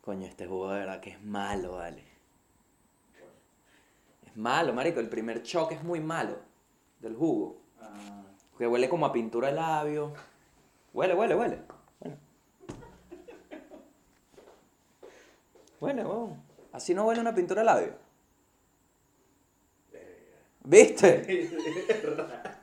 [0.00, 2.04] Coño, este jugo de verdad que es malo, vale.
[4.26, 5.00] Es malo, marico.
[5.00, 6.38] El primer choque es muy malo
[7.00, 7.60] del jugo.
[7.80, 8.22] Ah,
[8.58, 10.12] Que huele como a pintura de labio.
[10.92, 11.58] Huele, huele, huele.
[12.00, 12.16] Bueno.
[15.80, 16.42] Huele, huevón.
[16.72, 17.94] Así no huele una pintura de labio.
[20.64, 21.50] ¿Viste?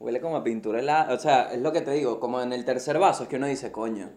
[0.00, 1.14] Huele como a pintura labio.
[1.14, 2.18] O sea, es lo que te digo.
[2.18, 4.10] Como en el tercer vaso es que uno dice, coño.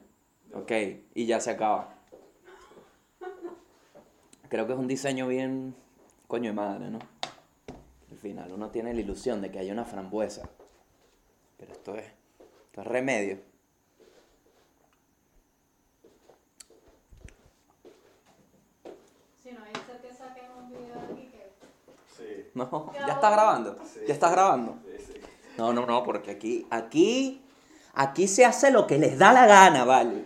[0.53, 0.71] Ok.
[1.13, 1.93] Y ya se acaba.
[4.47, 5.75] Creo que es un diseño bien.
[6.27, 6.99] Coño de madre, ¿no?
[8.09, 10.49] Al final uno tiene la ilusión de que hay una frambuesa.
[11.57, 12.05] Pero esto es.
[12.05, 13.39] Esto es remedio.
[19.43, 21.51] Si no, dice que saquen un video aquí que.
[22.15, 22.51] Sí.
[22.53, 23.77] No, ya está grabando.
[23.85, 23.99] Sí.
[24.07, 24.77] Ya estás grabando.
[24.85, 24.92] Sí.
[25.57, 27.41] No, no, no, porque aquí, aquí,
[27.93, 30.25] aquí se hace lo que les da la gana, ¿vale?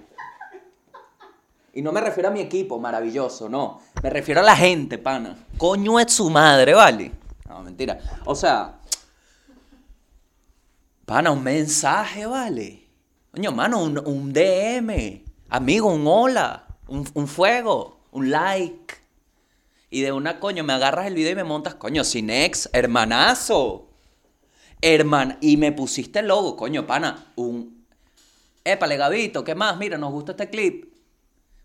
[1.74, 3.82] Y no me refiero a mi equipo, maravilloso, no.
[4.02, 5.38] Me refiero a la gente, pana.
[5.58, 7.12] Coño es su madre, ¿vale?
[7.48, 8.00] No, mentira.
[8.26, 8.80] O sea,
[11.06, 12.88] pana, un mensaje, ¿vale?
[13.32, 15.24] Coño, mano, un, un DM.
[15.50, 16.66] Amigo, un hola.
[16.88, 18.00] Un, un fuego.
[18.12, 18.96] Un like.
[19.92, 23.87] Y de una, coño, me agarras el video y me montas, coño, sin ex, hermanazo.
[24.82, 27.86] Hermana, y me pusiste el logo, coño, pana, un...
[28.64, 29.78] Épale, Gabito, ¿qué más?
[29.78, 30.94] Mira, nos gusta este clip.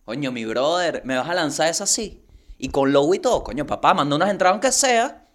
[0.04, 2.24] Coño, mi brother, ¿me vas a lanzar eso así?
[2.58, 5.26] Y con logo y todo, coño, papá, manda unas entradas aunque sea.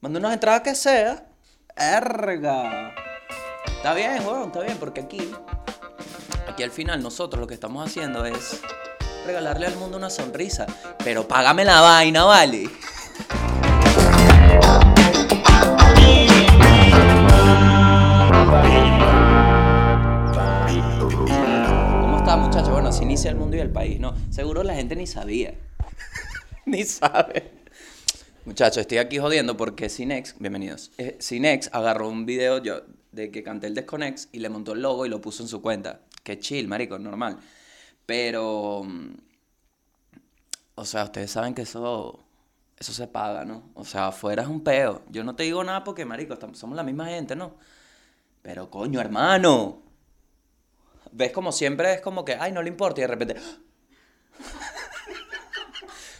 [0.00, 1.26] Manda unas entradas que sea.
[1.76, 2.94] Erga.
[3.66, 5.30] Está bien, weón, está bien, porque aquí,
[6.46, 8.60] aquí al final nosotros lo que estamos haciendo es
[9.26, 10.66] regalarle al mundo una sonrisa.
[11.02, 12.70] Pero págame la vaina, ¿vale?
[23.12, 24.14] Inicia el mundo y el país, ¿no?
[24.30, 25.52] Seguro la gente ni sabía.
[26.64, 27.52] ni sabe.
[28.46, 30.90] Muchachos, estoy aquí jodiendo porque Cinex, bienvenidos.
[30.96, 32.80] Eh, Cinex agarró un video yo
[33.12, 35.60] de que canté el Desconex y le montó el logo y lo puso en su
[35.60, 36.00] cuenta.
[36.22, 37.36] Qué chill, marico, normal.
[38.06, 39.10] Pero, mm,
[40.76, 42.18] o sea, ustedes saben que eso,
[42.78, 43.62] eso se paga, ¿no?
[43.74, 45.02] O sea, afuera es un peo.
[45.10, 47.56] Yo no te digo nada porque, marico, estamos- somos la misma gente, ¿no?
[48.40, 49.81] Pero, coño, hermano.
[51.12, 53.36] Ves como siempre es como que, ay, no le importa y de repente...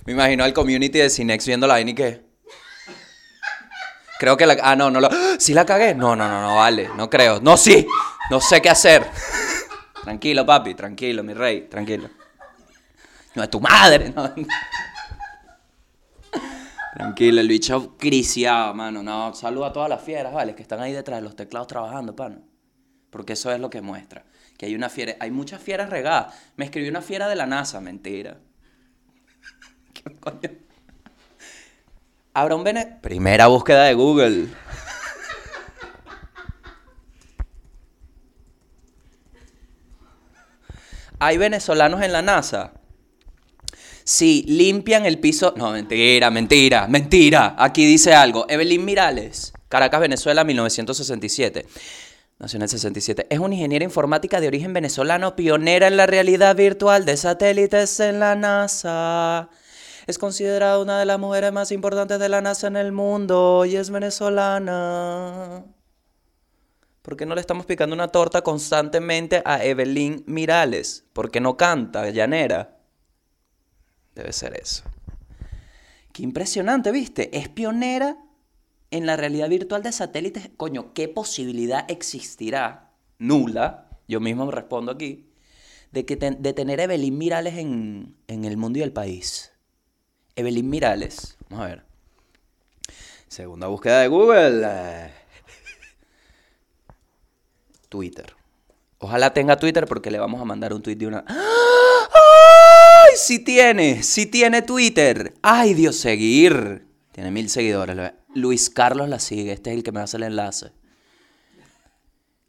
[0.05, 2.23] Me imagino al community de Cinex viendo la vaina y que...
[4.19, 4.57] Creo que la...
[4.63, 5.09] Ah, no, no lo...
[5.39, 5.95] ¿Sí la cagué?
[5.95, 7.41] No, no, no, no, vale, no creo.
[7.41, 7.87] No, sí,
[8.31, 9.05] no sé qué hacer.
[10.03, 12.11] Tranquilo, papi, tranquilo, mi rey, tranquilo.
[13.35, 14.35] No es tu madre, no.
[16.95, 19.03] Tranquilo, el bicho criciado, mano.
[19.03, 20.55] No, saludo a todas las fieras, ¿vale?
[20.55, 22.39] Que están ahí detrás de los teclados trabajando, pana.
[23.11, 24.25] Porque eso es lo que muestra.
[24.63, 26.37] Que hay una fiera, hay muchas fieras regadas.
[26.55, 28.39] Me escribió una fiera de la NASA, mentira.
[29.93, 30.39] ¿Qué coño?
[32.33, 33.01] Habrá un bene...
[33.03, 34.47] Primera búsqueda de Google.
[41.19, 42.75] ¿Hay venezolanos en la NASA?
[44.05, 45.55] Sí, limpian el piso.
[45.57, 47.57] No, mentira, mentira, mentira.
[47.59, 48.47] Aquí dice algo.
[48.49, 51.67] Evelyn Mirales, Caracas, Venezuela, 1967.
[52.43, 53.29] Nació en el 67.
[53.31, 58.19] Es una ingeniera informática de origen venezolano, pionera en la realidad virtual de satélites en
[58.19, 59.49] la NASA.
[60.09, 63.77] Es considerada una de las mujeres más importantes de la NASA en el mundo y
[63.77, 65.67] es venezolana.
[67.03, 71.05] ¿Por qué no le estamos picando una torta constantemente a Evelyn Mirales?
[71.13, 72.77] ¿Por qué no canta, llanera?
[74.17, 74.83] Debe ser eso.
[76.13, 77.39] Qué impresionante, ¿viste?
[77.39, 78.17] Es pionera
[78.93, 80.51] en la realidad virtual de satélites.
[80.57, 82.93] Coño, ¿qué posibilidad existirá?
[83.19, 83.89] Nula.
[84.07, 85.29] Yo mismo me respondo aquí.
[85.91, 89.53] De, que de tener Evelyn Mirales en, en el mundo y el país.
[90.37, 91.37] Evelyn Mirales.
[91.51, 91.85] Vamos a ver.
[93.29, 94.63] Segunda búsqueda de Google.
[94.65, 95.13] eh,
[97.89, 98.35] Twitter.
[98.99, 101.25] Ojalá tenga Twitter porque le vamos a mandar un tweet de una.
[101.27, 101.37] ¡Ay!
[103.17, 105.35] Sí tiene, sí tiene Twitter.
[105.43, 106.87] ¡Ay, Dios, seguir!
[107.13, 108.13] Tiene mil seguidores.
[108.35, 109.53] Luis Carlos la sigue.
[109.53, 110.73] Este es el que me hace el enlace.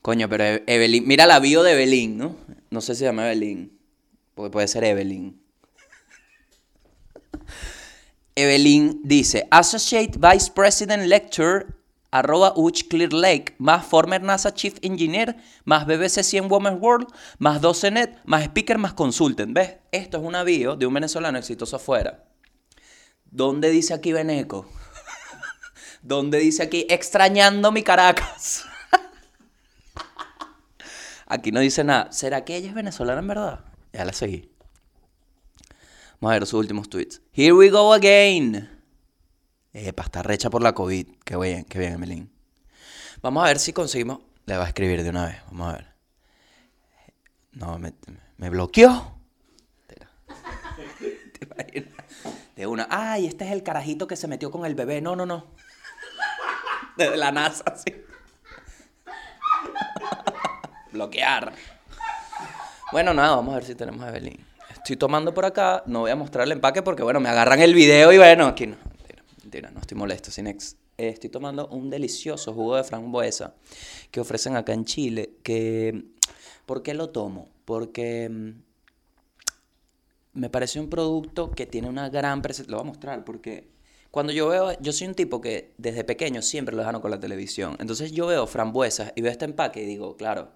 [0.01, 1.05] Coño, pero E- Evelyn.
[1.07, 2.35] Mira la bio de Evelyn, ¿no?
[2.69, 3.77] No sé si se llama Evelyn.
[4.35, 5.39] Porque puede ser Evelyn.
[8.35, 11.67] Evelyn dice, Associate Vice President Lecture,
[12.09, 15.35] arroba Uch Clear Lake, más former NASA Chief Engineer,
[15.65, 17.07] más BBC 100 Women's World,
[17.37, 19.53] más 12net, más speaker, más consultant.
[19.53, 19.75] ¿Ves?
[19.91, 22.23] Esto es una bio de un venezolano exitoso afuera.
[23.33, 24.69] ¿Dónde dice aquí Beneco?
[26.03, 28.65] donde dice aquí, extrañando mi Caracas.
[31.25, 32.11] Aquí no dice nada.
[32.11, 33.65] ¿Será que ella es venezolana en verdad?
[33.91, 34.51] Ya la seguí.
[36.21, 37.21] Vamos a ver sus últimos tweets.
[37.33, 38.69] Here we go again.
[39.73, 41.07] Epa, está recha por la COVID.
[41.25, 42.31] Qué bien, qué bien, Emelín.
[43.23, 44.19] Vamos a ver si conseguimos.
[44.45, 45.37] Le va a escribir de una vez.
[45.47, 45.87] Vamos a ver.
[47.53, 49.17] No, me, bloqueó.
[49.87, 50.05] ¿Te
[51.45, 51.92] imaginas?
[52.55, 52.87] De una.
[52.89, 55.01] Ay, este es el carajito que se metió con el bebé.
[55.01, 55.47] No, no, no.
[56.97, 57.93] Desde la NASA, sí.
[60.91, 61.53] Bloquear.
[62.91, 64.37] Bueno, nada, vamos a ver si tenemos a Evelyn.
[64.69, 67.73] Estoy tomando por acá, no voy a mostrar el empaque porque, bueno, me agarran el
[67.73, 68.75] video y bueno, aquí no.
[68.85, 70.75] Mentira, mentira, no estoy molesto, Cinex.
[70.97, 73.55] Eh, estoy tomando un delicioso jugo de frambuesa
[74.11, 75.37] que ofrecen acá en Chile.
[75.41, 76.03] Que,
[76.67, 77.49] ¿Por qué lo tomo?
[77.65, 78.51] Porque mm,
[80.33, 82.71] me parece un producto que tiene una gran presencia.
[82.71, 83.71] Lo voy a mostrar porque
[84.11, 87.19] cuando yo veo, yo soy un tipo que desde pequeño siempre lo dejaron con la
[87.19, 87.75] televisión.
[87.79, 90.51] Entonces yo veo frambuesas y veo este empaque y digo, claro,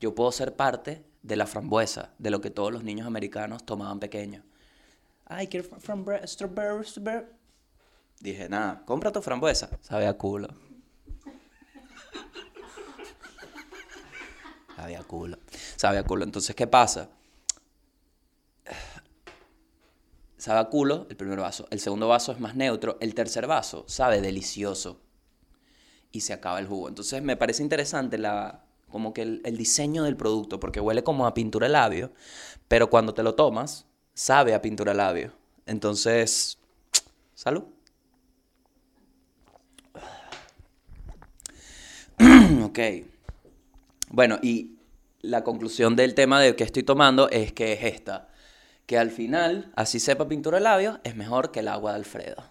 [0.00, 4.00] yo puedo ser parte de la frambuesa, de lo que todos los niños americanos tomaban
[4.00, 4.44] pequeños.
[5.26, 7.26] Ay, quiero frambuesa, strawberry, strawberry.
[8.18, 9.70] Dije, nada, compra tu frambuesa.
[9.82, 10.48] Sabe a culo.
[14.76, 15.38] Sabe a culo.
[15.76, 16.24] Sabe a culo.
[16.24, 17.10] Entonces, ¿qué pasa?
[20.40, 21.66] Sabe a culo el primer vaso.
[21.70, 22.96] El segundo vaso es más neutro.
[23.02, 25.02] El tercer vaso sabe delicioso.
[26.12, 26.88] Y se acaba el jugo.
[26.88, 31.34] Entonces, me parece interesante la, como que el, diseño del producto, porque huele como a
[31.34, 32.10] pintura labio,
[32.68, 33.84] pero cuando te lo tomas,
[34.14, 35.34] sabe a pintura labio.
[35.66, 36.56] Entonces,
[37.34, 37.64] salud.
[42.64, 42.78] ok.
[44.08, 44.78] Bueno, y
[45.20, 48.29] la conclusión del tema de que estoy tomando es que es esta.
[48.90, 52.42] Que al final, así sepa pintura de labios, es mejor que el agua de Alfredo.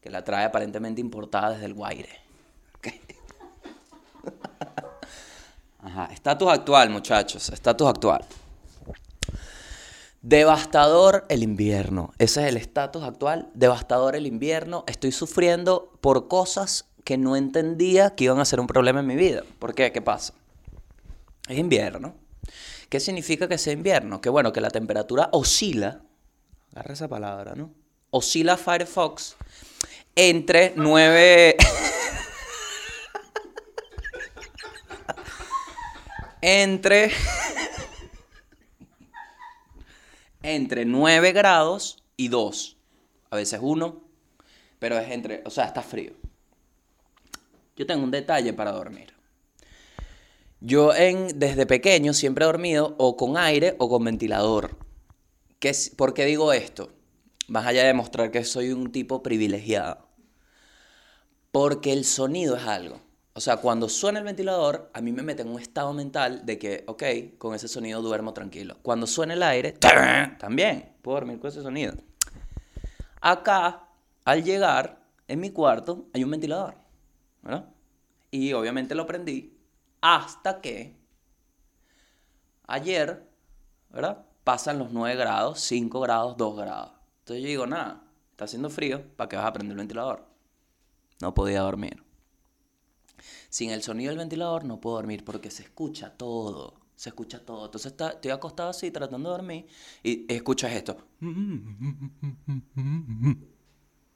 [0.00, 2.08] Que la trae aparentemente importada desde el Guaire.
[5.78, 8.24] Ajá, estatus actual, muchachos, estatus actual.
[10.22, 12.12] Devastador el invierno.
[12.18, 13.48] Ese es el estatus actual.
[13.54, 14.82] Devastador el invierno.
[14.88, 19.14] Estoy sufriendo por cosas que no entendía que iban a ser un problema en mi
[19.14, 19.44] vida.
[19.60, 19.92] ¿Por qué?
[19.92, 20.34] ¿Qué pasa?
[21.46, 22.12] Es invierno.
[22.92, 24.20] ¿Qué significa que sea invierno?
[24.20, 26.02] Que bueno, que la temperatura oscila.
[26.72, 27.72] Agarra esa palabra, ¿no?
[28.10, 29.34] Oscila Firefox
[30.14, 31.56] entre 9.
[36.42, 37.12] entre.
[40.42, 42.76] entre 9 grados y 2.
[43.30, 44.04] A veces 1.
[44.78, 45.42] Pero es entre.
[45.46, 46.12] O sea, está frío.
[47.74, 49.11] Yo tengo un detalle para dormir.
[50.64, 54.76] Yo en, desde pequeño siempre he dormido o con aire o con ventilador.
[55.58, 56.92] ¿Qué ¿Por qué digo esto?
[57.48, 60.06] Más allá de demostrar que soy un tipo privilegiado.
[61.50, 63.00] Porque el sonido es algo.
[63.32, 66.58] O sea, cuando suena el ventilador, a mí me mete en un estado mental de
[66.60, 67.02] que, ok,
[67.38, 68.76] con ese sonido duermo tranquilo.
[68.82, 69.72] Cuando suena el aire,
[70.38, 71.94] también puedo dormir con ese sonido.
[73.20, 73.88] Acá,
[74.24, 76.76] al llegar, en mi cuarto, hay un ventilador.
[77.42, 77.68] ¿verdad?
[78.30, 79.51] Y obviamente lo prendí
[80.02, 80.94] hasta que
[82.66, 83.26] ayer,
[83.90, 84.26] ¿verdad?
[84.44, 86.92] Pasan los 9 grados, 5 grados, 2 grados.
[87.20, 90.26] Entonces yo digo, nada, está haciendo frío, ¿para qué vas a prender el ventilador?
[91.20, 92.02] No podía dormir.
[93.48, 96.80] Sin el sonido del ventilador no puedo dormir porque se escucha todo.
[96.96, 97.66] Se escucha todo.
[97.66, 99.66] Entonces está- estoy acostado así tratando de dormir
[100.02, 100.96] y escuchas esto.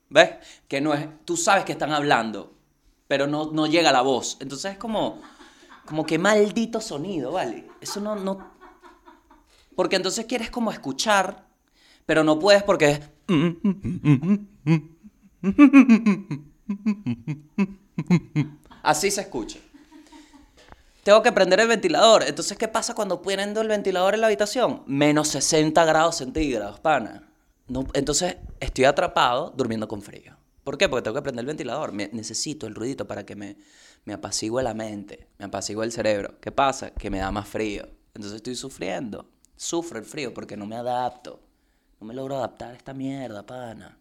[0.09, 0.31] ¿Ves?
[0.69, 1.07] Que no es.
[1.25, 2.55] Tú sabes que están hablando,
[3.09, 4.37] pero no, no llega la voz.
[4.41, 5.21] Entonces es como.
[5.87, 7.67] Como que maldito sonido, ¿vale?
[7.81, 8.57] Eso no, no.
[9.75, 11.47] Porque entonces quieres como escuchar,
[12.05, 13.01] pero no puedes porque.
[18.83, 19.59] Así se escucha.
[21.03, 22.25] Tengo que prender el ventilador.
[22.25, 24.83] Entonces, ¿qué pasa cuando prendo el ventilador en la habitación?
[24.87, 27.31] Menos 60 grados centígrados, pana.
[27.69, 30.37] No, entonces, estoy atrapado durmiendo con frío.
[30.65, 30.89] ¿Por qué?
[30.89, 31.93] Porque tengo que prender el ventilador.
[31.93, 33.57] Necesito el ruidito para que me,
[34.07, 36.41] me apacigüe la mente, me apacigüe el cerebro.
[36.41, 36.91] ¿Qué pasa?
[36.91, 37.87] Que me da más frío.
[38.15, 39.29] Entonces estoy sufriendo.
[39.57, 41.41] Sufro el frío porque no me adapto.
[42.01, 43.99] No me logro adaptar a esta mierda, pana.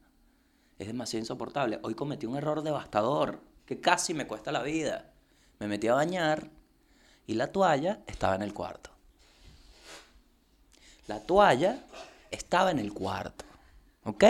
[0.78, 1.80] Es demasiado insoportable.
[1.84, 5.12] Hoy cometí un error devastador que casi me cuesta la vida.
[5.60, 6.50] Me metí a bañar
[7.26, 8.92] y la toalla estaba en el cuarto.
[11.08, 11.84] La toalla
[12.30, 13.46] estaba en el cuarto.
[14.04, 14.24] ¿Ok?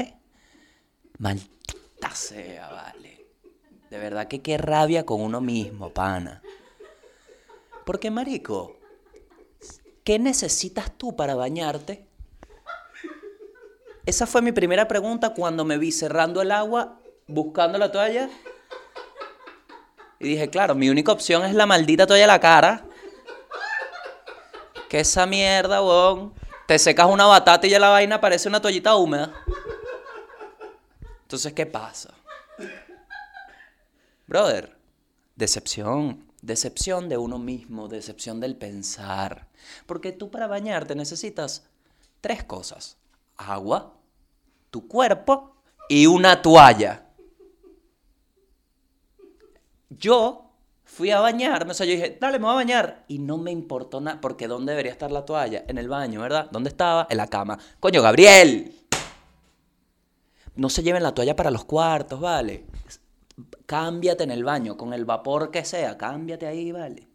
[1.17, 3.14] Maldita sea, vale.
[3.95, 6.41] De verdad que qué rabia con uno mismo, pana.
[7.85, 8.75] Porque, marico,
[10.03, 12.05] ¿qué necesitas tú para bañarte?
[14.05, 18.29] Esa fue mi primera pregunta cuando me vi cerrando el agua, buscando la toalla
[20.19, 22.85] Y dije, claro, mi única opción es la maldita toalla a la cara.
[24.89, 26.33] Que esa mierda, weón.
[26.67, 29.31] Te secas una batata y ya la vaina parece una toallita húmeda.
[31.21, 32.13] Entonces, ¿qué pasa?
[34.27, 34.77] Brother,
[35.35, 36.25] decepción.
[36.41, 39.47] Decepción de uno mismo, decepción del pensar.
[39.87, 41.63] Porque tú para bañarte necesitas
[42.21, 42.97] tres cosas.
[43.35, 43.95] Agua,
[44.69, 45.55] tu cuerpo
[45.89, 47.07] y una toalla.
[49.89, 50.51] Yo
[50.83, 53.05] fui a bañarme, o sea, yo dije, dale, me voy a bañar.
[53.07, 55.65] Y no me importó nada, porque ¿dónde debería estar la toalla?
[55.67, 56.49] En el baño, ¿verdad?
[56.51, 57.07] ¿Dónde estaba?
[57.09, 57.57] En la cama.
[57.79, 58.85] Coño, Gabriel.
[60.55, 62.65] No se lleven la toalla para los cuartos, ¿vale?
[63.65, 67.07] Cámbiate en el baño, con el vapor que sea, cámbiate ahí, ¿vale?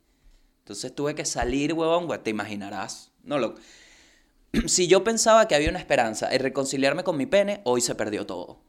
[0.58, 3.12] Entonces tuve que salir, huevón, pues, te imaginarás.
[3.22, 3.54] No lo...
[4.66, 8.26] Si yo pensaba que había una esperanza en reconciliarme con mi pene, hoy se perdió
[8.26, 8.60] todo.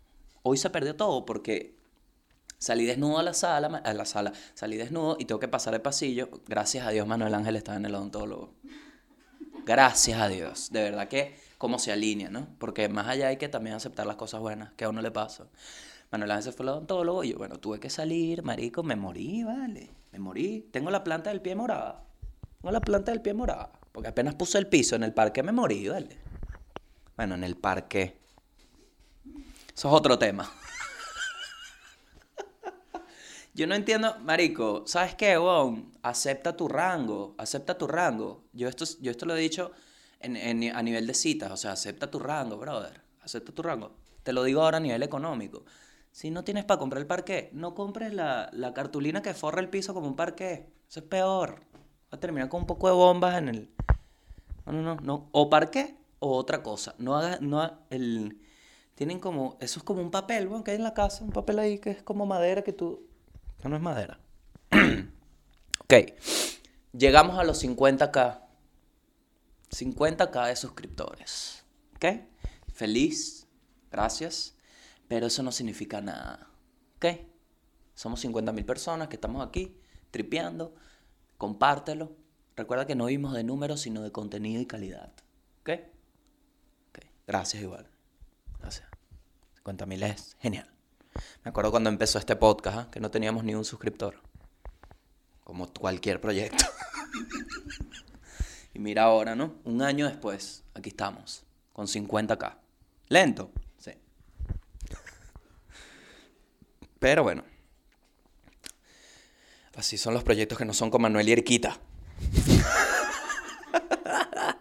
[0.43, 1.75] Hoy se perdió todo porque
[2.57, 5.81] salí desnudo a la sala, a la sala, salí desnudo y tengo que pasar el
[5.81, 6.29] pasillo.
[6.47, 8.53] Gracias a Dios Manuel Ángel estaba en el odontólogo.
[9.65, 10.71] Gracias a Dios.
[10.71, 12.47] De verdad que cómo se alinea, ¿no?
[12.57, 15.47] Porque más allá hay que también aceptar las cosas buenas que a uno le pasan.
[16.11, 19.43] Manuel Ángel se fue al odontólogo y yo, bueno, tuve que salir, marico, me morí,
[19.43, 19.89] vale.
[20.11, 20.67] Me morí.
[20.71, 22.03] Tengo la planta del pie morada.
[22.61, 23.71] Tengo la planta del pie morada.
[23.93, 26.17] Porque apenas puse el piso en el parque me morí, vale.
[27.15, 28.17] Bueno, en el parque.
[29.73, 30.51] Eso es otro tema.
[33.53, 35.91] Yo no entiendo, marico, ¿sabes qué, weón?
[36.03, 38.43] Acepta tu rango, acepta tu rango.
[38.53, 39.71] Yo esto, yo esto lo he dicho
[40.19, 43.01] en, en- a nivel de citas, o sea, acepta tu rango, brother.
[43.21, 43.91] Acepta tu rango.
[44.23, 45.63] Te lo digo ahora a nivel económico.
[46.11, 49.69] Si no tienes para comprar el parqué, no compres la, la cartulina que forra el
[49.69, 50.67] piso como un parqué.
[50.89, 51.61] Eso es peor.
[52.11, 53.69] Va a terminar con un poco de bombas en el...
[54.65, 55.29] No, no, no.
[55.31, 56.95] O parqué o otra cosa.
[56.97, 58.41] No haga, no el...
[58.95, 61.59] Tienen como, eso es como un papel, bueno, que hay en la casa, un papel
[61.59, 63.07] ahí que es como madera que tú...
[63.63, 64.19] No, no es madera.
[65.79, 65.93] ok.
[66.91, 68.41] Llegamos a los 50k.
[69.71, 71.63] 50k de suscriptores.
[71.95, 72.05] ¿Ok?
[72.73, 73.47] Feliz.
[73.89, 74.55] Gracias.
[75.11, 76.47] Pero eso no significa nada.
[76.95, 77.05] ¿Ok?
[77.95, 79.77] Somos 50.000 personas que estamos aquí
[80.09, 80.73] tripeando.
[81.37, 82.15] Compártelo.
[82.55, 85.11] Recuerda que no vimos de números, sino de contenido y calidad.
[85.59, 85.69] ¿Ok?
[86.87, 86.99] Ok.
[87.27, 87.89] Gracias igual.
[88.61, 88.87] Gracias.
[89.65, 90.71] 50.000 es genial.
[91.43, 92.87] Me acuerdo cuando empezó este podcast, ¿ah?
[92.89, 94.15] que no teníamos ni un suscriptor.
[95.43, 96.63] Como cualquier proyecto.
[98.73, 99.55] y mira ahora, ¿no?
[99.65, 102.55] Un año después, aquí estamos, con 50k.
[103.09, 103.91] Lento, sí.
[107.01, 107.43] Pero bueno.
[109.75, 111.79] Así son los proyectos que no son con Manuel y Erquita.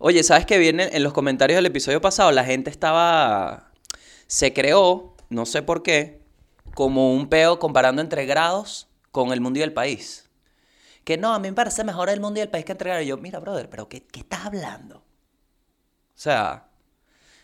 [0.00, 2.32] Oye, ¿sabes qué viene en los comentarios del episodio pasado?
[2.32, 3.70] La gente estaba.
[4.26, 6.20] Se creó, no sé por qué,
[6.74, 10.28] como un peo comparando entre grados con el mundo y el país.
[11.04, 13.04] Que no, a mí me parece mejor el mundo y el país que entre grados.
[13.04, 14.96] Y yo, mira, brother, ¿pero qué, qué estás hablando?
[14.96, 16.70] O sea,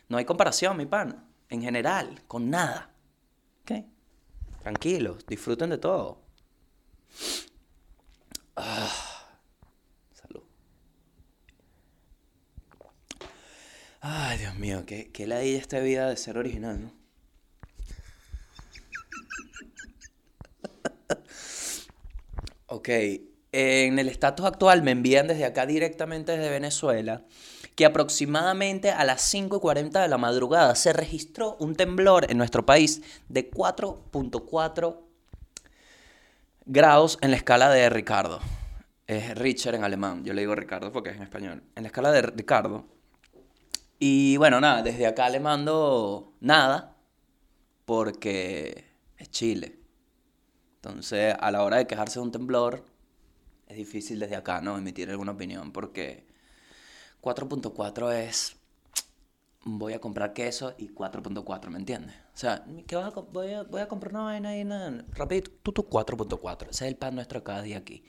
[0.08, 1.24] no hay comparación, mi pan.
[1.48, 2.95] En general, con nada.
[3.66, 3.84] ¿Ok?
[4.62, 6.22] Tranquilos, disfruten de todo.
[8.54, 9.28] Ah,
[10.12, 10.42] salud.
[14.00, 16.92] Ay, Dios mío, qué, qué ladilla esta vida de ser original, ¿no?
[22.68, 22.88] Ok,
[23.52, 27.24] en el estatus actual me envían desde acá directamente desde Venezuela
[27.76, 32.38] que aproximadamente a las 5 y 40 de la madrugada se registró un temblor en
[32.38, 34.98] nuestro país de 4.4
[36.64, 38.40] grados en la escala de Ricardo.
[39.06, 41.62] Es Richard en alemán, yo le digo Ricardo porque es en español.
[41.76, 42.86] En la escala de Ricardo.
[43.98, 46.96] Y bueno, nada, desde acá le mando nada
[47.84, 48.86] porque
[49.18, 49.78] es Chile.
[50.76, 52.84] Entonces, a la hora de quejarse de un temblor,
[53.66, 54.78] es difícil desde acá, ¿no?
[54.78, 56.25] Emitir alguna opinión porque
[57.26, 58.56] 4.4 es
[59.64, 62.14] voy a comprar queso y 4.4, ¿me entiendes?
[62.32, 65.50] O sea, ¿qué vas a voy, a, voy a comprar una vaina ahí, nada, rapidito,
[65.60, 68.04] tú 4.4, ese es el pan nuestro cada día aquí.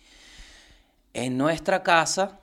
[1.14, 2.42] En nuestra casa,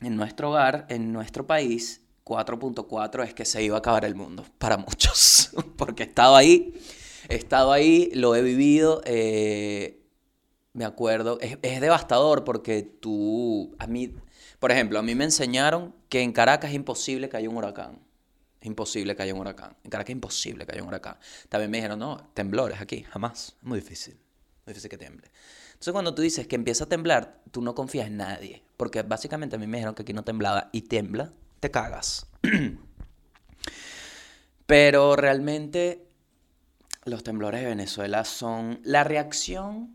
[0.00, 4.44] en nuestro hogar, en nuestro país, 4.4 es que se iba a acabar el mundo,
[4.58, 6.80] para muchos, porque he estado ahí,
[7.28, 10.00] he estado ahí, lo he vivido, eh,
[10.74, 14.14] me acuerdo, es, es devastador porque tú, a mí,
[14.66, 18.00] por ejemplo, a mí me enseñaron que en Caracas es imposible que haya un huracán.
[18.60, 19.76] Es imposible que haya un huracán.
[19.84, 21.18] En Caracas es imposible que haya un huracán.
[21.48, 23.54] También me dijeron, no, temblores aquí, jamás.
[23.60, 24.14] Es muy difícil.
[24.64, 25.30] Muy difícil que tiemble.
[25.68, 28.64] Entonces cuando tú dices que empieza a temblar, tú no confías en nadie.
[28.76, 31.30] Porque básicamente a mí me dijeron que aquí no temblaba y tiembla,
[31.60, 32.26] te cagas.
[34.66, 36.08] Pero realmente
[37.04, 38.80] Los temblores de Venezuela son...
[38.82, 39.94] La reacción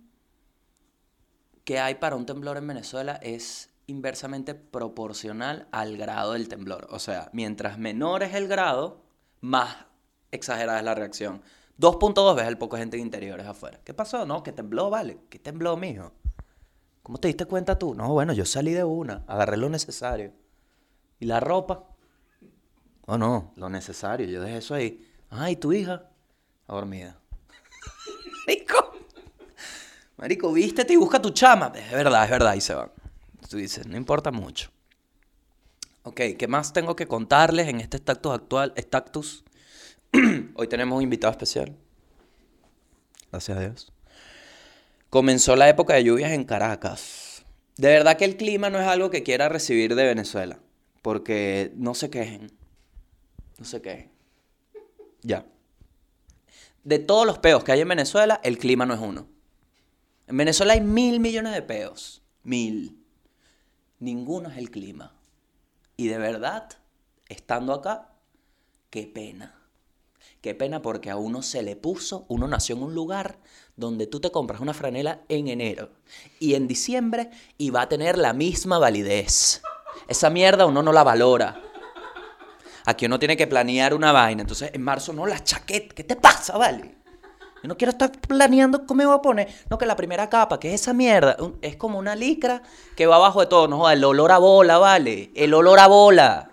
[1.65, 6.87] que hay para un temblor en Venezuela es inversamente proporcional al grado del temblor.
[6.89, 9.03] O sea, mientras menor es el grado,
[9.41, 9.85] más
[10.31, 11.41] exagerada es la reacción.
[11.79, 13.79] 2.2 veces el poco gente en interiores afuera.
[13.83, 14.25] ¿Qué pasó?
[14.25, 15.19] No, que tembló, vale.
[15.29, 16.11] ¿Qué tembló, mijo?
[17.03, 17.95] ¿Cómo te diste cuenta tú?
[17.95, 20.31] No, bueno, yo salí de una, agarré lo necesario.
[21.19, 21.87] ¿Y la ropa?
[23.07, 25.07] Oh, no, lo necesario, yo dejé eso ahí.
[25.29, 26.09] Ay, tu hija,
[26.67, 27.19] dormida.
[28.47, 28.93] Marico,
[30.17, 31.71] Marico, vístete y busca tu chama.
[31.75, 32.91] Es verdad, es verdad, y se van.
[33.51, 34.71] Tú dices, no importa mucho.
[36.03, 38.71] Ok, ¿qué más tengo que contarles en este estatus actual?
[38.77, 39.43] Estatus.
[40.55, 41.75] Hoy tenemos un invitado especial.
[43.29, 43.91] Gracias a Dios.
[45.09, 47.43] Comenzó la época de lluvias en Caracas.
[47.75, 50.57] De verdad que el clima no es algo que quiera recibir de Venezuela.
[51.01, 52.53] Porque no se quejen.
[53.59, 54.13] No se quejen.
[55.23, 55.45] Ya.
[56.85, 59.27] De todos los peos que hay en Venezuela, el clima no es uno.
[60.27, 62.23] En Venezuela hay mil millones de peos.
[62.43, 63.00] Mil.
[64.01, 65.13] Ninguno es el clima.
[65.95, 66.67] Y de verdad,
[67.29, 68.09] estando acá,
[68.89, 69.61] qué pena.
[70.41, 73.37] Qué pena porque a uno se le puso, uno nació en un lugar
[73.75, 75.91] donde tú te compras una franela en enero
[76.39, 77.29] y en diciembre
[77.59, 79.61] y va a tener la misma validez.
[80.07, 81.61] Esa mierda uno no la valora.
[82.87, 84.41] Aquí uno tiene que planear una vaina.
[84.41, 85.93] Entonces en marzo no, la chaqueta.
[85.93, 87.00] ¿Qué te pasa, vale?
[87.61, 89.47] Yo no quiero estar planeando cómo me voy a poner.
[89.69, 92.63] No, que la primera capa, que es esa mierda, es como una licra
[92.95, 93.67] que va abajo de todo.
[93.67, 95.31] No el olor a bola, vale.
[95.35, 96.51] El olor a bola.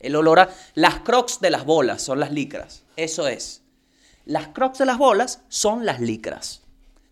[0.00, 0.50] El olor a...
[0.74, 2.84] Las crocs de las bolas son las licras.
[2.96, 3.62] Eso es.
[4.26, 6.62] Las crocs de las bolas son las licras.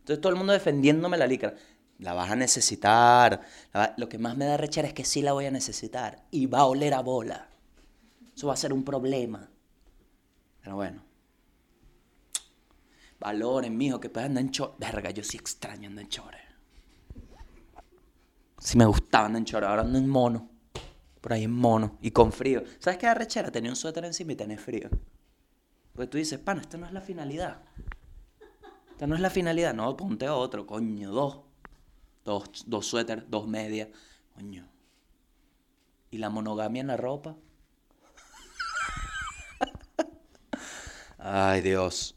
[0.01, 1.55] Entonces todo el mundo defendiéndome la licra.
[1.99, 3.41] La vas a necesitar.
[3.97, 6.25] Lo que más me da rechera es que sí la voy a necesitar.
[6.31, 7.49] Y va a oler a bola.
[8.37, 9.49] Eso va a ser un problema.
[10.63, 11.12] Pero bueno.
[13.23, 14.75] Valoren, mijo, que puedan andar en chores.
[14.78, 16.41] Verga, yo sí extraño andar en chores.
[18.58, 20.50] Sí me gustaba andar en chores, ahora ando en mono.
[21.21, 21.99] Por ahí en mono.
[22.02, 22.65] Y con frío.
[22.80, 23.52] ¿Sabes qué da rechera?
[23.52, 24.91] Tenía un suéter encima y tenés frío.
[25.93, 27.63] Porque tú dices, pana, esta no es la finalidad.
[28.91, 29.73] Esta no es la finalidad.
[29.73, 31.43] No, ponte otro, coño, dos.
[32.25, 33.89] Dos, dos suéteres, dos medias.
[34.35, 34.69] Coño.
[36.11, 37.37] ¿Y la monogamia en la ropa?
[41.19, 42.17] Ay, Dios.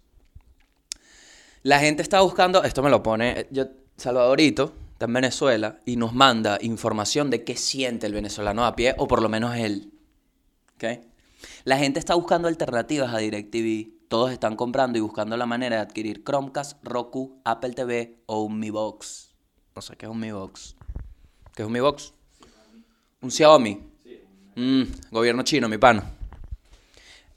[1.66, 3.66] La gente está buscando, esto me lo pone, eh, yo,
[3.98, 8.94] Salvadorito, está en Venezuela, y nos manda información de qué siente el venezolano a pie,
[9.00, 9.92] o por lo menos él.
[11.64, 14.08] La gente está buscando alternativas a DirecTV.
[14.08, 18.60] Todos están comprando y buscando la manera de adquirir Chromecast, Roku, Apple TV o un
[18.60, 19.34] Mi Box.
[19.76, 20.76] No sé qué es un Mi Box.
[21.56, 22.14] ¿Qué es un Mi Box?
[23.22, 23.82] Un Xiaomi.
[24.56, 26.04] Mm, gobierno chino, mi pano.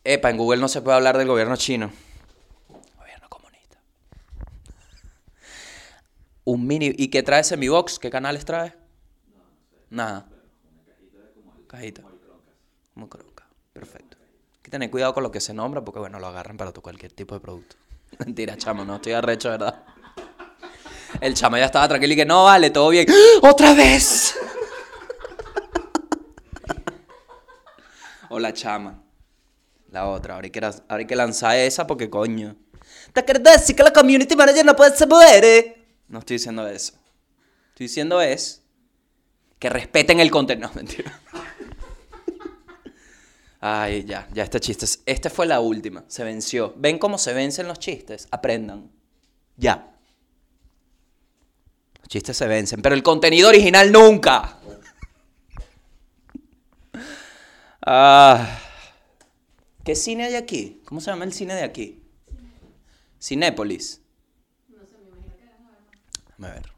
[0.05, 1.91] Epa, en Google no se puede hablar del gobierno chino.
[2.99, 3.79] Gobierno comunista.
[6.49, 6.95] Un mini.
[6.97, 7.99] ¿Y qué trae Mi Box?
[7.99, 8.73] ¿Qué canales trae?
[9.91, 10.27] Nada.
[11.67, 12.01] Cajita.
[12.95, 13.47] Como cronca.
[13.75, 14.17] Perfecto.
[14.19, 16.81] Hay que tener cuidado con lo que se nombra porque, bueno, lo agarran para tu
[16.81, 17.77] cualquier tipo de producto.
[18.25, 19.85] Mentira, chamo, no estoy arrecho, ¿verdad?
[21.21, 23.07] El chamo ya estaba tranquilo y que no, vale, todo bien.
[23.43, 24.35] ¡Otra vez!
[28.31, 29.03] o la chama.
[29.91, 30.37] La otra.
[30.37, 32.57] Ahora hay que, ahora que lanzar esa porque, coño.
[33.13, 35.78] ¿Te quieres decir que la community manager no puede ser muere?
[36.09, 36.95] No estoy diciendo eso.
[37.71, 38.63] Estoy diciendo es
[39.59, 40.69] que respeten el contenido.
[40.69, 41.21] No, mentira.
[43.61, 44.85] Ay, ya, ya este chiste.
[44.85, 46.05] es- Este fue la última.
[46.09, 46.75] Se venció.
[46.77, 48.29] ¿Ven cómo se vencen los chistes?
[48.31, 48.91] Aprendan.
[49.57, 49.93] Ya.
[51.99, 54.59] Los chistes se vencen, pero el contenido original nunca.
[57.91, 58.59] Ah.
[59.85, 60.83] ¿Qué cine hay aquí?
[60.85, 62.03] ¿Cómo se llama el cine de aquí?
[63.23, 64.03] Cinépolis.
[66.39, 66.73] Déjame ver.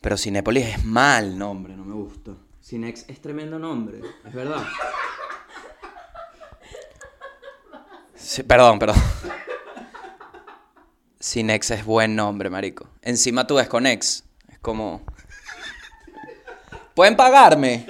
[0.00, 2.32] Pero Cinépolis es mal nombre, no me gusta.
[2.62, 4.64] Cinex es tremendo nombre, es verdad.
[8.14, 8.96] Sí, perdón, perdón.
[11.20, 12.88] Cinex es buen nombre, marico.
[13.02, 14.24] Encima tú ves con ex.
[14.48, 15.02] Es como...
[16.94, 17.86] ¿Pueden pagarme?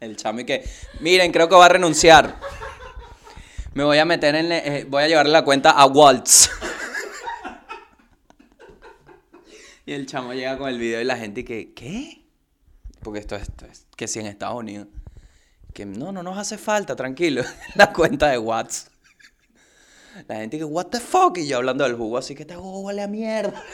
[0.00, 0.68] El chamo y que...
[1.00, 2.38] Miren, creo que va a renunciar.
[3.74, 4.52] Me voy a meter en...
[4.52, 6.50] eh, voy a llevarle la cuenta a Waltz.
[9.88, 12.22] Y el chamo llega con el video y la gente que, ¿qué?
[13.02, 14.86] Porque esto, esto es que si en Estados Unidos.
[15.72, 17.42] Que no, no nos hace falta, tranquilo.
[17.74, 18.90] La cuenta de Watts.
[20.26, 21.38] La gente que, what the fuck?
[21.38, 23.64] Y yo hablando del jugo, así que este jugo huele a mierda.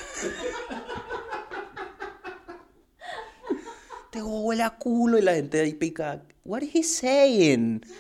[4.05, 7.85] Este jugo huele a culo y la gente ahí pica, what is he saying?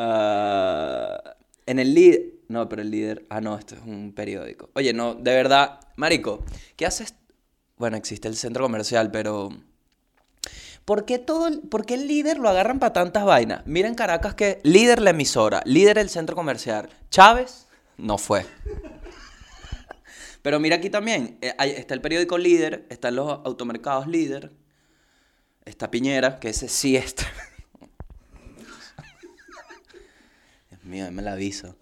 [0.00, 1.34] Ah,
[1.66, 2.37] en el líder.
[2.48, 3.26] No, pero el líder.
[3.28, 4.70] Ah, no, esto es un periódico.
[4.74, 5.80] Oye, no, de verdad.
[5.96, 6.44] Marico,
[6.76, 7.14] ¿qué haces?
[7.76, 9.50] Bueno, existe el centro comercial, pero.
[10.84, 13.66] ¿Por qué, todo, el- por qué el líder lo agarran para tantas vainas?
[13.66, 16.88] Miren Caracas que líder la emisora, líder el centro comercial.
[17.10, 17.66] Chávez
[17.98, 18.46] no fue.
[20.40, 24.50] Pero mira aquí también, eh, está el periódico líder, están los automercados líder,
[25.66, 27.24] está Piñera, que ese sí está.
[30.70, 31.76] Dios mío, me la aviso.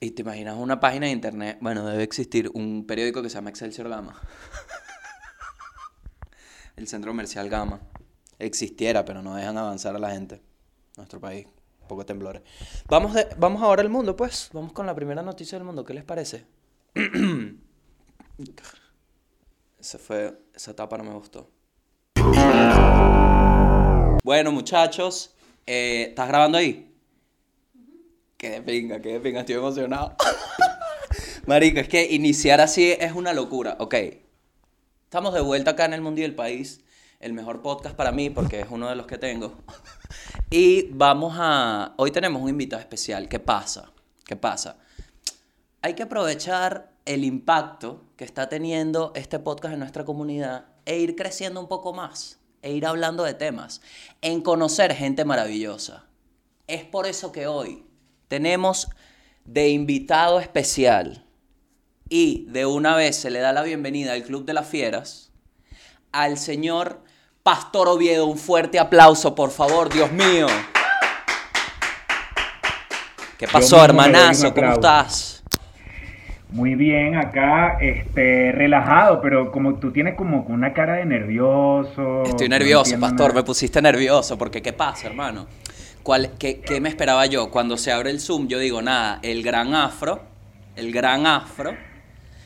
[0.00, 3.50] Y te imaginas una página de internet, bueno, debe existir un periódico que se llama
[3.50, 4.20] Excelsior Gama.
[6.76, 7.80] El centro comercial Gama.
[8.38, 10.42] Existiera, pero no dejan avanzar a la gente.
[10.98, 11.46] Nuestro país,
[11.80, 12.42] un poco temblores.
[12.88, 14.50] Vamos, de- vamos ahora al mundo, pues.
[14.52, 15.84] Vamos con la primera noticia del mundo.
[15.84, 16.44] ¿Qué les parece?
[19.78, 21.50] Ese fue, esa etapa no me gustó.
[24.24, 25.34] Bueno, muchachos,
[25.66, 26.85] eh, ¿estás grabando ahí?
[28.36, 30.14] Qué de pinga, qué de pinga, estoy emocionado.
[31.46, 33.76] Marico, es que iniciar así es una locura.
[33.78, 33.94] Ok,
[35.04, 36.82] estamos de vuelta acá en el mundo y el país.
[37.18, 39.54] El mejor podcast para mí, porque es uno de los que tengo.
[40.48, 41.94] Y vamos a...
[41.96, 43.28] Hoy tenemos un invitado especial.
[43.28, 43.90] ¿Qué pasa?
[44.24, 44.76] ¿Qué pasa?
[45.82, 51.16] Hay que aprovechar el impacto que está teniendo este podcast en nuestra comunidad e ir
[51.16, 53.80] creciendo un poco más, e ir hablando de temas,
[54.20, 56.04] en conocer gente maravillosa.
[56.68, 57.86] Es por eso que hoy
[58.28, 58.88] tenemos
[59.44, 61.24] de invitado especial
[62.08, 65.32] y de una vez se le da la bienvenida al Club de las Fieras
[66.12, 67.02] al señor
[67.42, 68.26] Pastor Oviedo.
[68.26, 70.46] Un fuerte aplauso, por favor, Dios mío.
[73.38, 74.54] ¿Qué pasó, hermanazo?
[74.54, 75.44] ¿Cómo estás?
[76.48, 82.22] Muy bien, acá, este, relajado, pero como tú tienes como una cara de nervioso.
[82.22, 85.46] Estoy nervioso, pastor, me pusiste nervioso, porque ¿qué pasa, hermano?
[86.06, 87.50] ¿Cuál, qué, qué me esperaba yo?
[87.50, 90.22] Cuando se abre el Zoom, yo digo, nada, el gran afro,
[90.76, 91.76] el gran afro,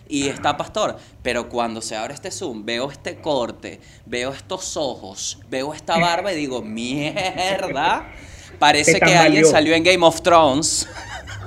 [0.08, 0.96] y está pastor.
[1.22, 6.32] Pero cuando se abre este Zoom, veo este corte, veo estos ojos, veo esta barba
[6.32, 8.10] y digo, mierda,
[8.58, 10.88] parece que alguien salió en Game of Thrones.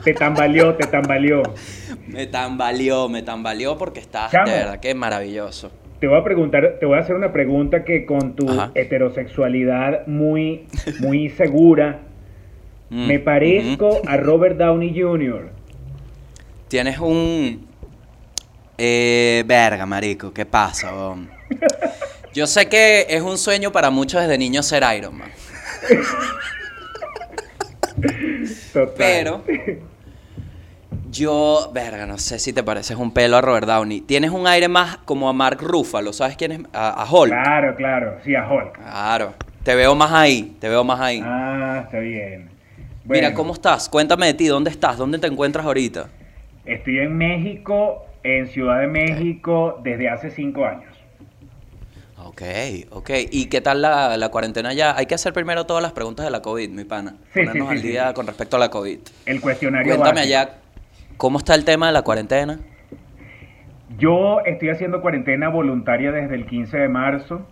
[0.03, 1.41] Te tambaleó, te tambaleó.
[2.07, 5.71] Me tambaleó, me tambaleó porque está de verdad que maravilloso.
[6.03, 8.71] Te voy a preguntar, te voy a hacer una pregunta que con tu Ajá.
[8.75, 10.67] heterosexualidad muy,
[10.99, 12.01] muy segura,
[12.89, 15.49] Mm, me parezco a Robert Downey Jr.
[16.67, 17.65] Tienes un...
[18.77, 20.91] Eh, verga, marico, ¿qué pasa?
[22.33, 25.31] Yo sé que es un sueño para muchos desde niños ser Iron Man.
[28.73, 28.93] Total.
[28.97, 29.41] Pero
[31.13, 34.01] yo, verga, no sé si te pareces un pelo a Robert Downey.
[34.01, 36.59] Tienes un aire más como a Mark Ruffalo, ¿sabes quién es?
[36.73, 37.31] A, a Hulk.
[37.31, 38.73] Claro, claro, sí, a Hulk.
[38.77, 39.33] Claro.
[39.63, 41.21] Te veo más ahí, te veo más ahí.
[41.23, 42.49] Ah, está bien.
[43.05, 43.87] Mira, ¿cómo estás?
[43.89, 44.97] Cuéntame de ti, ¿dónde estás?
[44.97, 46.09] ¿Dónde te encuentras ahorita?
[46.65, 50.93] Estoy en México, en Ciudad de México, desde hace cinco años.
[52.17, 52.41] Ok,
[52.91, 53.09] ok.
[53.31, 54.95] ¿Y qué tal la, la cuarentena ya?
[54.95, 57.15] Hay que hacer primero todas las preguntas de la COVID, mi pana.
[57.33, 58.99] Sí, sí, Ponernos sí, al día con respecto a la COVID.
[59.25, 60.37] El cuestionario Cuéntame básico.
[60.39, 60.49] allá,
[61.23, 62.59] ¿cómo está el tema de la cuarentena?
[63.97, 67.47] Yo estoy haciendo cuarentena voluntaria desde el 15 de marzo,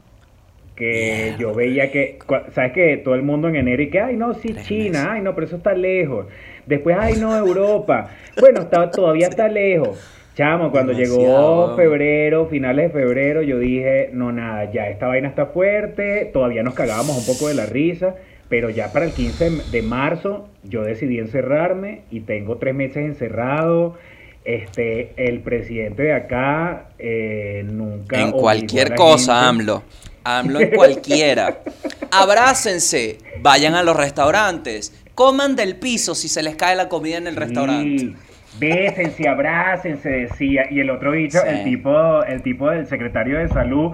[0.76, 2.20] que yo veía que,
[2.54, 5.34] ¿sabes que Todo el mundo en enero y que, ay, no, sí, China, ay, no,
[5.36, 6.26] pero eso está lejos.
[6.66, 8.10] Después, ay, no, Europa.
[8.42, 10.06] Bueno, está, todavía está lejos.
[10.36, 15.46] Chamo, cuando llegó febrero, finales de febrero, yo dije, no, nada, ya esta vaina está
[15.46, 18.16] fuerte, todavía nos cagábamos un poco de la risa,
[18.52, 23.98] pero ya para el 15 de marzo yo decidí encerrarme y tengo tres meses encerrado.
[24.44, 28.20] Este, el presidente de acá eh, nunca...
[28.20, 29.84] En cualquier cosa, gente- AMLO.
[30.24, 31.60] AMLO en cualquiera.
[32.12, 37.28] Abrácense, vayan a los restaurantes, coman del piso si se les cae la comida en
[37.28, 38.00] el restaurante.
[38.00, 38.16] Sí,
[38.60, 40.64] bésense, abrácense, decía.
[40.70, 41.48] Y el otro bicho, Sí.
[41.48, 43.92] el tipo, el tipo del secretario de salud,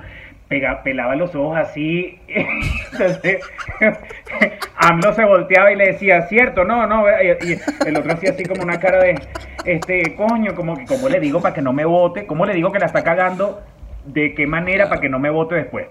[0.50, 2.20] pega- pelaba los ojos así.
[2.92, 3.40] Entonces,
[4.78, 7.06] AMLO se volteaba y le decía, cierto, no, no.
[7.10, 9.16] Y, el otro hacía así como una cara de,
[9.66, 12.26] este, coño, como que, ¿cómo le digo para que no me vote?
[12.26, 13.62] ¿Cómo le digo que la está cagando?
[14.06, 15.88] ¿De qué manera para que no me vote después?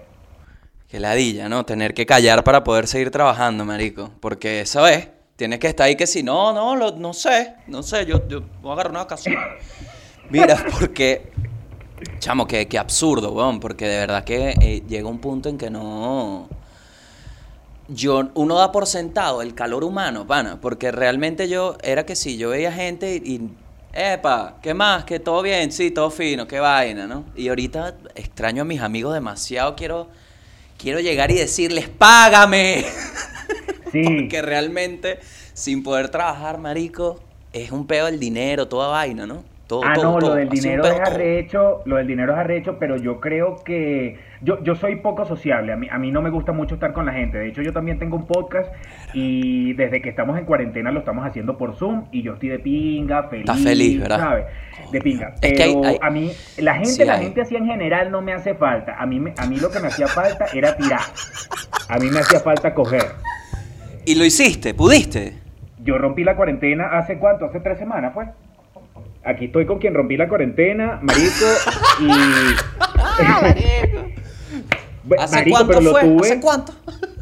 [0.87, 1.65] Qué ladilla, ¿no?
[1.65, 4.11] Tener que callar para poder seguir trabajando, marico.
[4.21, 5.09] Porque eso es.
[5.35, 8.41] Tienes que estar ahí que si no, no, lo- no sé, no sé, yo, yo
[8.61, 9.35] voy a agarrar una vacación.
[10.29, 11.23] Mira, porque,
[12.19, 15.69] chamo, qué, qué absurdo, weón, porque de verdad que eh, llega un punto en que
[15.69, 16.47] no...
[17.89, 22.37] Yo, uno da por sentado el calor humano, pana, porque realmente yo, era que sí,
[22.37, 23.49] yo veía gente y, y,
[23.93, 25.05] epa, ¿qué más?
[25.05, 27.23] Que todo bien, sí, todo fino, qué vaina, ¿no?
[27.35, 30.09] Y ahorita extraño a mis amigos demasiado, quiero,
[30.77, 32.85] quiero llegar y decirles, págame.
[33.89, 34.03] Sí.
[34.03, 35.21] Porque realmente,
[35.53, 37.21] sin poder trabajar, marico,
[37.53, 39.45] es un peo el dinero, toda vaina, ¿no?
[39.67, 40.29] Todo, Ah, todo, no, todo.
[40.29, 44.63] lo del dinero es arrecho, lo del dinero es arrecho, pero yo creo que yo,
[44.63, 47.11] yo soy poco sociable, a mí, a mí no me gusta mucho estar con la
[47.11, 48.71] gente, de hecho yo también tengo un podcast
[49.13, 52.59] y desde que estamos en cuarentena lo estamos haciendo por Zoom y yo estoy de
[52.59, 54.19] pinga, feliz, Estás feliz, ¿verdad?
[54.19, 54.45] ¿sabes?
[54.93, 57.23] De pinga, Es pero que hay- hay- a mí, la gente, Sí la hay.
[57.25, 59.87] gente así en general no me hace falta, a mí, a mí lo que me
[59.87, 61.01] hacía falta era tirar,
[61.89, 63.03] a mí me hacía falta coger.
[64.05, 65.33] Y lo hiciste, pudiste.
[65.83, 68.27] Yo rompí la cuarentena hace cuánto, hace tres semanas fue.
[69.27, 71.45] Aquí estoy con quien rompí la cuarentena, marico,
[71.99, 72.07] y...
[75.07, 76.01] Bu- ¿Hace marico, cuánto pero lo fue?
[76.01, 76.73] tuve, ¿Hace cuánto?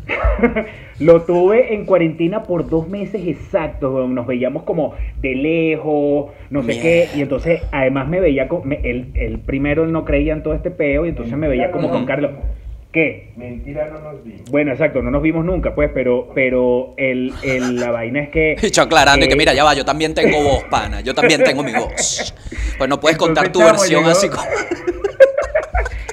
[1.00, 6.80] lo tuve en cuarentena por dos meses exactos, nos veíamos como de lejos, no sé
[6.80, 10.70] qué, y entonces además me veía, con, me- él primero no creía en todo este
[10.72, 12.32] peo, y entonces me veía como con Carlos,
[12.96, 13.28] ¿qué?
[13.36, 14.50] Mentira no nos vimos.
[14.50, 18.56] Bueno, exacto, no nos vimos nunca, pues, pero, pero el, el- la vaina es que...
[18.64, 21.02] Y yo aclarando y que eh, mira, ya va, yo también tengo voz, pana.
[21.02, 22.34] Yo también tengo mi voz.
[22.78, 24.44] Pues no puedes contar tu versión llegó- así como.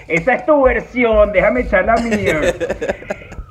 [0.09, 2.41] Esa es tu versión, déjame echar la mía.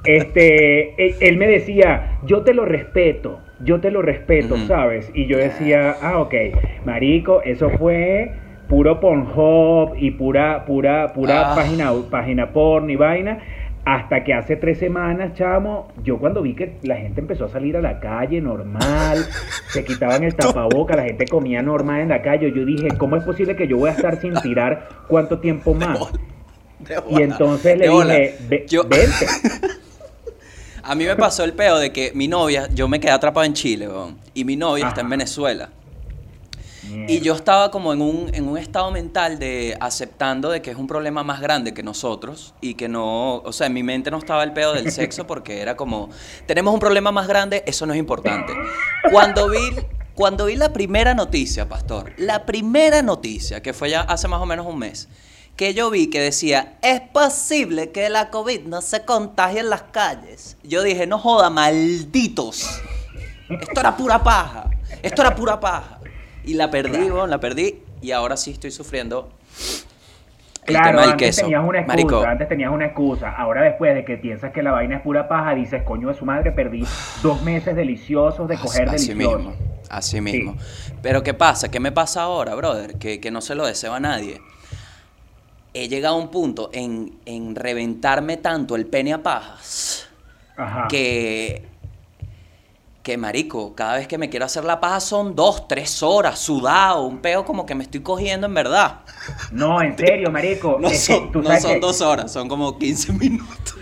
[0.03, 4.57] Este, él, me decía, yo te lo respeto, yo te lo respeto.
[4.67, 5.09] ¿sabes?
[5.13, 6.33] Y yo decía, ah, ok,
[6.85, 8.31] marico, eso fue
[8.71, 11.55] puro Pornhub y pura, pura, pura Ah.
[11.55, 13.39] página, página porno y vaina.
[13.83, 17.75] Hasta que hace tres semanas, chamo, yo cuando vi que la gente empezó a salir
[17.75, 19.25] a la calle normal,
[19.71, 23.23] se quitaban el tapaboca, la gente comía normal en la calle, yo dije, ¿cómo es
[23.25, 25.99] posible que yo voy a estar sin tirar cuánto tiempo más?
[26.79, 29.25] De Y bola, entonces le dije, "Ve- Yo- vente.
[30.83, 33.53] A mí me pasó el peo de que mi novia, yo me quedé atrapado en
[33.53, 33.89] Chile,
[34.33, 35.09] y mi novia está en Ajá.
[36.83, 40.77] Y yo estaba como en un, en un estado mental de aceptando de que es
[40.77, 44.17] un problema más grande que nosotros y que no, o sea, en mi mente no
[44.17, 46.09] estaba el pedo del sexo porque era como,
[46.47, 48.53] tenemos un problema más grande, eso no es importante.
[49.11, 49.59] Cuando vi,
[50.15, 54.45] cuando vi la primera noticia, pastor, la primera noticia, que fue ya hace más o
[54.45, 55.07] menos un mes,
[55.55, 59.83] que yo vi que decía, es posible que la COVID no se contagie en las
[59.83, 60.57] calles.
[60.63, 62.81] Yo dije, no joda, malditos.
[63.47, 64.71] Esto era pura paja.
[65.03, 66.00] Esto era pura paja.
[66.43, 67.79] Y la perdí, la perdí.
[68.01, 69.29] Y ahora sí estoy sufriendo
[70.65, 71.41] el Claro, tema del antes queso.
[71.41, 73.29] tenías una excusa, Marico, antes tenías una excusa.
[73.35, 76.25] Ahora después de que piensas que la vaina es pura paja, dices, coño de su
[76.25, 76.83] madre, perdí
[77.23, 79.37] dos meses deliciosos de coger así delicioso.
[79.39, 79.55] mismo,
[79.89, 80.57] así mismo.
[81.01, 81.69] Pero ¿qué pasa?
[81.69, 82.97] ¿Qué me pasa ahora, brother?
[82.97, 84.41] Que, que no se lo deseo a nadie.
[85.73, 90.09] He llegado a un punto en, en reventarme tanto el pene a pajas
[90.57, 90.87] Ajá.
[90.89, 91.70] que,
[93.03, 97.03] que marico, cada vez que me quiero hacer la paja son dos, tres horas, sudado,
[97.07, 98.99] un peo como que me estoy cogiendo en verdad.
[99.51, 100.77] No, en serio, marico.
[100.79, 103.75] No son, no son dos horas, son como 15 minutos.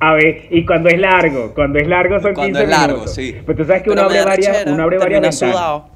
[0.00, 3.14] A ver, y cuando es largo, cuando es largo son Cuando 15 es largo, minutos.
[3.14, 3.36] sí.
[3.44, 5.38] Pero tú sabes que uno abre varias, rechera, uno abre varias ventanas.
[5.54, 5.88] sudado.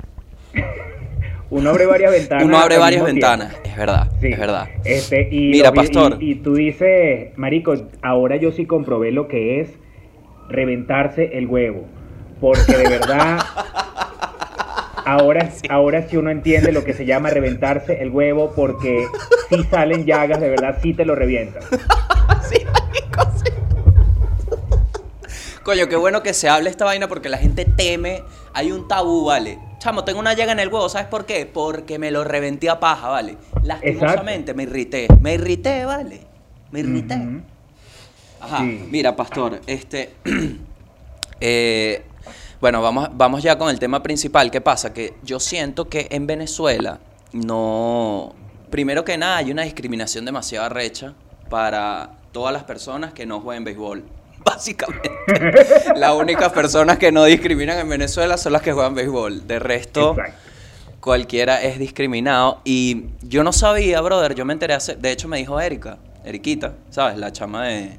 [1.50, 2.44] Uno abre varias ventanas.
[2.46, 3.68] Uno abre varias ventanas, tiempo.
[3.68, 4.28] es verdad, Sí.
[4.28, 4.68] es verdad.
[4.86, 6.16] Este, y Mira, lo vi- y- pastor.
[6.22, 9.68] Y, tú dices, Marico, ahora yo sí comprobé lo que es
[10.52, 11.86] reventarse el huevo.
[12.40, 13.38] Porque de verdad,
[15.04, 19.06] ahora, ahora sí uno entiende lo que se llama reventarse el huevo, porque
[19.48, 21.64] si salen llagas, de verdad, sí te lo revientas.
[22.48, 23.52] Sí, marico, sí.
[25.62, 28.22] Coño, qué bueno que se hable esta vaina porque la gente teme.
[28.52, 29.58] Hay un tabú, ¿vale?
[29.78, 31.46] Chamo, tengo una llaga en el huevo, ¿sabes por qué?
[31.46, 33.36] Porque me lo reventé a paja, ¿vale?
[33.62, 35.08] Lastimosamente me irrité.
[35.20, 36.20] Me irrité, ¿vale?
[36.72, 37.42] Me irrité.
[38.42, 38.88] Ajá, Sí.
[38.90, 40.14] mira, pastor, este.
[41.40, 42.02] eh,
[42.60, 44.50] bueno, vamos, vamos ya con el tema principal.
[44.50, 44.92] ¿Qué pasa?
[44.92, 47.00] Que yo siento que en Venezuela
[47.32, 48.34] no.
[48.70, 51.14] Primero que nada, hay una discriminación demasiado recha
[51.50, 54.04] para todas las personas que no jueguen béisbol.
[54.44, 55.10] Básicamente.
[55.96, 59.46] las únicas personas que no discriminan en Venezuela son las que juegan béisbol.
[59.46, 60.34] De resto Exacto.
[61.00, 62.60] cualquiera es discriminado.
[62.64, 66.74] Y yo no sabía, brother, yo me enteré hace, de hecho me dijo Erika, Eriquita,
[66.90, 67.18] ¿sabes?
[67.18, 67.98] La chama de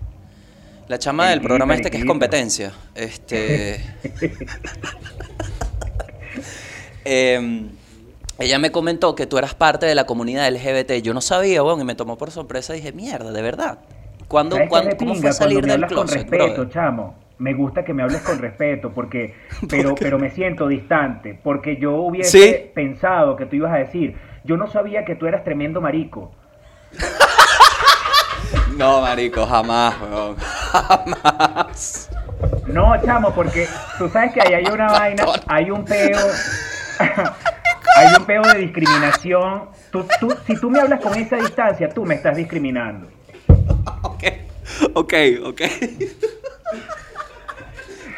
[0.87, 2.71] la chama del programa este que es competencia.
[2.95, 3.79] Este
[7.05, 7.69] Em,
[8.39, 11.01] ella me comentó que tú eras parte de la comunidad LGBT.
[11.01, 13.79] Yo no sabía, weón, y me tomó por sorpresa y dije, mierda, de verdad.
[14.27, 16.69] ¿Cuándo, ¿Sabes qué cuándo- ¿Cómo fue salir del hablas con closet, respeto, brother?
[16.69, 17.15] chamo.
[17.39, 19.33] Me gusta que me hables con respeto porque
[19.69, 22.55] pero pero me siento distante porque yo hubiese ¿Sí?
[22.73, 24.15] pensado que tú ibas a decir,
[24.45, 26.31] yo no sabía que tú eras tremendo marico.
[28.77, 30.35] No, marico, jamás, weón.
[30.71, 32.09] Jamás.
[32.67, 36.17] No, chamo, porque tú sabes que ahí hay una vaina, hay un peo
[37.95, 39.69] hay un peo de discriminación.
[39.91, 43.07] Tú, tú- si tú me hablas con esa distancia, tú me estás discriminando.
[44.01, 44.23] Ok,
[44.93, 45.13] ok,
[45.45, 45.61] ok.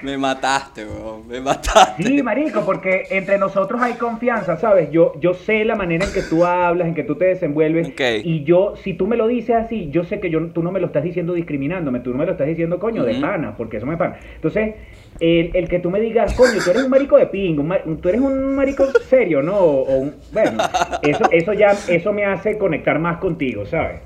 [0.06, 1.28] Me mataste, weón.
[1.28, 2.04] Me mataste.
[2.04, 4.92] Sí, marico, porque entre nosotros hay confianza, ¿sabes?
[4.92, 7.90] Yo, yo sé la manera en que tú hablas, en que tú te desenvuelves.
[7.90, 8.02] Ok.
[8.24, 10.80] Y yo, si tú me lo dices así, yo sé que yo, tú no me
[10.80, 13.86] lo estás diciendo discriminándome, tú no me lo estás diciendo, coño, de pana, porque eso
[13.88, 14.18] me pana.
[14.36, 14.76] Entonces,
[15.20, 18.10] el, el que tú me digas, coño, tú eres un marico de pingo, un tú
[18.10, 19.58] eres un marico serio, ¿no?
[19.58, 20.62] O, o un- bueno,
[21.02, 24.02] eso, eso ya, eso me hace conectar más contigo, ¿sabes?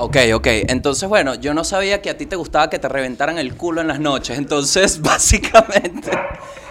[0.00, 0.46] Ok, ok.
[0.68, 3.80] Entonces, bueno, yo no sabía que a ti te gustaba que te reventaran el culo
[3.80, 4.38] en las noches.
[4.38, 6.10] Entonces, básicamente.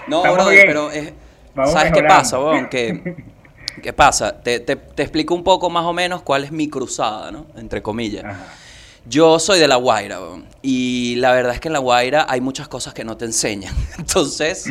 [0.08, 0.68] No, Estamos brother, bien.
[0.68, 1.14] pero es-
[1.54, 2.70] Vamos ¿sabes qué pasa, weón?
[2.70, 3.16] Que,
[3.84, 4.42] ¿Qué pasa?
[4.42, 7.48] Te, te- te explico un poco más o menos cuál es mi cruzada, ¿no?
[7.58, 8.24] Entre comillas.
[8.24, 8.46] Ajá.
[9.10, 12.42] Yo soy de La Guaira, weón, y la verdad es que en La Guaira hay
[12.42, 13.74] muchas cosas que no te enseñan.
[13.98, 14.66] Entonces,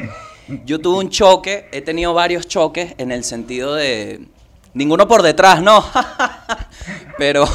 [0.65, 4.27] yo tuve un choque, he tenido varios choques en el sentido de...
[4.75, 5.85] Ninguno por detrás, no.
[7.19, 7.47] Pero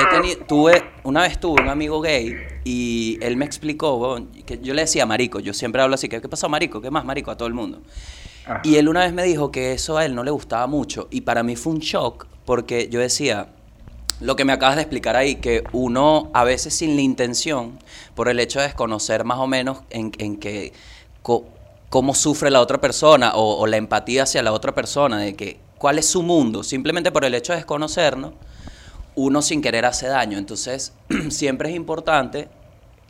[0.00, 4.74] he tenido, tuve, una vez tuve un amigo gay y él me explicó, que yo
[4.74, 6.80] le decía marico, yo siempre hablo así, que, ¿qué pasó marico?
[6.80, 7.30] ¿Qué más marico?
[7.30, 7.80] A todo el mundo.
[8.44, 8.60] Ajá.
[8.64, 11.22] Y él una vez me dijo que eso a él no le gustaba mucho y
[11.22, 13.48] para mí fue un shock porque yo decía,
[14.20, 17.78] lo que me acabas de explicar ahí, que uno a veces sin la intención,
[18.14, 20.72] por el hecho de desconocer más o menos en, en que
[21.22, 25.58] cómo sufre la otra persona o, o la empatía hacia la otra persona, de que
[25.76, 28.32] cuál es su mundo, simplemente por el hecho de desconocernos,
[29.16, 30.38] uno sin querer hace daño.
[30.38, 30.92] Entonces,
[31.30, 32.48] siempre es importante,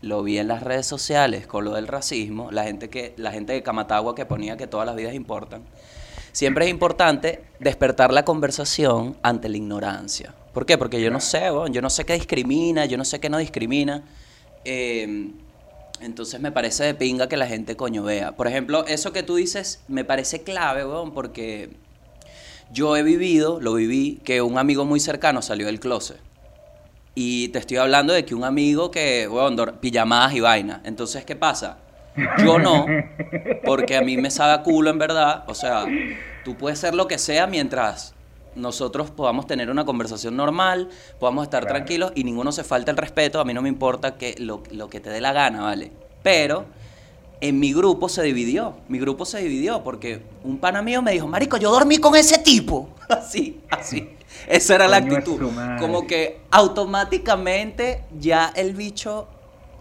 [0.01, 3.53] lo vi en las redes sociales con lo del racismo, la gente, que, la gente
[3.53, 5.63] de Camatagua que ponía que todas las vidas importan.
[6.33, 10.35] Siempre es importante despertar la conversación ante la ignorancia.
[10.53, 10.79] ¿Por qué?
[10.79, 13.39] Porque yo no sé, weón, yo no sé qué discrimina, yo no sé qué no
[13.39, 14.05] discrimina.
[14.65, 15.31] Eh,
[16.01, 18.33] entonces me parece de pinga que la gente coño vea.
[18.33, 21.71] Por ejemplo, eso que tú dices me parece clave, weón, porque
[22.73, 26.19] yo he vivido, lo viví, que un amigo muy cercano salió del closet.
[27.15, 30.83] Y te estoy hablando de que un amigo que, dor- pijamadas y vaina.
[30.85, 31.79] Entonces, ¿qué pasa?
[32.45, 32.87] Yo no,
[33.65, 35.45] porque a mí me sabe a culo en verdad.
[35.49, 35.87] O sea,
[36.45, 38.15] tú puedes ser lo que sea mientras
[38.55, 40.89] nosotros podamos tener una conversación normal,
[41.21, 41.75] podamos estar Claro.
[41.77, 43.39] tranquilos y ninguno se falta el respeto.
[43.41, 45.93] A mí no me importa que lo, lo que te dé la gana, ¿vale?
[46.23, 46.65] Pero
[47.41, 48.75] en mi grupo se dividió.
[48.89, 52.39] Mi grupo se dividió porque un pana mío me dijo, Marico, yo dormí con ese
[52.39, 52.89] tipo.
[53.09, 54.17] Así, así.
[54.49, 55.41] Esa era la actitud.
[55.79, 59.29] Como que automáticamente ya el bicho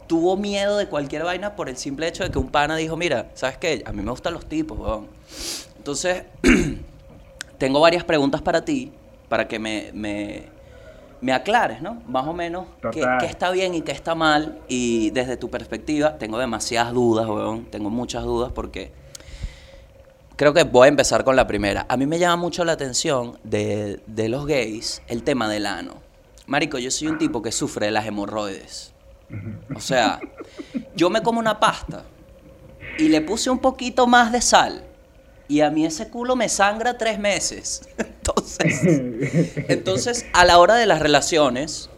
[0.08, 3.32] tuvo miedo de cualquier vaina por el simple hecho de que un pana dijo, mira,
[3.34, 3.84] ¿sabes qué?
[3.86, 5.08] A mí me gustan los tipos, weón.
[5.78, 6.24] Entonces,
[7.58, 8.92] tengo varias preguntas para ti,
[9.28, 10.44] para que me, me,
[11.26, 12.04] me aclares, ¿no?
[12.08, 14.62] Más o menos qué, qué está bien y qué está mal.
[14.68, 17.66] Y desde tu perspectiva, tengo demasiadas dudas, weón.
[17.66, 18.92] Tengo muchas dudas porque
[20.36, 21.88] creo que voy a empezar con la primera.
[21.90, 25.96] A mí me llama mucho la atención de, de los gays el tema del ano.
[26.46, 28.94] Marico, yo soy un tipo que sufre de las hemorroides.
[29.76, 30.20] O sea,
[30.96, 32.04] yo me como una pasta
[33.00, 34.84] y le puse un poquito más de sal
[35.48, 37.88] y a mí ese culo me sangra tres meses.
[37.98, 38.82] Entonces,
[39.70, 41.92] entonces a la hora de las relaciones,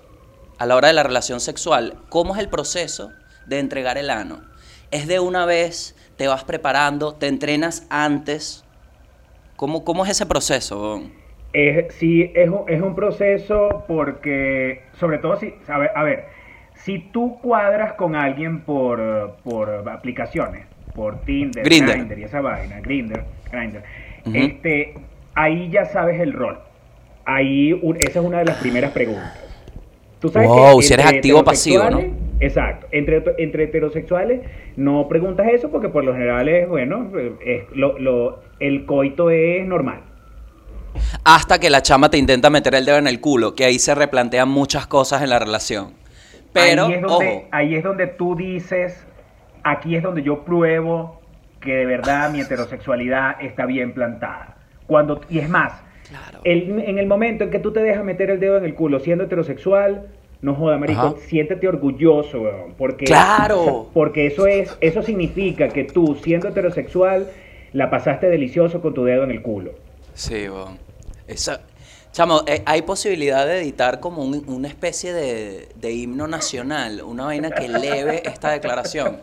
[0.58, 3.14] a la hora de la relación sexual, ¿cómo es el proceso
[3.46, 4.42] de entregar el ano?
[4.92, 5.96] ¿Es de una vez?
[6.18, 7.14] ¿Te vas preparando?
[7.14, 8.66] ¿Te entrenas antes?
[9.56, 11.02] ¿Cómo, cómo es ese proceso?
[11.54, 16.26] Es, sí, es un, es un proceso porque, sobre todo si, a ver, a ver,
[16.76, 20.67] si tú cuadras con alguien por, por aplicaciones,
[20.98, 21.94] por Tinder, Grindr.
[21.94, 23.84] Grindr y esa vaina, Grindr, Grindr,
[24.34, 24.96] este,
[25.36, 26.58] ahí ya sabes el rol.
[27.24, 29.38] Ahí, un- esa es una de las primeras preguntas.
[30.20, 32.02] Tú Wow, si eres activo o pasivo, ¿no?
[32.40, 32.88] Exacto.
[32.92, 34.42] Entre, entre heterosexuales
[34.76, 37.12] no preguntas eso porque por lo general es, bueno,
[37.46, 40.02] es, lo, lo- el coito es normal.
[41.24, 43.94] Hasta que la chama te intenta meter el dedo en el culo, que ahí se
[43.94, 45.94] replantean muchas cosas en la relación.
[46.54, 49.06] Pero, ahí es donde, ojo, ahí es donde tú dices,
[49.72, 51.22] aquí es donde yo pruebo
[51.60, 54.58] que de verdad mi heterosexualidad está bien plantada.
[54.86, 55.74] Cuando, y es más,
[56.10, 56.40] Claro.
[56.44, 59.00] el- en el momento en que tú te dejas meter el dedo en el culo
[59.00, 60.08] siendo heterosexual,
[60.42, 61.14] no joda, marico, Ajá.
[61.18, 63.90] siéntete orgulloso, weón, porque, Claro.
[63.94, 67.28] porque eso es, eso significa que tú, siendo heterosexual,
[67.74, 69.72] la pasaste delicioso con tu dedo en el culo.
[70.14, 70.78] Sí, weón.
[71.28, 71.62] Esa-
[72.18, 77.26] Chamo, eh, hay posibilidad de editar como un- una especie de, de himno nacional, una
[77.26, 79.18] vaina que eleve esta declaración.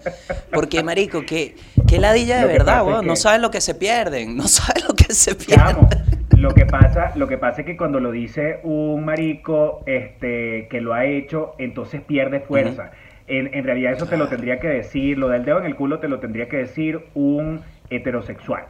[0.53, 1.57] Porque, marico, que,
[1.89, 3.01] que ladilla de verdad, weón.
[3.01, 5.67] que- No saben lo que se pierden, no saben lo que se pierden.
[5.75, 5.89] Chamo,
[6.37, 10.81] lo que pasa, lo que pasa es que cuando lo dice un marico este, que
[10.81, 12.93] lo ha hecho, entonces pierde fuerza.
[13.27, 15.99] en, en realidad eso te lo tendría que decir, lo del dedo en el culo
[15.99, 18.67] te lo tendría que decir un heterosexual.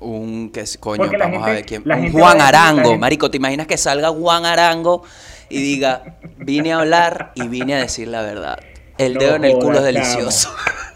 [0.00, 1.82] Un que coño, Porque vamos a ver quién.
[1.88, 5.02] Un Juan Arango, gente- marico, ¿te imaginas que salga Juan Arango
[5.48, 8.58] y diga, vine a hablar y vine a decir la verdad?
[8.96, 10.54] El No dedo en el culo es delicioso.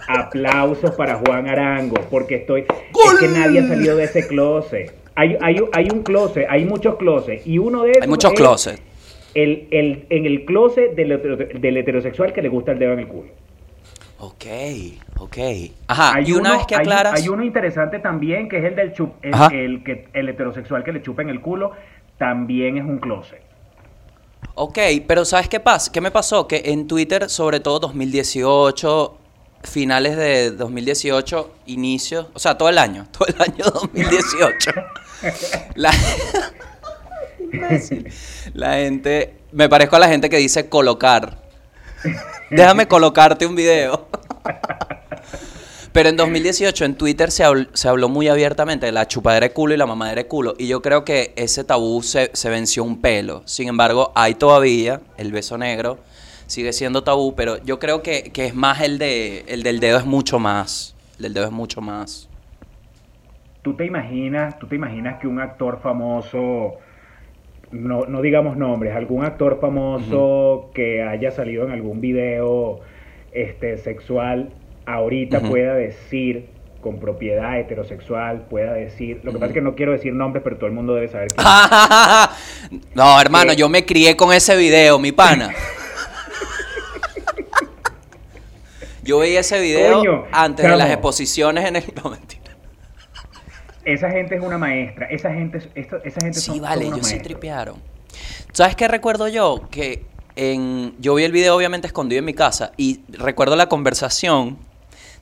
[0.09, 2.63] Aplausos para Juan Arango, porque estoy.
[2.63, 4.95] Es que nadie ha salido de ese closet.
[5.15, 8.03] Hay, hay, hay un closet, hay muchos closets, y uno de esos.
[8.03, 8.83] Hay muchos es closets.
[9.35, 11.21] El, el, en el closet del,
[11.61, 13.31] del heterosexual que le gusta el dedo en el culo.
[14.19, 14.45] Ok,
[15.25, 15.39] ok.
[15.89, 17.21] Ajá, Hay y una uno- vez que aclaras...
[17.21, 21.03] Hay, uno interesante también que es el del chup, el, que el heterosexual que le
[21.03, 21.73] chupa en el culo
[22.19, 23.41] también es un closet.
[24.55, 25.91] Ok, pero ¿sabes qué pasa?
[25.93, 26.47] ¿Qué me pasó?
[26.47, 29.19] Que en Twitter, sobre todo 2018,
[29.63, 34.73] finales de 2018, inicios, o sea, todo el año, todo el año 2018,
[35.77, 35.91] la,
[38.55, 41.39] la gente, me parezco a la gente que dice colocar.
[42.51, 44.09] Déjame colocarte un video.
[45.93, 49.53] Pero en 2018 en Twitter se, habl- se habló muy abiertamente de la chupadera de
[49.53, 50.55] culo y la mamadera de culo.
[50.59, 53.43] Y yo creo que ese tabú se, se venció un pelo.
[53.45, 55.99] Sin embargo, hay todavía el beso negro.
[56.47, 59.99] Sigue siendo tabú, pero yo creo que, que es más el de el del dedo
[59.99, 60.95] es mucho más.
[61.19, 62.29] El del dedo es mucho más.
[63.63, 66.75] ¿Tú te imaginas, tú te imaginas que un actor famoso,
[67.71, 72.81] no, no digamos nombres, algún actor famoso que haya salido en algún video
[73.33, 74.51] este, sexual,
[74.87, 76.47] ahorita pueda decir
[76.81, 80.57] con propiedad heterosexual, pueda decir, lo que pasa es que no quiero decir nombres, pero
[80.57, 81.47] todo el mundo debe saber quién.
[82.95, 83.57] no, hermano, ¿Qué?
[83.57, 85.51] yo me crié con ese video, mi pana.
[89.05, 91.85] Yo veía ese video Coño, antes de las exposiciones en el...
[92.05, 92.43] No, mentira.
[93.85, 96.99] Esa gente es una maestra, esa gente, es- esto- esa gente Sí, son, vale, ellos
[96.99, 97.23] sí maestros.
[97.23, 97.77] tripearon.
[98.53, 99.63] ¿Sabes qué recuerdo yo?
[99.73, 100.05] Que
[100.37, 104.57] en, yo vi el video obviamente escondido en mi casa y recuerdo la conversación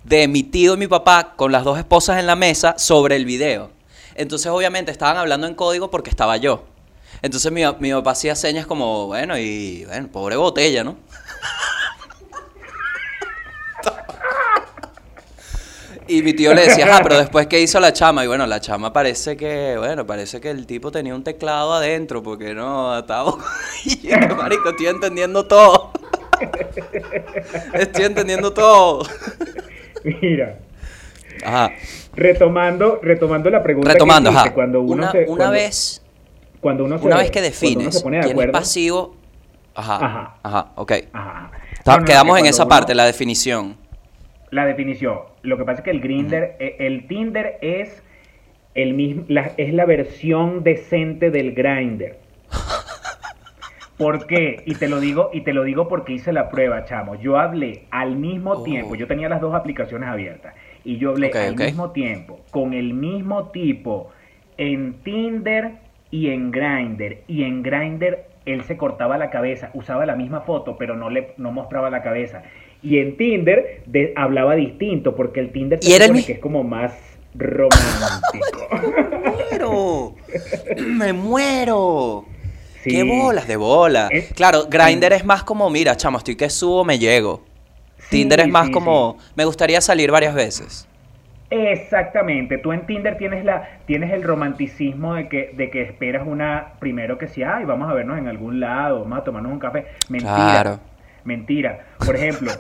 [0.05, 3.25] de mi tío y mi papá con las dos esposas en la mesa sobre el
[3.25, 3.71] video.
[4.15, 6.65] Entonces obviamente estaban hablando en código porque estaba yo.
[7.23, 10.97] Entonces mi, mi papá hacía señas como, bueno, y bueno, pobre botella, ¿no?
[16.11, 18.61] Y mi tío le decía, ah, pero después que hizo la chama, y bueno, la
[18.61, 23.37] chama parece que, bueno, parece que el tipo tenía un teclado adentro, porque no, estaba...
[23.85, 25.93] Y yo, marico, estoy entendiendo todo.
[27.75, 29.07] Estoy entendiendo todo.
[30.23, 30.59] Mira,
[31.45, 31.71] Ajá.
[32.15, 34.53] retomando, retomando la pregunta Retomando, que ajá.
[34.55, 36.03] cuando uno Una, se- una cuando- vez,
[36.61, 39.17] cuando uno se, una vez que defines de quién es pasivo...
[39.75, 40.35] Ajá, Ajá.
[40.43, 40.93] ajá, ok.
[41.13, 41.51] Ajá.
[41.85, 43.77] Ta- No, no, no, Quedamos que en esa uno- parte, la definición.
[44.51, 45.21] La definición.
[45.43, 48.03] Lo que pasa es que el Grinder, eh, el Tinder es
[48.75, 52.19] el mismo, la- es la versión decente del Grinder.
[54.01, 54.63] ¿Por qué?
[54.65, 57.17] Y te lo digo, y te lo digo porque hice la prueba, chamo.
[57.17, 58.63] Yo hablé al mismo Oh.
[58.63, 62.95] tiempo, yo tenía las dos aplicaciones abiertas, y yo hablé al mismo tiempo con el
[62.95, 64.09] mismo tipo
[64.57, 65.73] en Tinder
[66.11, 67.23] y en Grinder.
[67.29, 71.35] Y en Grinder él se cortaba la cabeza, usaba la misma foto, pero no le
[71.37, 72.43] no mostraba la cabeza.
[72.83, 76.65] Y en Tinder de- hablaba distinto, porque el Tinder Y era el que es como
[76.65, 76.99] más
[77.35, 78.69] romántico.
[79.51, 80.15] muero.
[80.97, 82.25] Me muero.
[82.83, 82.91] Sí.
[82.91, 84.09] ¿Qué bolas de bola?
[84.11, 87.43] Es- claro, Grindr es más como, mira, chamo, estoy que subo, me llego.
[87.99, 90.89] Sí, Tinder es más como, me gustaría salir varias veces.
[91.51, 96.75] Exactamente, tú en Tinder tienes la tienes el romanticismo de que de que esperas una
[96.79, 99.87] primero que sí, ay, vamos a vernos en algún lado, vamos a tomarnos un café.
[100.09, 100.35] Mentira.
[100.35, 100.81] Claro.
[101.25, 101.87] Mentira.
[102.05, 102.53] Por ejemplo,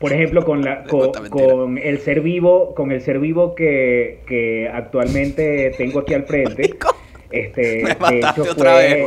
[0.00, 4.70] por ejemplo con la con, con el ser vivo, con el ser vivo que, que
[4.72, 6.76] actualmente tengo aquí al frente.
[7.30, 9.06] Este, Me mataste hecho otra fue-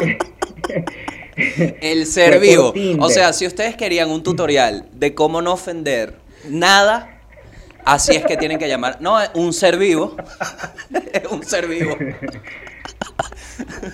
[0.00, 0.16] vez.
[1.80, 2.72] El ser vivo.
[2.98, 6.14] O sea, si ustedes querían un tutorial de cómo no ofender
[6.48, 7.20] nada,
[7.84, 9.00] así es que tienen que llamar.
[9.00, 10.16] No, un ser vivo.
[11.12, 11.96] Es un ser vivo.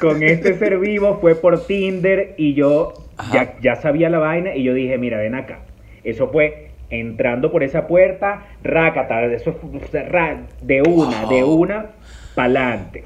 [0.00, 2.94] con este ser vivo fue por Tinder y yo
[3.32, 5.60] ya, ya sabía la vaina y yo dije, mira, ven acá.
[6.02, 9.54] Eso fue entrando por esa puerta, rácata, eso
[10.62, 11.86] de una, de una,
[12.34, 13.04] pa'lante.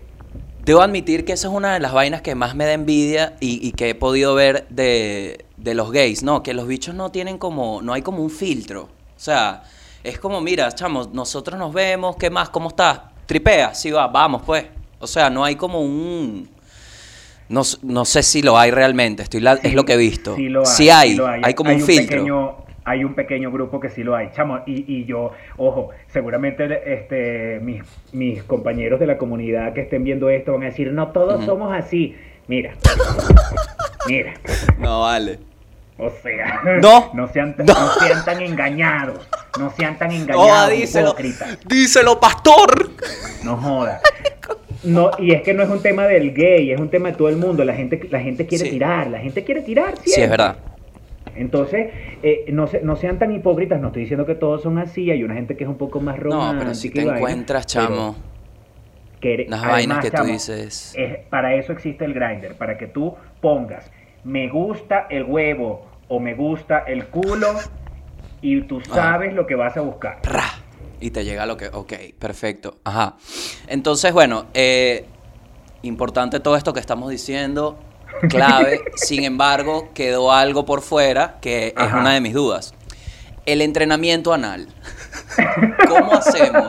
[0.69, 3.67] Debo admitir que esa es una de las vainas que más me da envidia y,
[3.67, 6.43] y que he podido ver de, de los gays, ¿no?
[6.43, 8.83] Que los bichos no tienen como, no hay como un filtro.
[8.83, 9.63] O sea,
[10.05, 12.51] es como, mira, chamos, nosotros nos vemos, ¿qué más?
[12.51, 13.01] ¿Cómo estás?
[13.25, 14.67] Tripea, sí va, vamos pues.
[15.01, 16.51] O sea, no hay como un...
[17.49, 20.37] No, no sé si lo hay realmente, estoy la- es lo que he visto.
[20.37, 20.67] Sí lo hay.
[20.67, 22.19] Sí hay, sí lo hay, como un, un filtro.
[22.19, 22.57] Pequeño,
[22.89, 24.61] hay un pequeño grupo que sí lo hay, chamo.
[24.67, 27.83] Y, y yo, ojo, seguramente este, mis,
[28.13, 31.73] mis compañeros de la comunidad que estén viendo esto van a decir, no todos somos
[31.77, 32.17] así.
[32.49, 32.73] Mira,
[34.09, 34.35] mira.
[34.79, 35.39] No, vale.
[35.99, 37.11] O sea, No.
[37.13, 37.75] no, sean, tan- No.
[37.75, 39.29] no sean tan engañados.
[39.59, 41.09] No sean tan engañados, díselo.
[41.09, 41.59] hipócritas.
[41.67, 42.91] Díselo, pastor.
[43.45, 44.01] No joda.
[44.85, 47.29] No, y es que no es un tema del gay, es un tema de todo
[47.29, 47.65] el mundo.
[47.65, 48.71] La gente, la gente quiere Sí.
[48.71, 49.95] tirar, la gente quiere tirar.
[49.97, 50.37] Sí, es siempre.
[50.37, 50.57] verdad.
[51.39, 51.91] Entonces,
[52.23, 55.23] eh, no, se- no sean tan hipócritas, no estoy diciendo que todos son así, hay
[55.23, 56.53] una gente que es un poco más romántica.
[56.55, 58.17] No, pero si te vaina, encuentras, chamo,
[59.21, 60.95] que- además, vainas que tú dices.
[60.97, 63.91] es- para eso existe el grinder, para que tú pongas
[64.25, 67.47] me gusta el huevo o me gusta el culo
[68.43, 70.19] y tú sabes lo que vas a buscar.
[71.01, 71.69] Y te llega lo que.
[71.69, 72.79] Ok, perfecto.
[72.85, 73.15] Ajá.
[73.69, 75.05] Entonces, bueno, eh,
[75.83, 77.79] importante todo esto que estamos diciendo.
[78.29, 78.81] Clave.
[78.97, 82.75] Sin embargo, quedó algo por fuera que es una de mis dudas.
[83.47, 84.69] El entrenamiento anal.
[85.89, 86.69] ¿Cómo hacemos?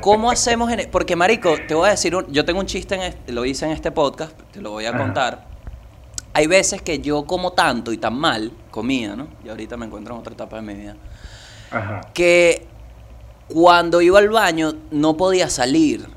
[0.00, 0.70] ¿Cómo hacemos?
[0.72, 3.44] En, porque, Marico, te voy a decir, un- yo tengo un chiste, en este- lo
[3.44, 4.98] hice en este podcast, te lo voy a Ajá.
[4.98, 5.46] contar.
[6.34, 9.28] Hay veces que yo como tanto y tan mal, comía, ¿no?
[9.44, 10.96] Y ahorita me encuentro en otra etapa de mi vida
[11.70, 12.00] Ajá.
[12.14, 12.66] que
[13.48, 16.08] cuando iba al baño no podía salir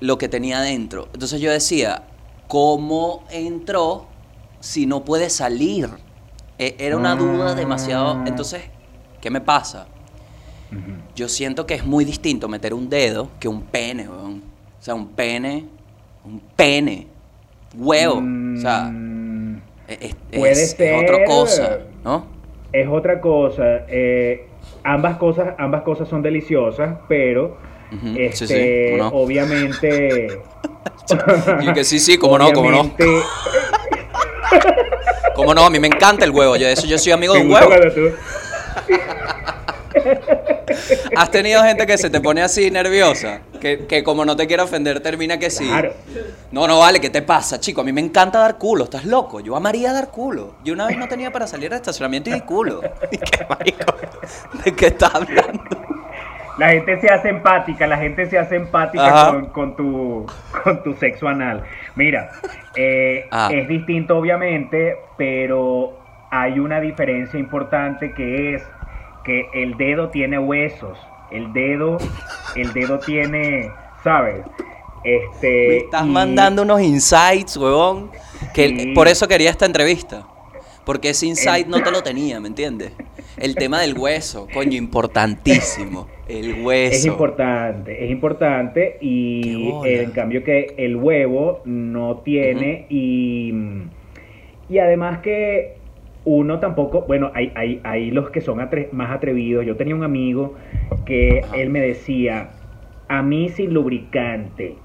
[0.00, 1.08] lo que tenía dentro.
[1.12, 2.02] Entonces yo decía,
[2.48, 4.06] ¿cómo entró
[4.60, 5.88] si no puede salir?
[6.58, 8.18] E- Era una duda demasiado...
[8.20, 8.24] Ah.
[8.26, 8.62] Entonces,
[9.20, 9.86] ¿qué me pasa?
[11.14, 14.42] Yo siento que es muy distinto meter un dedo que un pene, weón.
[14.78, 15.64] O sea, un pene,
[16.24, 17.06] un pene,
[17.74, 18.16] huevo.
[18.56, 19.56] O sea, Mm,
[19.88, 21.04] es, es- puede es ser.
[21.04, 22.26] otra cosa, ¿no?
[22.72, 23.62] es otra cosa.
[23.88, 24.48] eh,
[24.84, 27.56] ambas cosas, ambas cosas son deliciosas, pero
[27.90, 29.16] Sí, este, sí, ¿cómo no?
[29.16, 30.40] obviamente.
[31.62, 32.90] Y que sí, sí, cómo no, cómo no.
[35.36, 35.64] ¿Cómo no?
[35.64, 36.56] A mí me encanta el huevo.
[36.56, 37.70] Yo de eso yo soy amigo de un huevo.
[41.16, 43.40] ¿Has tenido gente que se te pone así nerviosa?
[43.60, 45.66] Que, que como no te quiere ofender, termina que sí.
[45.66, 45.94] Claro.
[46.50, 47.80] No, no vale, ¿qué te pasa, chico?
[47.80, 49.40] A mí me encanta dar culo, estás loco.
[49.40, 50.56] Yo amaría dar culo.
[50.64, 52.82] Yo una vez no tenía para salir al estacionamiento y di culo.
[53.10, 53.94] ¿Y qué, marico?
[54.64, 55.62] ¿De qué estás hablando?
[56.58, 60.26] La gente se hace empática, la gente se hace empática con, con tu,
[60.64, 61.62] con tu sexo anal.
[61.96, 62.30] Mira,
[62.76, 63.50] eh, Ah.
[63.52, 65.98] es distinto obviamente, pero
[66.30, 68.62] hay una diferencia importante que es
[69.24, 70.98] que el dedo tiene huesos,
[71.30, 71.98] el dedo,
[72.54, 73.70] el dedo tiene,
[74.02, 74.40] ¿sabes?
[75.04, 78.10] Este, Me estás y- mandando unos insights, huevón.
[78.54, 78.92] Que Sí.
[78.94, 80.26] por eso quería esta entrevista.
[80.84, 82.92] Porque ese insight no te lo tenía, ¿me entiendes?
[83.36, 86.08] El tema del hueso, coño, importantísimo.
[86.26, 86.96] El hueso.
[86.96, 93.52] Es importante, es importante y en cambio que el huevo no tiene y,
[94.68, 95.78] y además que
[96.24, 99.64] uno tampoco, bueno, hay, hay, hay los que son atre- más atrevidos.
[99.66, 100.54] Yo tenía un amigo
[101.04, 101.56] que Ajá.
[101.56, 102.50] él me decía,
[103.08, 104.82] a mí sin lubricante,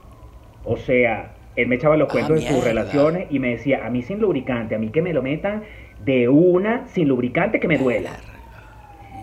[0.64, 3.90] o sea, él me echaba los Ah, cuentos de sus relaciones y me decía, a
[3.90, 5.64] mí sin lubricante, a mí que me lo metan
[6.00, 8.24] de una sin lubricante que me duela.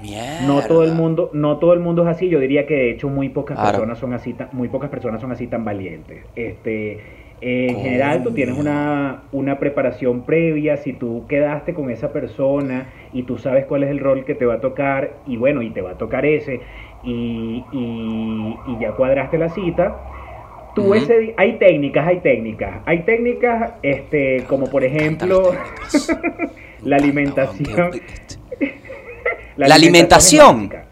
[0.00, 0.40] Mierda.
[0.46, 2.28] No todo el mundo, no todo el mundo es así.
[2.28, 3.72] Yo diría que de hecho muy pocas Claro.
[3.78, 6.24] personas son así, tan- muy pocas personas son así tan valientes.
[6.36, 7.00] Este,
[7.40, 7.84] en Coño.
[7.84, 10.76] general tú tienes una, una preparación previa.
[10.76, 14.44] Si tú quedaste con esa persona y tú sabes cuál es el rol que te
[14.44, 16.60] va a tocar y bueno y te va a tocar ese
[17.04, 19.96] y, y- y ya cuadraste la cita.
[20.74, 25.50] Tú ese hay técnicas, hay técnicas, hay técnicas, este, como por ejemplo
[26.82, 27.90] la alimentación.
[29.66, 30.62] La alimentación.
[30.62, 30.84] es básica.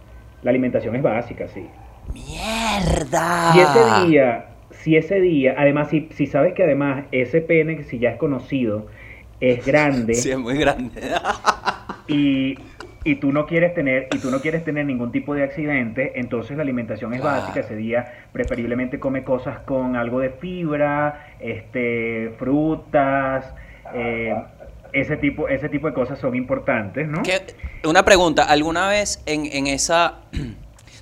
[0.42, 1.66] La alimentación es básica, sí.
[2.12, 3.52] Mierda.
[3.52, 7.98] Si ese día, si ese día, además, si, si sabes que además ese pene, si
[7.98, 8.86] ya es conocido,
[9.40, 11.00] es grande Sí, es muy grande.
[12.08, 12.58] y,
[13.04, 16.56] y tú no quieres tener, y tú no quieres tener ningún tipo de accidente, entonces
[16.56, 17.40] la alimentación es Claro.
[17.42, 17.60] básica.
[17.60, 23.52] Ese día preferiblemente come cosas con algo de fibra, este, frutas,
[23.94, 24.34] eh,
[24.92, 27.22] ese tipo, ese tipo de cosas son importantes, ¿no?
[27.22, 27.42] ¿Qué-
[27.84, 30.20] Una pregunta, ¿alguna vez en, en esa...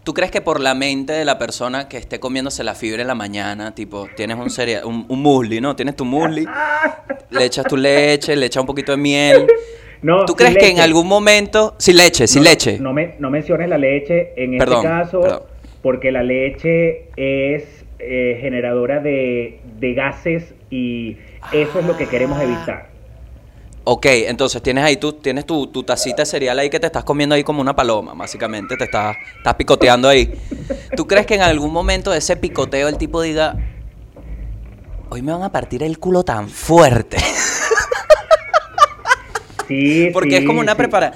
[0.04, 3.08] ¿Tú crees que por la mente de la persona que esté comiéndose la fibra en
[3.08, 5.74] la mañana, tipo, tienes un cereal, un, un musli, ¿no?
[5.76, 6.46] Tienes tu musli,
[7.30, 9.46] le echas tu leche, le echas un poquito de miel.
[10.02, 11.74] No, ¿Tú crees que en algún momento...
[11.78, 12.78] Sin leche, sin no, leche.
[12.78, 15.42] No, me- no menciones la leche en Perdón, este caso, perdón.
[15.80, 21.16] porque la leche es eh, generadora de, de gases y
[21.52, 22.88] eso es lo que queremos evitar.
[23.86, 27.04] Ok, entonces tienes ahí tu, tienes tu, tu tacita de cereal ahí que te estás
[27.04, 30.32] comiendo ahí como una paloma, básicamente, te estás, estás picoteando ahí.
[30.96, 33.56] ¿Tú crees que en algún momento de ese picoteo el tipo diga,
[35.10, 37.18] hoy me van a partir el culo tan fuerte?
[39.66, 40.78] Sí, Porque sí, es como una sí.
[40.78, 41.12] prepara.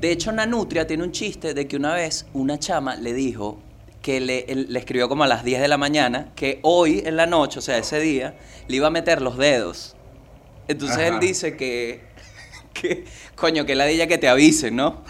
[0.00, 3.58] De hecho, Nanutria tiene un chiste de que una vez una chama le dijo
[4.02, 7.24] que le, le escribió como a las 10 de la mañana que hoy en la
[7.24, 8.34] noche, o sea, ese día,
[8.68, 9.96] le iba a meter los dedos.
[10.68, 11.08] Entonces Ajá.
[11.08, 12.05] él dice que,
[12.80, 13.04] que,
[13.34, 15.02] coño, que la ella que te avisen, ¿no?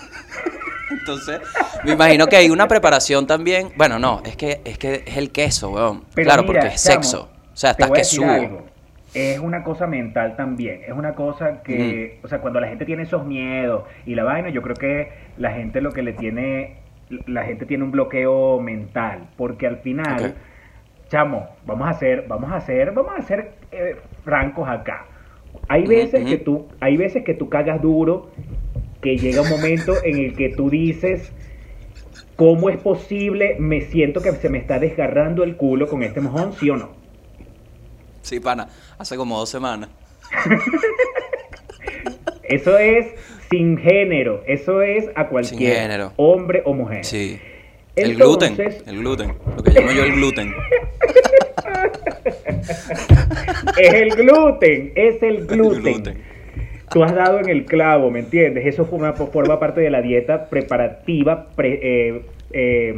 [0.91, 1.41] Entonces,
[1.85, 3.71] me imagino que hay una preparación también.
[3.77, 6.05] Bueno, no, es que es que es el queso, weón.
[6.15, 7.31] Pero claro, mira, porque es chamo, sexo.
[7.53, 8.67] O sea, estás algo.
[9.15, 10.83] es una cosa mental también.
[10.87, 14.51] Es una cosa que, o sea, cuando la gente tiene esos miedos y la vaina,
[14.51, 16.77] yo creo que la gente lo que le tiene,
[17.27, 20.35] la gente tiene un bloqueo mental, porque al final,
[21.09, 25.07] chamo, vamos a hacer, vamos a hacer, vamos a ser eh, francos acá.
[25.69, 28.31] Hay veces que tú, hay veces que tú cagas duro,
[29.01, 31.33] que llega un momento en el que tú dices,
[32.37, 33.57] ¿cómo es posible?
[33.59, 36.91] Me siento que se me está desgarrando el culo con este mojón, ¿sí o no?
[38.23, 39.89] Sí, pana, hace como dos semanas.
[42.43, 43.07] Eso es
[43.51, 46.13] sin género, eso es a cualquier género.
[46.17, 47.05] hombre o mujer.
[47.05, 47.41] Sí.
[47.95, 48.57] El gluten,
[48.87, 50.53] el gluten, lo que llamo yo el gluten.
[53.77, 55.83] Es el gluten, es el gluten.
[55.83, 56.15] gluten.
[56.93, 58.65] Tú has dado en el clavo, ¿me entiendes?
[58.67, 62.23] Eso forma, forma parte de la dieta preparativa pre- eh,
[62.53, 62.95] eh,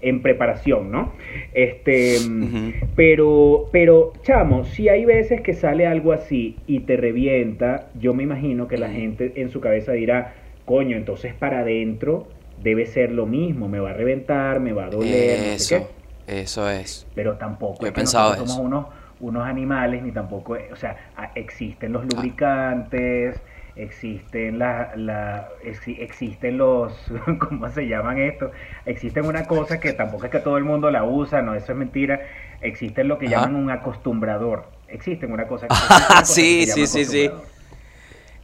[0.00, 1.12] en preparación, ¿no?
[1.54, 2.72] Este, Ujú.
[2.94, 8.22] pero, pero, chamo, si hay veces que sale algo así y te revienta, yo me
[8.24, 12.26] imagino que la gente en su cabeza dirá, coño, entonces para adentro
[12.62, 16.01] debe ser lo mismo, me va a reventar, me va a doler, no sé qué
[16.26, 17.06] eso es.
[17.14, 18.86] pero tampoco Yo he es que pensado somos unos,
[19.20, 20.96] unos animales, ni tampoco, o sea,
[21.34, 23.42] existen los lubricantes,
[23.76, 26.94] existen la, la exi- existen los,
[27.38, 28.50] ¿cómo se llaman esto?
[28.86, 31.78] Existen una cosa que tampoco es que todo el mundo la usa, no, eso es
[31.78, 32.20] mentira,
[32.60, 33.28] existen lo que Ajá.
[33.28, 37.30] llaman un acostumbrador, existen una cosa que existe una cosa que Sí, sí, sí, sí.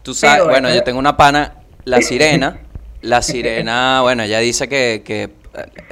[0.03, 1.55] Tú sabes, Pero bueno, yo tengo una pana,
[1.85, 2.59] la sirena.
[3.03, 5.31] La sirena, bueno, ella dice que, que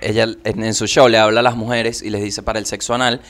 [0.01, 2.67] ella en, en su show le habla a las mujeres y les dice para el
[2.67, 3.21] sexo anal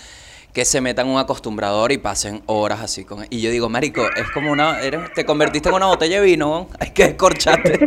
[0.53, 4.31] que se metan un acostumbrador y pasen horas así con Y yo digo, marico, es
[4.31, 6.69] como una, eres- te convertiste en una botella de vino, ¿no?
[6.81, 7.79] hay que escorcharte.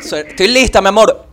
[0.00, 1.26] So- Estoy lista, mi amor.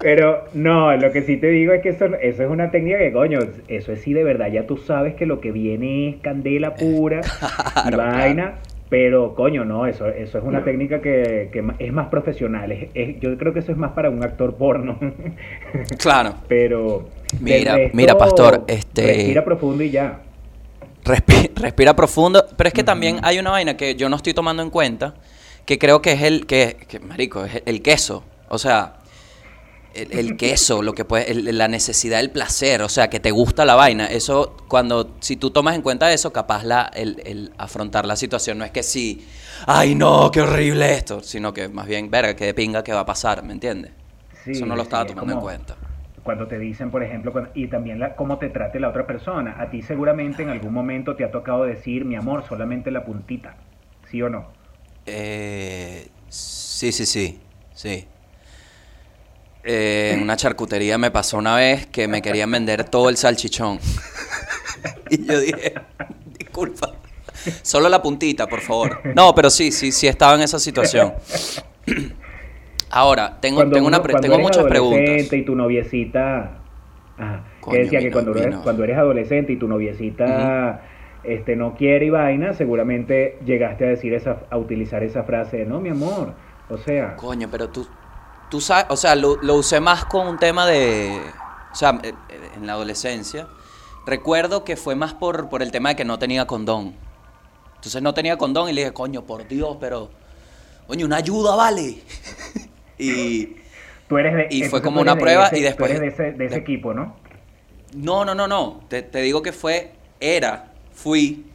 [0.00, 3.12] Pero no, lo que sí te digo es que eso, eso es una técnica que,
[3.12, 6.74] coño, eso es sí de verdad, ya tú sabes que lo que viene es candela
[6.76, 8.54] pura y claro, vaina,
[8.88, 13.20] pero coño, no, eso, eso es una técnica que, que es más profesional, es- es-
[13.20, 14.98] yo creo que eso es más para un actor porno,
[15.98, 16.34] Claro.
[16.48, 17.08] pero...
[17.40, 20.20] Mira, resto, mira, pastor, este- Respira profundo y ya.
[21.04, 22.44] Respi- respira profundo.
[22.56, 25.14] Pero es que también hay una vaina que yo no estoy tomando en cuenta,
[25.66, 28.24] que creo que es el, que, que, marico, es el queso.
[28.48, 28.94] O sea,
[30.02, 33.30] el, el queso, lo que puede, el- la necesidad del placer, o sea, que te
[33.30, 34.06] gusta la vaina.
[34.06, 38.58] Eso, cuando, si tú tomas en cuenta eso, capaz la, el, el afrontar la situación
[38.58, 39.26] no es que sí,
[39.66, 43.00] ay no, qué horrible esto, sino que más bien, verga, que de pinga que va
[43.00, 43.92] a pasar, ¿me entiendes?
[44.32, 45.76] Sí, eso no lo estaba sí, es tomando en cuenta.
[46.22, 49.56] Cuando te dicen, por ejemplo, cuando- y también la, cómo te trate la otra persona.
[49.60, 53.56] A ti seguramente en algún momento te ha tocado decir, mi amor, solamente la puntita.
[54.04, 54.54] ¿Sí o no?
[55.06, 57.40] Eh, sí, sí, sí,
[57.74, 58.06] sí.
[59.70, 63.78] Eh, en una charcutería me pasó una vez que me querían vender todo el salchichón.
[65.10, 65.74] y yo dije,
[66.38, 66.92] disculpa,
[67.60, 69.00] solo la puntita, por favor.
[69.14, 71.12] No, pero sí, sí, sí estaba en esa situación.
[72.90, 75.00] Ahora, tengo, Cuando tengo, una pre- cuando tengo eres muchas preguntas.
[75.00, 76.62] adolescente y tu noviecita...
[77.18, 80.82] Ajá, Coño, que decía que cuando, no- eres, no- cuando eres adolescente y tu noviecita
[81.24, 85.66] este, no quiere y vaina, seguramente llegaste a decir esa, a utilizar esa frase de,
[85.66, 86.32] no, mi amor.
[86.70, 87.86] O sea, Coño, pero tú,
[88.50, 91.20] tú sabes, o sea, lo, lo usé más con un tema de,
[91.72, 93.46] o sea, eh, eh, en la adolescencia.
[94.06, 96.94] Recuerdo que fue más por, por el tema de que no tenía condón.
[97.76, 100.10] Entonces no tenía condón y le dije, coño, por Dios, pero,
[100.86, 101.98] coño, una ayuda, vale.
[102.98, 103.56] y
[104.08, 104.46] tú eres de...
[104.50, 106.60] y fue como una prueba ese- y después- Tú eres de ese, de ese de-
[106.60, 107.16] equipo, ¿no?
[107.94, 111.46] no, no, no, no, te, te digo que fue, era, fui,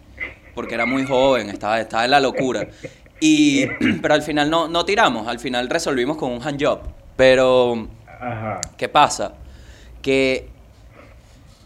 [0.56, 2.68] porque era muy joven, estaba, estaba en la locura.
[3.26, 3.66] Y,
[4.02, 6.80] pero al final no, no tiramos, al final resolvimos con un handjob.
[7.16, 7.88] Pero...
[8.06, 8.60] Ajá.
[8.78, 9.34] ¿Qué pasa?
[10.02, 10.50] Que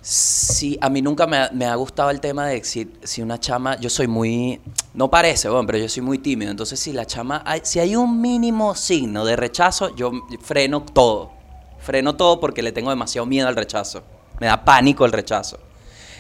[0.02, 3.40] si a mí nunca me ha, me ha gustado el tema de si, si una
[3.40, 4.62] chama, yo soy muy,
[4.94, 7.96] no parece, bueno, pero yo soy muy tímido, entonces si la chama, hay- si hay
[7.96, 11.32] un mínimo signo de rechazo, yo freno todo,
[11.80, 14.04] freno todo porque le tengo demasiado miedo al rechazo,
[14.40, 15.58] me da pánico el rechazo.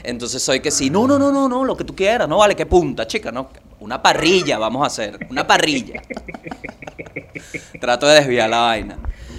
[0.04, 2.56] Entonces soy que sí, no, no, no, no, no, lo que tú quieras, no vale,
[2.56, 3.48] qué punta, chica, no,
[3.80, 6.02] una parrilla vamos a hacer, una parrilla.
[7.80, 8.98] Trato de desviar la vaina.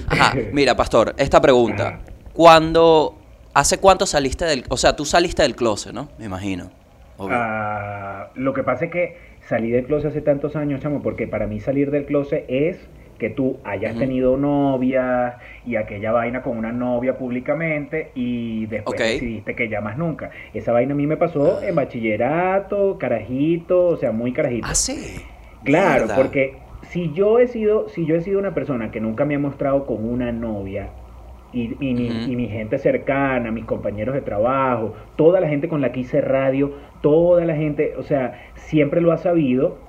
[0.09, 2.01] Ajá, mira, pastor, esta pregunta.
[2.33, 3.19] Cuando,
[3.55, 6.09] ¿hace cuánto saliste del, o sea, tú saliste del closet, ¿no?
[6.19, 6.71] Me imagino.
[7.19, 9.17] Ah, lo que pasa es que
[9.49, 12.79] salí del closet hace tantos años, chamo, porque para mí salir del closet es
[13.19, 19.55] que tú hayas tenido novia y aquella vaina con una novia públicamente y después decidiste
[19.57, 20.31] que ya más nunca.
[20.55, 24.67] Esa vaina a mí me pasó en bachillerato, carajito, o sea, muy carajito.
[24.69, 25.31] Ah, sí.
[25.65, 26.15] Claro, Mierda.
[26.15, 29.39] porque si yo he sido, si yo he sido una persona que nunca me ha
[29.39, 30.95] mostrado con una novia,
[31.51, 35.81] Y, y mi, y mi gente cercana, mis compañeros de trabajo, toda la gente con
[35.81, 39.88] la que hice radio, toda la gente, o sea, siempre lo ha sabido.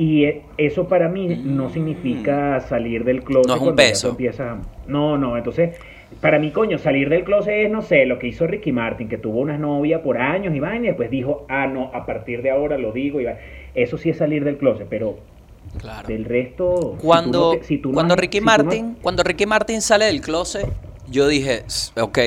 [0.00, 3.48] Y eh, eso para mí no significa salir del closet.
[3.48, 3.50] Mm.
[3.50, 4.08] No es un peso.
[4.10, 5.76] empiezas a- No, no, entonces,
[6.22, 9.18] para mí, coño, salir del closet es, no sé, lo que hizo Ricky Martin, que
[9.18, 12.50] tuvo una novia por años y vaina, y después dijo, ah, no, a partir de
[12.50, 13.20] ahora lo digo.
[13.20, 13.34] Y va.
[13.74, 15.18] Eso sí es salir del closet, pero
[15.78, 16.08] Claro.
[16.08, 16.76] del resto.
[16.76, 19.22] si tú Cuando, no te- si tú no cuando Ricky si tú no- Martin, cuando
[19.22, 20.66] Ricky Martin sale del closet,
[21.10, 22.18] yo dije, "S- ok,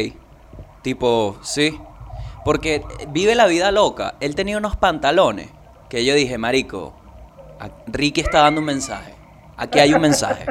[0.84, 1.74] tipo, sí,
[2.46, 4.14] porque vive la vida loca.
[4.20, 5.50] Él tenía unos pantalones
[5.90, 6.94] que yo dije, marico,
[7.88, 9.14] Ricky está dando un mensaje.
[9.58, 10.46] Aquí hay un mensaje.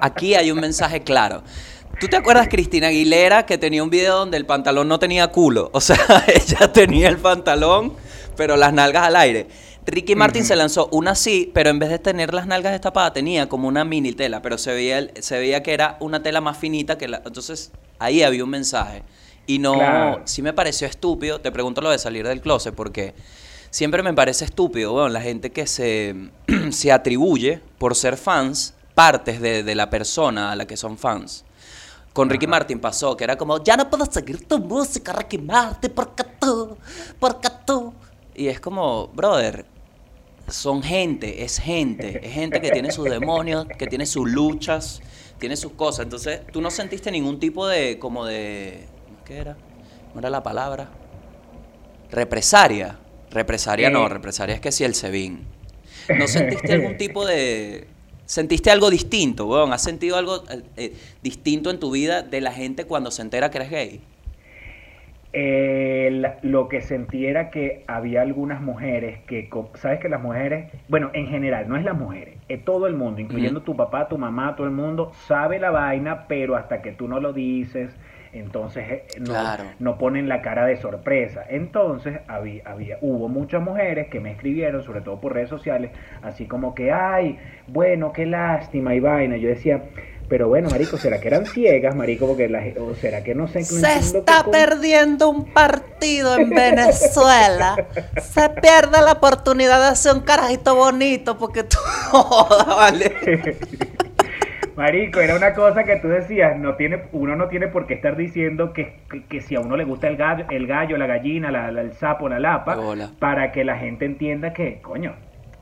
[0.00, 1.42] Aquí hay un mensaje claro.
[2.00, 5.70] ¿Tú te acuerdas Cristina Aguilera que tenía un video donde el pantalón no tenía culo?
[5.72, 5.98] O sea,
[6.28, 7.94] ella tenía el pantalón,
[8.36, 9.48] pero las nalgas al aire.
[9.84, 13.48] Ricky Martin se lanzó una así, pero en vez de tener las nalgas destapadas, tenía
[13.48, 16.98] como una mini tela, pero se veía, se veía que era una tela más finita
[16.98, 17.22] que la...
[17.24, 19.02] Entonces, ahí había un mensaje.
[19.46, 20.20] Y no, Claro.
[20.26, 23.14] sí me pareció estúpido, te pregunto lo de salir del closet, porque
[23.70, 26.30] siempre me parece estúpido, bueno, la gente que se,
[26.70, 31.44] se atribuye por ser fans partes de, de la persona a la que son fans.
[32.12, 35.92] Con Ricky Martin pasó, que era como, ya no puedo seguir tu música, Ricky Martin,
[35.94, 36.76] porque tú,
[37.20, 37.92] porque tú.
[38.34, 39.64] Y es como, brother,
[40.48, 45.00] son gente, es gente, es gente que tiene sus demonios, que tiene sus luchas,
[45.38, 46.04] tiene sus cosas.
[46.04, 48.88] Entonces, tú no sentiste ningún tipo de, como de,
[49.24, 49.56] ¿qué era?
[50.12, 50.88] ¿No era la palabra?
[52.10, 52.98] Represaria.
[53.30, 54.08] Represaria no, Eh.
[54.08, 55.40] represaria es que si el Sebin.
[56.18, 57.86] ¿No sentiste algún tipo de...
[58.24, 59.72] ¿Sentiste algo distinto, weón?
[59.72, 60.44] ¿Has sentido algo
[60.76, 64.00] eh, distinto en tu vida de la gente cuando se entera que eres gay?
[65.32, 70.70] Eh, la- lo que sentí era que había algunas mujeres que, sabes que las mujeres,
[70.88, 74.16] bueno, en general, no es las mujeres, es todo el mundo, incluyendo tu papá, tu
[74.16, 77.90] mamá, todo el mundo, sabe la vaina, pero hasta que tú no lo dices,
[78.32, 79.64] entonces eh, no, Claro.
[79.78, 81.44] no ponen la cara de sorpresa.
[81.48, 85.90] Entonces había, había, hubo muchas mujeres que me escribieron, sobre todo por redes sociales,
[86.22, 89.36] así como que, ay, bueno, qué lástima y vaina.
[89.36, 89.82] Yo decía,
[90.28, 92.26] pero bueno, marico, ¿será que eran ciegas, marico?
[92.26, 93.60] Porque la, o será que no sé.
[93.60, 97.76] no Se está perdiendo un partido en Venezuela.
[98.20, 101.78] Se pierde la oportunidad de hacer un carajito bonito porque tú...
[102.66, 103.12] Vale.
[104.78, 108.16] Marico, era una cosa que tú decías, no tiene, uno no tiene por qué estar
[108.16, 111.50] diciendo que, que, que si a uno le gusta el gallo, el gallo la gallina,
[111.50, 113.10] la, la- el sapo, la lapa, Hola.
[113.18, 115.16] para que la gente entienda que, coño,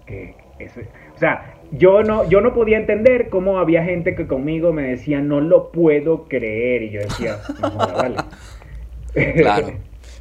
[0.05, 0.83] que ese,
[1.15, 5.21] o sea, yo no, yo no podía entender cómo había gente que conmigo me decía,
[5.23, 8.17] no lo puedo creer, y yo decía, no vale.
[9.37, 9.69] Claro.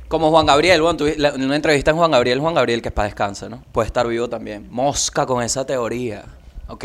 [0.07, 2.87] Como Juan Gabriel, bueno, tuvi- la- en una entrevista en Juan Gabriel, Juan Gabriel, que
[2.87, 3.61] es para descansa, ¿no?
[3.73, 4.67] Puede estar vivo también.
[4.71, 6.23] Mosca con esa teoría.
[6.67, 6.83] Ok.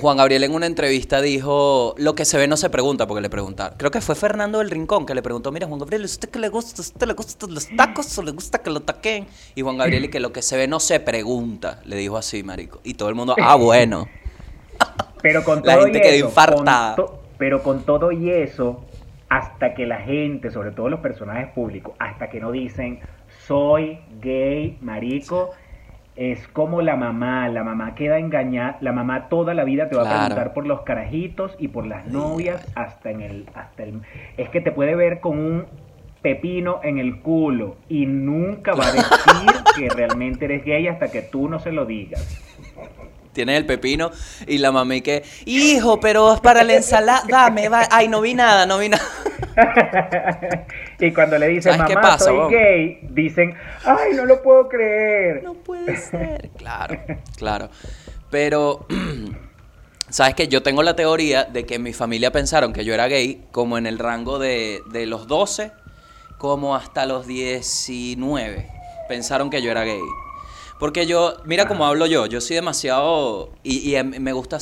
[0.00, 3.28] Juan Gabriel en una entrevista dijo, lo que se ve no se pregunta, porque le
[3.28, 3.76] preguntaron.
[3.76, 6.38] Creo que fue Fernando del Rincón que le preguntó, mira, Juan Gabriel, ¿a usted qué
[6.38, 6.80] le gusta?
[6.80, 9.26] ¿A usted le gustan los tacos o le gusta que lo taquen?
[9.56, 12.42] Y Juan Gabriel, y que lo que se ve no se pregunta, le dijo así,
[12.44, 12.80] marico.
[12.84, 14.06] Y todo el mundo, ah, bueno.
[15.22, 16.94] Pero con La todo gente y quedó eso, infartada.
[16.96, 18.84] con to- pero con todo y eso,
[19.28, 23.00] hasta que la gente, sobre todo los personajes públicos, hasta que no dicen
[23.46, 25.50] soy gay, marico,
[26.16, 30.02] es como la mamá, la mamá queda engañada, la mamá toda la vida te va
[30.02, 30.16] Claro.
[30.16, 34.00] a preguntar por los carajitos y por las novias hasta en el hasta el
[34.36, 35.66] es que te puede ver con un
[36.22, 41.22] pepino en el culo y nunca va a decir que realmente eres gay hasta que
[41.22, 42.42] tú no se lo digas.
[43.32, 44.10] Tienes el pepino
[44.46, 47.82] y la mami que, hijo, pero es para la ensalada, dame, va.
[47.90, 49.04] Ay, no vi nada, no vi nada.
[50.98, 54.68] y cuando le dicen, ¿Sabes qué mamá, pasa, soy gay, dicen, ay, no lo puedo
[54.68, 55.42] creer.
[55.42, 56.50] No puede ser.
[56.56, 56.98] Claro,
[57.36, 57.68] claro.
[58.30, 58.86] Pero,
[60.08, 60.48] ¿sabes qué?
[60.48, 63.78] Yo tengo la teoría de que en mi familia pensaron que yo era gay como
[63.78, 65.72] en el rango de, de los 12
[66.38, 68.70] como hasta los 19.
[69.08, 70.00] Pensaron que yo era gay.
[70.78, 74.58] Porque yo, mira cómo hablo yo, yo soy demasiado, y, y em- me gusta,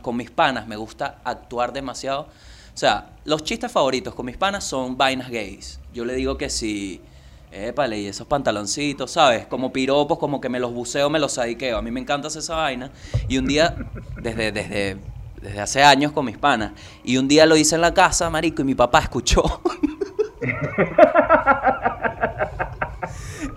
[0.00, 2.22] con mis panas, me gusta actuar demasiado.
[2.22, 5.80] O sea, los chistes favoritos con mis panas son vainas gays.
[5.92, 7.00] Yo le digo que si,
[7.50, 9.46] épale, y esos pantaloncitos, ¿sabes?
[9.46, 11.76] Como piropos, como que me los buceo, me los sadiqueo.
[11.76, 12.92] A mí me encanta hacer esa vaina.
[13.28, 13.76] Y un día,
[14.22, 14.96] desde, desde,
[15.42, 16.72] desde hace años con mis panas,
[17.04, 19.42] y un día lo hice en la casa, marico, y mi papá escuchó.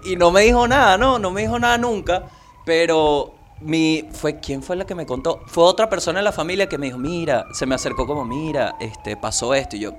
[0.05, 2.23] y no me dijo nada, no, no me dijo nada nunca,
[2.65, 5.41] pero mi fue quién fue la que me contó?
[5.47, 8.75] Fue otra persona en la familia que me dijo, "Mira, se me acercó como, "Mira,
[8.79, 9.91] este pasó esto." Y yo,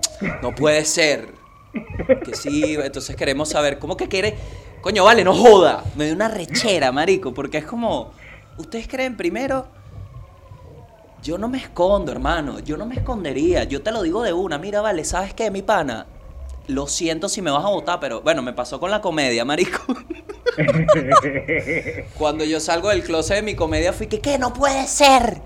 [0.42, 1.34] "No puede ser."
[2.24, 4.36] Que sí, entonces queremos saber cómo que quiere
[4.80, 5.84] Coño, vale, no joda.
[5.94, 8.12] Me dio una rechera, marico, porque es como
[8.58, 9.66] ustedes creen primero
[11.22, 12.60] Yo no me escondo, hermano.
[12.60, 13.64] Yo no me escondería.
[13.64, 14.58] Yo te lo digo de una.
[14.58, 16.06] Mira, vale, ¿sabes qué, mi pana?
[16.66, 19.80] Lo siento si me vas a votar, pero bueno, me pasó con la comedia, marico.
[22.18, 24.38] Cuando yo salgo del closet de mi comedia fui que, ¿qué?
[24.38, 25.38] No puede ser.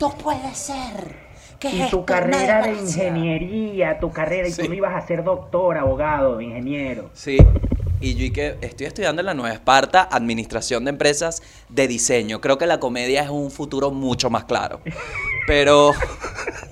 [0.00, 1.26] No puede ser.
[1.58, 2.06] ¿Qué y es tu esto?
[2.06, 3.08] Carrera de desgracia".
[3.08, 7.10] ingeniería, tu carrera, y tú no ibas a ser doctor, abogado, ingeniero.
[7.14, 7.38] Sí.
[7.98, 12.42] Y yo y que estoy estudiando en la Nueva Esparta, Administración de Empresas de Diseño.
[12.42, 14.80] Creo que la comedia es un futuro mucho más claro.
[15.46, 15.92] Pero,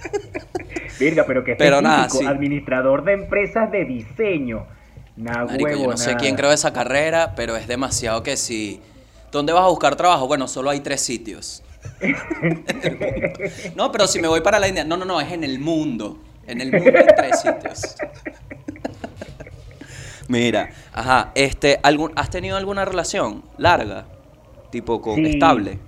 [1.00, 2.24] Virga, pero que Pero nada, sí.
[2.26, 4.66] administrador de empresas de diseño.
[5.16, 8.80] Nah, marico, yo no sé quién creó esa carrera, pero es demasiado que si...
[9.30, 10.26] ¿Dónde vas a buscar trabajo?
[10.28, 11.62] Bueno, solo hay tres sitios.
[13.76, 14.84] no, pero si me voy para la India...
[14.84, 16.18] No, no, no, es en el mundo.
[16.46, 17.96] En el mundo hay tres sitios.
[20.28, 24.06] Mira, ajá, este, algún, ¿has tenido alguna relación larga?
[24.70, 25.26] Tipo, con, Sí.
[25.26, 25.78] estable.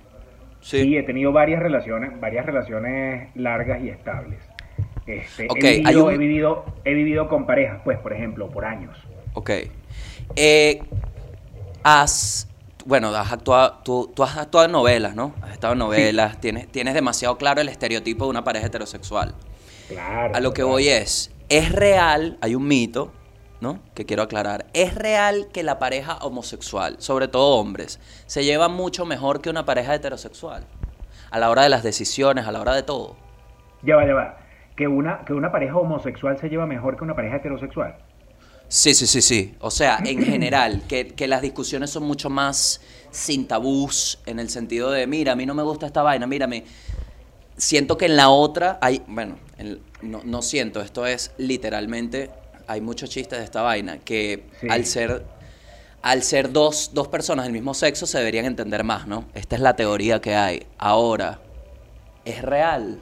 [0.61, 0.97] Sí.
[0.97, 4.39] he tenido varias relaciones, varias relaciones largas y estables.
[5.05, 8.49] Este, Ok, he, hay vivido, un- he, vivido, he vivido con parejas, pues, por ejemplo,
[8.49, 8.97] por años.
[9.37, 9.51] Ok.
[10.35, 10.81] Eh,
[11.83, 12.47] has.
[12.85, 15.35] Bueno, has actuado, tú, tú has actuado en novelas, ¿no?
[15.43, 19.35] Has estado en novelas, tienes, tienes demasiado claro el estereotipo de una pareja heterosexual.
[19.89, 20.35] Claro.
[20.35, 20.69] A lo que claro.
[20.69, 23.11] voy es, es real, hay un mito,
[23.61, 23.79] ¿no?
[23.93, 24.65] Que quiero aclarar.
[24.73, 29.65] Es real que la pareja homosexual, sobre todo hombres, se lleva mucho mejor que una
[29.65, 30.65] pareja heterosexual.
[31.29, 33.17] A la hora de las decisiones, a la hora de todo.
[33.83, 34.37] Ya va, ya va.
[34.75, 37.97] Que una, que una pareja homosexual se lleva mejor que una pareja heterosexual.
[38.69, 39.55] Sí, sí, sí, sí.
[39.61, 44.49] O sea, en general, que, que las discusiones son mucho más sin tabús, en el
[44.49, 46.65] sentido de, mira, a mí no me gusta esta vaina, mírame.
[47.55, 52.29] Siento que en la otra hay, bueno, en- no, no siento, esto es literalmente,
[52.67, 54.67] hay muchos chistes de esta vaina, que Sí.
[54.69, 55.25] al ser,
[56.01, 59.25] al ser dos, dos personas del mismo sexo se deberían entender más, ¿no?
[59.33, 60.67] Esta es la teoría que hay.
[60.77, 61.39] Ahora,
[62.25, 63.01] ¿es real?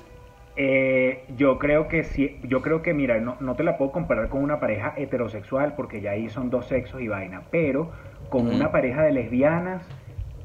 [0.58, 4.30] Eh, yo creo que sí, yo creo que mira, no, no te la puedo comparar
[4.30, 7.92] con una pareja heterosexual porque ya ahí son dos sexos y vaina, pero
[8.30, 9.84] con una pareja de lesbianas,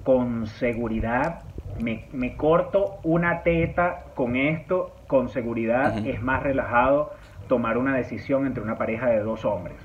[0.03, 1.45] con seguridad,
[1.79, 7.13] me, me corto una teta con esto, con seguridad es más relajado
[7.49, 9.77] tomar una decisión entre una pareja de dos hombres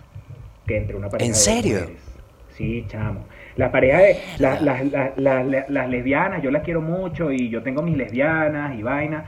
[0.65, 1.79] que entre una pareja ¿En de dos serio?
[1.81, 2.01] mujeres.
[2.49, 3.27] Sí, chamo.
[3.57, 4.61] Las parejas de las,
[5.17, 9.25] las- las lesbianas, yo las quiero mucho y yo tengo mis lesbianas y vaina,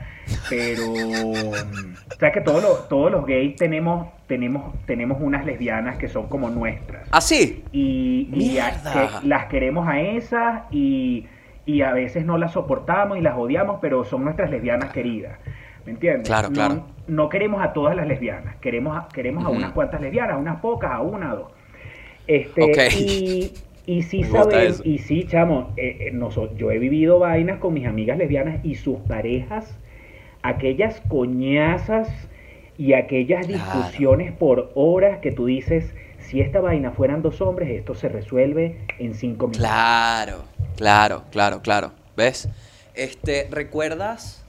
[0.50, 6.08] pero mm, sabes que todos los, todos los gays tenemos, tenemos, tenemos unas lesbianas que
[6.08, 7.08] son como nuestras.
[7.10, 7.64] ¿Así?
[7.72, 8.70] Y, y a-
[9.22, 11.26] que las queremos a esas y,
[11.64, 15.38] y a veces no las soportamos y las odiamos, pero son nuestras lesbianas queridas.
[15.86, 16.28] ¿Me entiendes?
[16.28, 16.86] Claro, No- claro.
[17.06, 20.60] No, queremos a todas las lesbianas, queremos a, queremos a unas cuantas lesbianas, a unas
[20.60, 21.52] pocas, a una, a dos.
[22.26, 23.50] Este.
[23.88, 27.86] Y, sí sabemos, y sí, chamo, eh, eh, noso- yo he vivido vainas con mis
[27.86, 29.74] amigas lesbianas y sus parejas,
[30.42, 32.08] aquellas coñazas
[32.76, 33.58] y aquellas Claro.
[33.58, 38.76] discusiones por horas que tú dices, si esta vaina fueran dos hombres, esto se resuelve
[38.98, 39.66] en cinco minutos.
[39.66, 40.44] Claro,
[40.76, 41.92] claro, claro, claro.
[42.16, 42.48] ¿Ves?
[42.94, 44.44] Este, ¿recuerdas?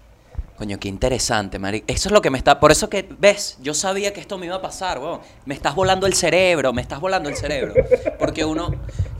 [0.57, 1.85] Coño, qué interesante, Mari.
[1.87, 2.59] Eso es lo que me está.
[2.59, 3.57] Por eso que, ¿ves?
[3.61, 5.21] Yo sabía que esto me iba a pasar, weón.
[5.45, 7.73] Me estás volando el cerebro, me estás volando el cerebro.
[8.19, 8.69] Porque uno,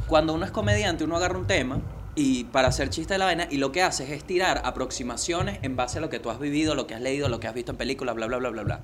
[0.09, 1.79] cuando uno es comediante, uno agarra un tema
[2.15, 5.75] y para hacer chiste de la vaina, y lo que haces es tirar aproximaciones en
[5.75, 7.71] base a lo que tú has vivido, lo que has leído, lo que has visto
[7.71, 8.79] en películas, bla, bla, bla, bla, bla.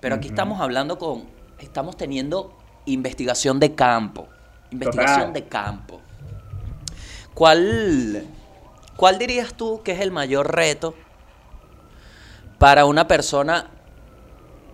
[0.00, 1.24] Pero aquí estamos hablando con.
[1.58, 4.28] Estamos teniendo investigación de campo.
[4.70, 5.32] Investigación Total.
[5.32, 6.00] de campo.
[7.32, 8.26] ¿Cuál,
[8.96, 10.94] ¿Cuál dirías tú que es el mayor reto
[12.58, 13.70] para una persona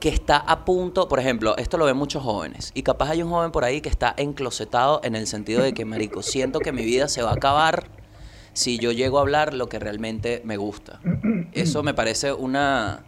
[0.03, 3.31] que está a punto, por ejemplo, esto lo ven muchos jóvenes, y capaz hay un
[3.31, 6.85] joven por ahí que está enclosetado en el sentido de que, marico, siento que mi
[6.85, 7.85] vida se va a acabar
[8.53, 10.99] si yo llego a hablar lo que realmente me gusta.
[11.53, 13.05] Eso me parece una...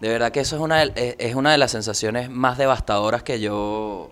[0.00, 3.38] De verdad que eso es una, de- es una de las sensaciones más devastadoras que
[3.40, 4.10] yo,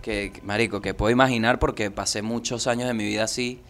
[0.00, 3.60] que, marico, que puedo imaginar porque pasé muchos años de mi vida así,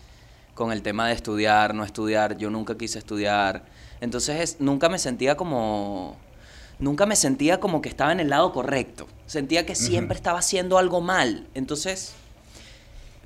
[0.54, 3.64] con el tema de estudiar, no estudiar, yo nunca quise estudiar.
[4.00, 6.16] Entonces es- nunca me sentía como,
[6.82, 9.06] nunca me sentía como que estaba en el lado correcto.
[9.26, 11.46] Sentía que siempre estaba haciendo algo mal.
[11.54, 12.12] Entonces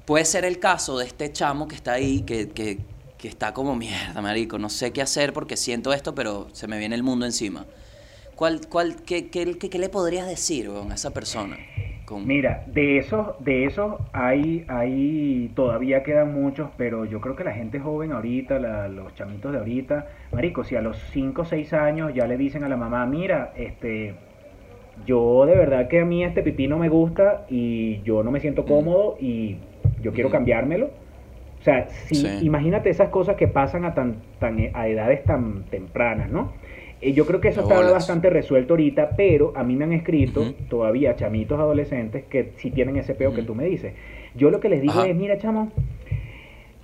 [0.04, 2.78] puede ser el caso de este chamo que está ahí, que, que,
[3.18, 6.78] que está como mierda, marico, no sé qué hacer porque siento esto, pero se me
[6.78, 7.66] viene el mundo encima.
[8.36, 11.57] ¿Cuál, cuál, qué, qué, qué- qué le podrías decir weón, a esa persona?
[12.07, 17.44] Con- Mira, de esos, de esos hay, hay, todavía quedan muchos, pero yo creo que
[17.44, 21.44] la gente joven ahorita, la- los chamitos de ahorita, marico, si a los 5 o
[21.44, 24.14] 6 años ya le dicen a la mamá, mira, este,
[25.04, 28.40] yo de verdad que a mí este pipí no me gusta y yo no me
[28.40, 29.57] siento cómodo y
[30.02, 30.36] yo quiero Ujú.
[30.36, 30.90] cambiármelo,
[31.61, 32.28] sea, si, Sí.
[32.40, 36.52] imagínate esas cosas que pasan a, tan, tan, a edades tan tempranas, ¿no?
[37.01, 40.55] Eh, yo creo que eso está bastante resuelto ahorita, pero a mí me han escrito
[40.70, 43.92] todavía chamitos adolescentes que sí tienen ese peo que tú me dices.
[44.34, 45.07] Yo lo que les digo Ajá.
[45.07, 45.70] es, mira, chamo,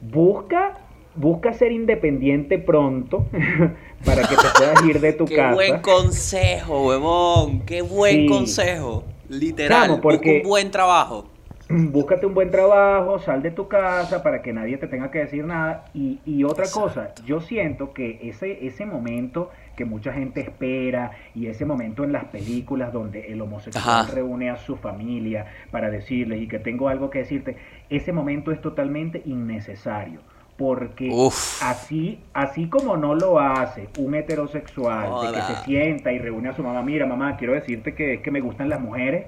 [0.01, 0.79] busca,
[1.15, 3.27] busca ser independiente pronto
[4.05, 5.55] para que te puedas ir de tu Qué casa.
[5.55, 7.61] buen consejo, huevón.
[7.61, 8.27] Qué buen Sí.
[8.27, 9.05] consejo.
[9.29, 9.83] Literal.
[9.89, 11.27] Chamo, busca un buen trabajo.
[11.69, 15.45] Búscate un buen trabajo, sal de tu casa para que nadie te tenga que decir
[15.45, 15.87] nada.
[15.95, 21.47] Y, y otra cosa, yo siento que ese, ese momento que mucha gente espera y
[21.47, 24.15] ese momento en las películas donde el homosexual Ajá.
[24.15, 27.57] reúne a su familia para decirles y que tengo algo que decirte,
[27.89, 30.21] ese momento es totalmente innecesario.
[30.57, 31.63] Porque Uf.
[31.63, 36.53] así, así como no lo hace un heterosexual de que se sienta y reúne a
[36.53, 39.27] su mamá, mira mamá, quiero decirte que es que me gustan las mujeres,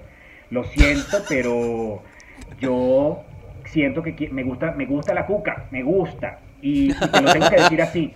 [0.50, 2.02] lo siento, pero
[2.60, 3.22] yo
[3.64, 7.48] siento que me gusta, me gusta la cuca, me gusta, y, y te lo tengo
[7.48, 8.14] que decir así.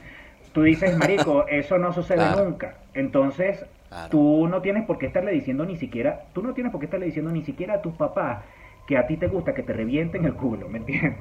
[0.59, 2.45] Tú dices, marico, eso no sucede Claro.
[2.45, 2.75] nunca.
[2.93, 4.09] Entonces, Claro.
[4.09, 7.07] tú no tienes por qué estarle diciendo ni siquiera, tú no tienes por qué estarle
[7.07, 8.43] diciendo ni siquiera a tus papás
[8.89, 11.17] que a ti te gusta que te revienten el culo, ¿me entiendes?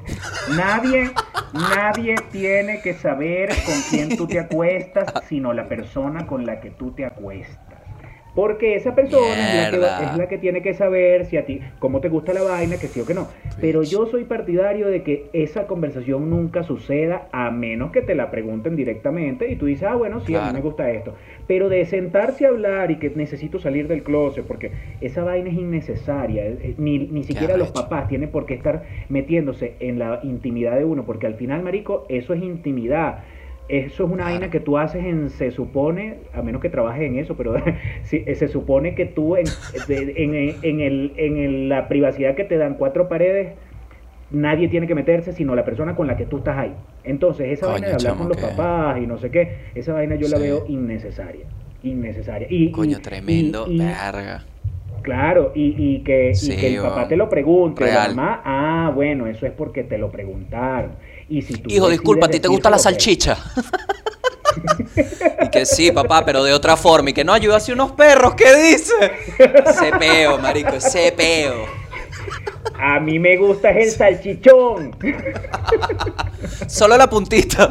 [0.58, 1.12] Nadie,
[1.54, 6.72] nadie tiene que saber con quién tú te acuestas, sino la persona con la que
[6.72, 7.67] tú te acuestas.
[8.38, 10.12] Porque esa persona es la, que, va- Mierda.
[10.12, 12.88] es la que tiene que saber si a ti, cómo te gusta la vaina, que
[12.88, 13.30] sí o que no.
[13.60, 18.30] Pero yo soy partidario de que esa conversación nunca suceda a menos que te la
[18.30, 21.16] pregunten directamente y tú dices, ah, bueno, sí, a mí me gusta esto.
[21.48, 24.70] Pero de sentarse a hablar y que necesito salir del closet, porque
[25.02, 26.44] esa vaina es innecesaria.
[26.78, 31.06] Ni, ni siquiera los papás tienen por qué estar metiéndose en la intimidad de uno,
[31.08, 33.24] porque al final, marico, eso es intimidad.
[33.70, 34.32] Eso es una Claro.
[34.32, 37.56] vaina que tú haces en, se supone, a menos que trabajes en eso, pero
[38.04, 39.46] sí, eh, se supone que tú en,
[39.90, 43.54] en, en el, en el- la privacidad que te dan cuatro paredes,
[44.32, 46.74] nadie tiene que meterse sino la persona con la que tú estás ahí.
[47.04, 49.52] Entonces, esa Coño, vaina de hablar chamo, con los que- papás y no sé qué,
[49.76, 51.46] esa vaina yo la veo innecesaria.
[51.84, 52.48] Innecesaria.
[52.50, 53.66] Y, Coño, y- tremendo.
[53.68, 54.44] y- Verga.
[55.04, 58.92] Claro, y, y que, y Sí, que el papá te lo pregunte, la mamá, ah,
[58.94, 60.92] bueno, eso es porque te lo preguntaron.
[61.30, 63.38] Y si tú Hijo, disculpa, ¿a ti te gusta la salchicha?
[65.42, 67.10] y que sí, papá, pero de otra forma.
[67.10, 68.94] Y que no, ayuda hacia unos perros, ¿qué dice?
[69.66, 71.66] Ese peo, marico, ese peo.
[72.80, 74.96] A mí me gusta es el salchichón.
[76.68, 77.70] Solo la puntita.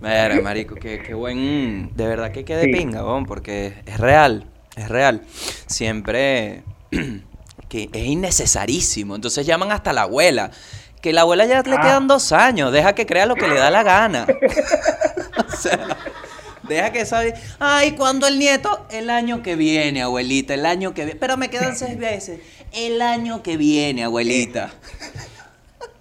[0.00, 1.90] Mira, marico, qué, qué buen...
[1.96, 2.72] De verdad que quede Sí.
[2.72, 4.46] pinga, porque es real,
[4.76, 5.22] es real.
[5.66, 6.62] Siempre...
[7.68, 9.16] que es innecesarísimo.
[9.16, 10.50] Entonces llaman hasta la abuela.
[11.04, 11.80] Que la abuela ya le Ah.
[11.82, 12.72] quedan dos años.
[12.72, 14.26] Deja que crea lo que le da la gana.
[15.46, 15.78] o sea,
[16.62, 17.34] deja que sabe.
[17.58, 18.86] Ay, ¿cuándo el nieto?
[18.90, 20.54] El año que viene, abuelita.
[20.54, 21.20] El año que viene.
[21.20, 22.40] Pero me quedan seis veces.
[22.72, 24.70] El año que viene, abuelita.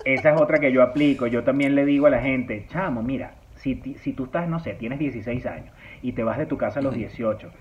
[0.05, 1.27] Esa es otra que yo aplico.
[1.27, 4.71] Yo también le digo a la gente, chamo, mira, si, si tú estás, no sé,
[4.75, 6.99] tienes 16 años y te vas de tu casa a los Ujú.
[7.01, 7.51] 18,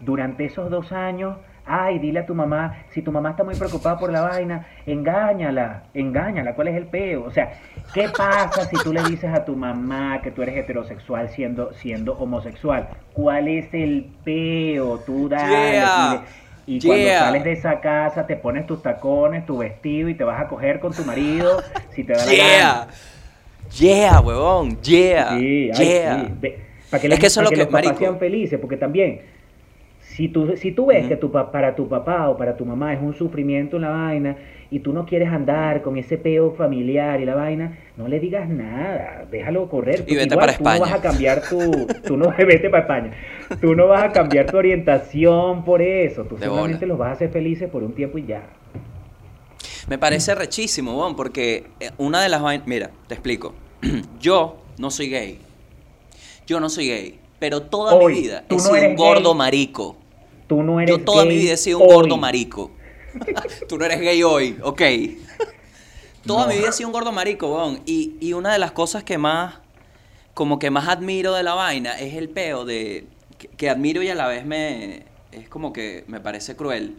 [0.00, 3.98] durante esos dos años, ay, dile a tu mamá, si tu mamá está muy preocupada
[3.98, 7.24] por la vaina, engáñala, engáñala, ¿cuál es el peo?
[7.24, 7.52] O sea,
[7.94, 12.14] ¿qué pasa si tú le dices a tu mamá que tú eres heterosexual siendo, siendo
[12.18, 12.88] homosexual?
[13.12, 14.98] ¿Cuál es el peo?
[15.06, 16.22] Tú dale, Yeah.
[16.66, 20.40] Y cuando sales de esa casa, te pones tus tacones, tu vestido y te vas
[20.40, 22.58] a coger con tu marido si te da la Yeah.
[22.58, 22.86] gana.
[23.78, 24.80] Yeah, huevón.
[24.82, 25.30] Yeah.
[25.38, 26.24] Sí, ay, yeah.
[26.26, 26.32] sí.
[26.40, 26.58] Ve-
[26.90, 27.98] Para que, Es que eso es lo que que- los papás marico.
[28.04, 29.20] sean felices, porque también,
[30.20, 33.00] si tú, si tú ves que tu, para tu papá o para tu mamá es
[33.00, 34.36] un sufrimiento en la vaina
[34.70, 38.46] y tú no quieres andar con ese peo familiar y la vaina, no le digas
[38.46, 40.04] nada, déjalo correr.
[40.04, 40.78] porque vete igual para tú no España.
[40.78, 43.10] vas a cambiar tu, tú no vete para España,
[43.62, 46.88] tú no vas a cambiar tu orientación por eso, tú De solamente bola.
[46.88, 48.42] los vas a hacer felices por un tiempo y ya.
[49.88, 52.66] Me parece rechísimo, weón, porque eh, una de las vainas.
[52.66, 53.54] Mira, te explico.
[54.20, 55.38] Yo no soy gay.
[56.46, 57.18] Yo no soy gay.
[57.40, 59.96] Pero toda Hoy, mi vida he no sido un gordo marico.
[60.50, 61.94] Tú no eres Yo toda mi vida he sido un hoy.
[61.94, 62.72] gordo marico.
[63.68, 64.82] Tú no eres gay hoy, ok.
[66.26, 66.46] Toda No.
[66.46, 67.82] mi vida he sido un gordo marico, weón.
[67.86, 69.54] Y, y una de las cosas que más,
[70.34, 73.06] como que más admiro de la vaina es el peo de,
[73.38, 76.96] que, que admiro y a la vez me, es como que me parece cruel.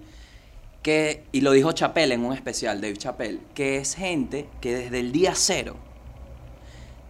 [0.81, 4.99] Que, y lo dijo Chappelle en un especial, Dave Chappelle, que es gente que desde
[4.99, 5.75] el día cero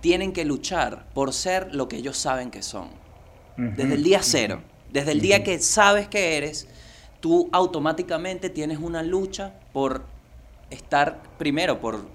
[0.01, 2.89] tienen que luchar por ser lo que ellos saben que son.
[3.57, 4.61] Desde el día cero,
[4.91, 6.67] desde el día que sabes que eres,
[7.19, 10.03] tú automáticamente tienes una lucha por
[10.69, 12.05] estar, primero, por,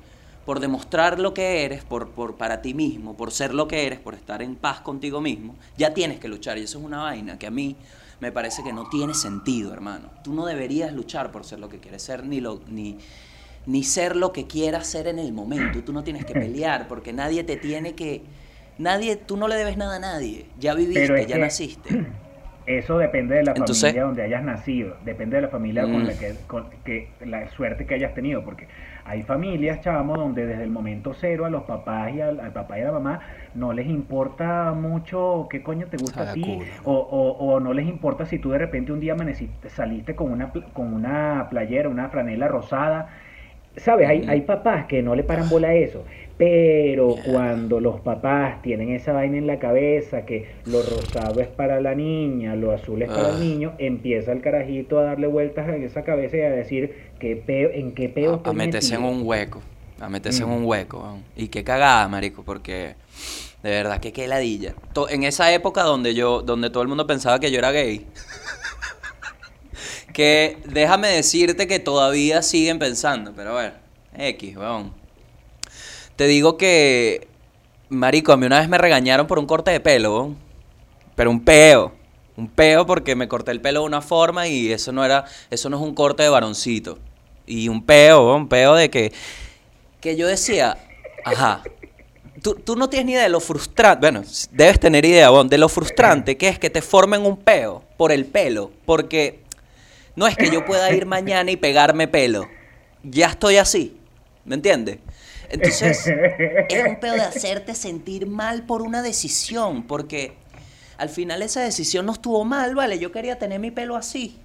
[0.45, 3.99] por demostrar lo que eres, por, por, para ti mismo, por ser lo que eres,
[3.99, 5.55] por estar en paz contigo mismo.
[5.77, 7.77] Ya tienes que luchar y eso es una vaina que a mí
[8.21, 10.11] me parece que no tiene sentido, hermano.
[10.25, 12.97] Tú no deberías luchar por ser lo que quieres ser, ni, lo, ni,
[13.67, 15.83] ni ser lo que quieras ser en el momento.
[15.85, 18.23] Tú no tienes que pelear porque nadie te tiene que...
[18.79, 20.47] Nadie, tú no le debes nada a nadie.
[20.59, 22.07] Ya viviste, ya que- naciste.
[22.67, 26.07] Eso depende de la Entonces- familia donde hayas nacido, depende de la familia con Mm.
[26.07, 28.67] la que, con que la suerte que hayas tenido, porque
[29.05, 32.79] hay familias, chamo, donde desde el momento cero a los papás y al, al papá
[32.79, 33.21] y a la mamá
[33.55, 37.87] no les importa mucho qué coño te gusta a ti, o, o, o no les
[37.87, 42.09] importa si tú de repente un día amaneciste, saliste con una, con una playera, una
[42.09, 43.09] franela rosada,
[43.79, 44.09] ¿Sabes?
[44.09, 44.31] Hay, Ujú.
[44.31, 46.03] hay papás que no le paran bola a eso,
[46.39, 51.81] pero cuando los papás tienen esa vaina en la cabeza, que lo rosado es para
[51.81, 53.33] la niña, lo azul es para Ah.
[53.33, 57.37] el niño, empieza el carajito a darle vueltas en esa cabeza y a decir qué
[57.37, 59.63] peo, en qué peo a, a meterse en un hueco.
[59.99, 60.53] A meterse en Mm.
[60.53, 61.19] un hueco.
[61.37, 62.97] Y qué cagada, marico, porque
[63.63, 64.75] de verdad que qué ladilla.
[65.09, 68.05] En esa época donde yo, donde todo el mundo pensaba que yo era gay.
[70.13, 73.73] que déjame decirte que todavía siguen pensando, pero bueno,
[74.19, 74.93] X, weón.
[76.17, 77.29] Te digo que,
[77.89, 80.35] marico, a mí una vez me regañaron por un corte de pelo.
[81.15, 81.93] Pero un peo.
[82.37, 85.71] Un peo porque me corté el pelo de una forma y eso no era, eso
[85.71, 86.99] no es un corte de varoncito.
[87.47, 89.13] Y un peo, un peo de que,
[90.01, 90.77] que yo decía,
[91.25, 91.63] ajá,
[92.43, 95.59] tú, tú no tienes ni idea de lo frustrante, bueno, debes tener idea, weón, de
[95.59, 99.41] lo frustrante que es que te formen un peo por el pelo, porque
[100.15, 102.49] no es que yo pueda ir mañana y pegarme pelo,
[103.03, 103.97] ya estoy así,
[104.45, 104.99] ¿me entiendes?
[105.51, 106.07] Entonces,
[106.69, 110.35] es un pedo de hacerte sentir mal por una decisión, porque
[110.99, 112.99] al final esa decisión no estuvo mal, ¿vale?
[112.99, 114.39] Yo quería tener mi pelo así.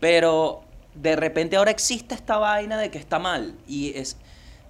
[0.00, 0.62] Pero
[0.94, 3.54] de repente ahora existe esta vaina de que está mal.
[3.66, 4.16] Y es,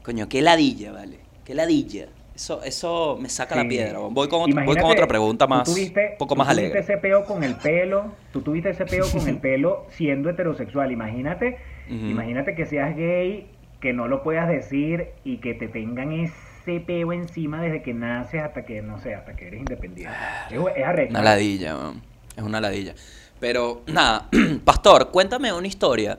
[0.03, 1.19] coño, qué ladilla, ¿vale?
[1.45, 2.07] Qué ladilla.
[2.35, 3.99] Eso, eso me saca la piedra.
[4.01, 6.63] Voy con, voy con Imagínate, otra pregunta tú más, tuviste- un poco tú más tuviste
[6.65, 6.81] alegre.
[6.81, 10.91] ese peo con el pelo, tú tuviste ese peo con el pelo siendo heterosexual.
[10.91, 11.59] Imagínate,
[11.89, 13.47] imagínate que seas gay,
[13.85, 18.43] que no lo puedas decir y que te tengan ese peo encima desde que naces
[18.43, 20.17] hasta que, no sé, hasta que eres independiente.
[20.51, 21.11] Es, es arrecho.
[21.11, 22.03] Una ladilla, weón.
[22.35, 22.95] Es una ladilla.
[23.41, 24.31] Pero, nada,
[24.65, 26.19] Pastor, cuéntame una historia.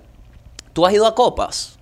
[0.73, 1.79] ¿Tú has ido a copas?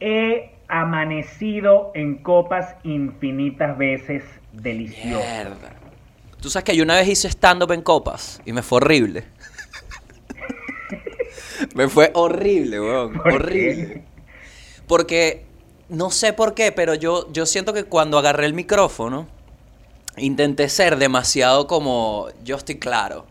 [0.00, 4.22] He amanecido en copas infinitas veces,
[4.52, 5.24] delicioso.
[5.24, 5.72] Mierda.
[6.42, 9.24] Tú sabes que yo una vez hice stand-up en copas y me fue horrible.
[11.74, 13.12] me fue horrible, weón.
[13.14, 13.34] ¿Por qué?
[13.34, 14.02] Horrible.
[14.86, 15.44] Porque
[15.88, 19.26] no sé por qué, pero yo, yo siento que cuando agarré el micrófono,
[20.16, 23.26] intenté ser demasiado como yo estoy claro.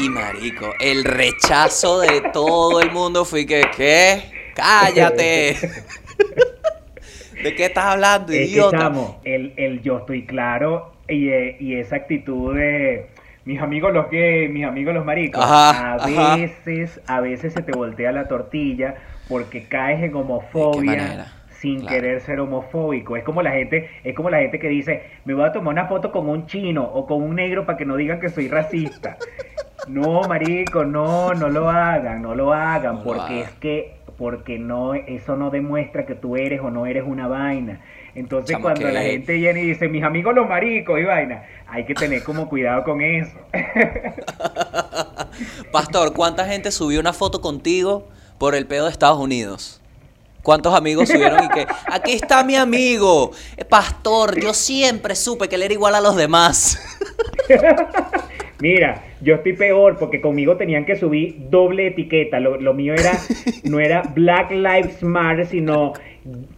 [0.00, 4.52] Y marico, el rechazo de todo el mundo fue que, ¿qué?
[4.54, 5.56] ¡Cállate!
[7.42, 8.92] ¿De qué estás hablando, Es que, idiota?
[9.24, 13.10] el, el yo estoy claro y, eh, y esa actitud de
[13.44, 16.04] mis amigos los gays, mis amigos los maricos, Ajá, a ajá.
[16.06, 18.94] veces, a veces se te voltea la tortilla
[19.28, 21.18] porque caes en homofobia
[21.48, 21.86] sin Claro.
[21.86, 23.16] querer ser homofóbico.
[23.16, 25.86] Es como la gente, es como la gente que dice, me voy a tomar una
[25.86, 29.18] foto con un chino o con un negro para que no digan que soy racista.
[29.86, 33.42] No, marico, no, no lo hagan, no lo hagan, No lo porque hagan.
[33.42, 37.80] es que, porque no, eso no demuestra que tú eres o no eres una vaina.
[38.14, 41.44] Entonces Chamo, cuando que- la gente viene y dice, mis amigos los maricos y vaina,
[41.66, 43.36] hay que tener como cuidado con eso.
[45.72, 48.06] Pastor, ¿cuánta gente subió una foto contigo
[48.38, 49.80] por el pedo de Estados Unidos?
[50.42, 53.30] ¿Cuántos amigos subieron y que aquí está mi amigo?
[53.56, 56.78] Eh, Pastor, yo siempre supe que él era igual a los demás.
[58.60, 62.40] Mira, yo estoy peor porque conmigo tenían que subir doble etiqueta.
[62.40, 63.12] Lo, lo mío era,
[63.64, 65.92] no era Black Lives Matter, sino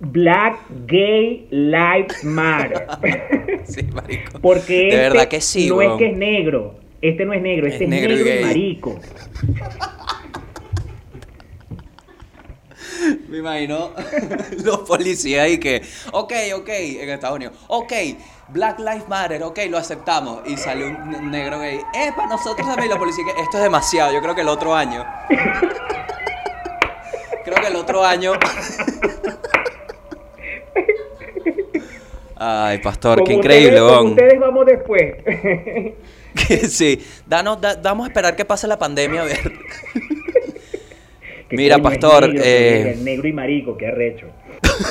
[0.01, 2.87] Black Gay Lives Matter.
[3.67, 4.39] Sí, marico.
[4.41, 6.77] Porque De este verdad que sí, no es que es negro.
[7.03, 8.45] Este no es negro, Es este es, negro y negro, y gay.
[8.45, 9.01] marico.
[13.29, 13.93] Me imagino
[14.65, 15.83] los policías y que,
[16.13, 17.93] ok, ok, en Estados Unidos, ok,
[18.49, 20.41] Black Lives Matter, ok, lo aceptamos.
[20.47, 23.63] Y sale un ne- negro gay, eh, para nosotros también los policías, que esto es
[23.65, 25.05] demasiado, yo creo que el otro año.
[27.57, 28.33] Creo que el otro año.
[32.39, 35.15] Ay, pastor, qué increíble, ustedes, como ustedes vamos después.
[36.69, 39.41] Sí, danos, da- vamos a esperar que pase la pandemia a ver.
[41.51, 44.27] Mira, pastor, negro, eh, negro y marico, qué arrecho.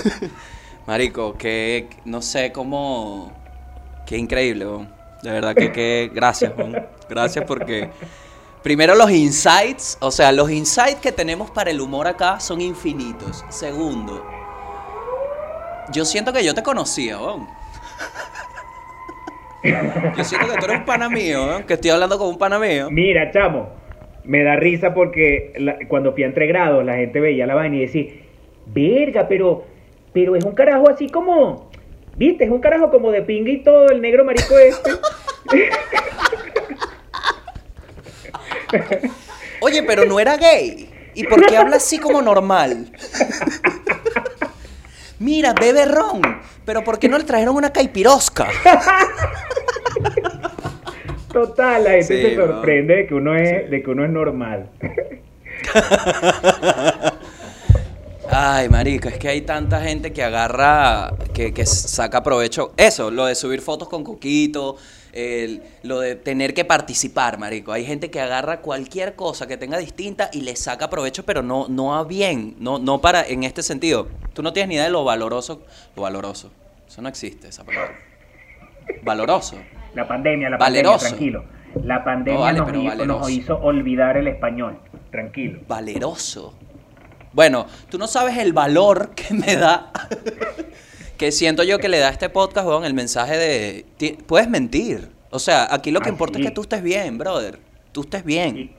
[0.87, 3.31] Marico, que no sé cómo.
[4.07, 4.65] Qué increíble.
[5.21, 6.75] De verdad que, que gracias, weón.
[7.07, 7.89] Gracias porque.
[8.65, 9.95] Primero, los insights.
[10.01, 13.45] O sea, los insights que tenemos para el humor acá son infinitos.
[13.47, 14.25] Segundo,
[15.93, 17.47] yo siento que yo te conocía, weón.
[20.17, 21.63] Yo siento que tú eres un pana mío, weón.
[21.65, 22.89] Que estoy hablando con un pana mío.
[22.89, 23.69] Mira, chamo,
[24.23, 27.75] me da risa porque la- cuando fui a entre grados la gente veía la vaina
[27.75, 28.05] y decía,
[28.65, 29.63] verga, pero,
[30.11, 31.69] pero es un carajo así como,
[32.17, 34.89] viste, es un carajo como de pinga y todo, el negro marico este.
[39.61, 40.89] Oye, pero no era gay.
[41.13, 42.91] ¿Y por qué habla así como normal?
[45.19, 46.21] Mira, bebe ron.
[46.65, 48.47] Pero ¿por qué no le trajeron una caipirosca?
[51.31, 54.69] Total, la gente Sí, se sorprende de que uno es, de que uno es normal.
[58.29, 62.73] Ay, marico, es que hay tanta gente que agarra, que, que saca provecho.
[62.75, 64.77] Eso, lo de subir fotos con Coquito,
[65.15, 67.71] el- lo de tener que participar, marico.
[67.71, 71.67] Hay gente que agarra cualquier cosa que tenga distinta y le saca provecho, pero no,
[71.69, 74.07] no a bien, no, no para, en este sentido.
[74.33, 75.63] Tú no tienes ni idea de lo valoroso,
[75.95, 76.51] lo valoroso.
[76.87, 77.97] Eso no existe, esa palabra.
[79.03, 79.57] Valoroso.
[79.95, 81.05] La pandemia, la Valeroso.
[81.05, 81.55] pandemia, tranquilo.
[81.83, 83.19] La pandemia No, vale, nos, pero hizo, valeroso.
[83.19, 84.79] nos hizo olvidar el español.
[85.11, 85.59] Tranquilo.
[85.67, 86.53] Valeroso.
[87.33, 89.91] Bueno, tú no sabes el valor que me da,
[91.17, 94.49] que siento yo que le da a este podcast, weón, el mensaje de, ti- puedes
[94.49, 95.09] mentir.
[95.31, 97.59] O sea, aquí lo que Ah, importa es que tú estés bien, brother.
[97.91, 98.71] Tú estés bien.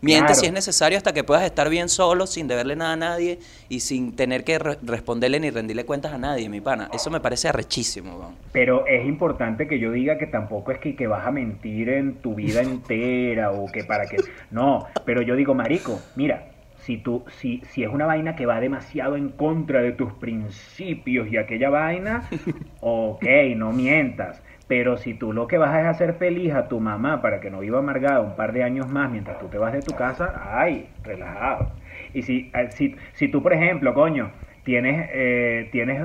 [0.00, 0.40] Miente claro.
[0.40, 3.80] si es necesario hasta que puedas estar bien solo, sin deberle nada a nadie y
[3.80, 6.88] sin tener que re- responderle ni rendirle cuentas a nadie, mi pana.
[6.92, 8.34] Eso me parece arrechísimo, weón.
[8.52, 12.14] Pero es importante que yo diga que tampoco es que, que vas a mentir en
[12.16, 14.18] tu vida entera o que para que...
[14.52, 16.46] No, pero yo digo, marico, mira,
[16.88, 21.28] si, tú, si, si es una vaina que va demasiado en contra de tus principios
[21.30, 22.22] y aquella vaina,
[22.80, 23.24] ok,
[23.56, 24.42] no mientas.
[24.68, 27.60] Pero si tú lo que vas es hacer feliz a tu mamá para que no
[27.60, 30.88] viva amargada un par de años más mientras tú te vas de tu casa, ay,
[31.04, 31.72] relajado.
[32.14, 34.30] Y si, eh, si, si tú, por ejemplo, coño,
[34.64, 36.02] tienes, eh, tienes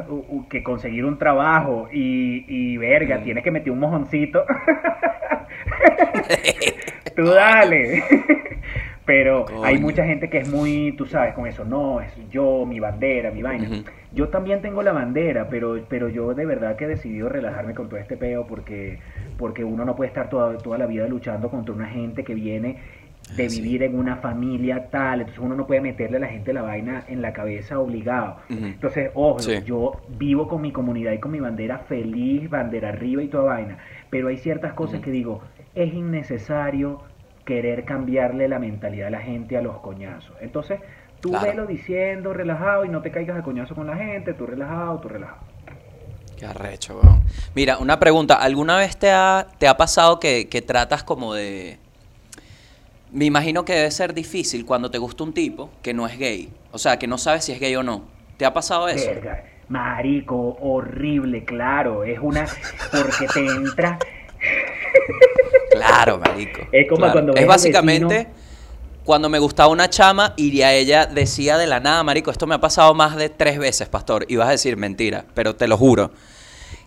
[0.50, 3.24] que conseguir un trabajo y, y verga, Mm.
[3.24, 4.46] tienes que meter un mojoncito,
[7.16, 8.04] tú dale.
[9.06, 12.80] Pero hay mucha gente que es muy, tú sabes, con eso, no, es yo, mi
[12.80, 13.68] bandera, mi vaina.
[14.14, 17.90] Yo también tengo la bandera, pero, pero yo de verdad que he decidido relajarme con
[17.90, 19.00] todo este peo porque,
[19.38, 22.78] porque uno no puede estar toda, toda la vida luchando contra una gente que viene
[23.38, 23.62] de Ah, sí.
[23.62, 27.04] vivir en una familia tal, entonces uno no puede meterle a la gente la vaina
[27.08, 28.38] en la cabeza obligado.
[28.50, 29.54] Entonces, ojo, Sí.
[29.66, 33.78] yo vivo con mi comunidad y con mi bandera feliz, bandera arriba y toda vaina,
[34.10, 35.42] pero hay ciertas cosas que digo,
[35.74, 37.02] es innecesario
[37.46, 40.36] querer cambiarle la mentalidad a la gente a los coñazos.
[40.42, 40.80] Entonces,
[41.20, 41.46] tú Claro.
[41.48, 45.10] velo diciendo relajado y no te caigas a coñazo con la gente, tú relajado, tú
[45.10, 45.40] relajado.
[46.38, 47.22] Qué arrecho, weón.
[47.56, 48.36] Mira, una pregunta.
[48.36, 51.78] ¿Alguna vez te ha, te ha pasado que, que tratas como de...
[53.12, 56.52] Me imagino que debe ser difícil cuando te gusta un tipo que no es gay.
[56.72, 58.06] O sea, que no sabes si es gay o no.
[58.38, 59.08] ¿Te ha pasado eso?
[59.08, 62.46] Verga, marico, horrible, claro, es una
[62.92, 64.00] porque te entra
[65.74, 66.62] Claro, marico.
[66.72, 67.14] Es como claro.
[67.14, 68.44] cuando Es básicamente vecino-
[69.04, 72.56] cuando me gustaba una chama y a ella decía de la nada, marico, esto me
[72.56, 74.26] ha pasado más de tres veces, pastor.
[74.30, 76.12] Y vas a decir mentira, pero te lo juro.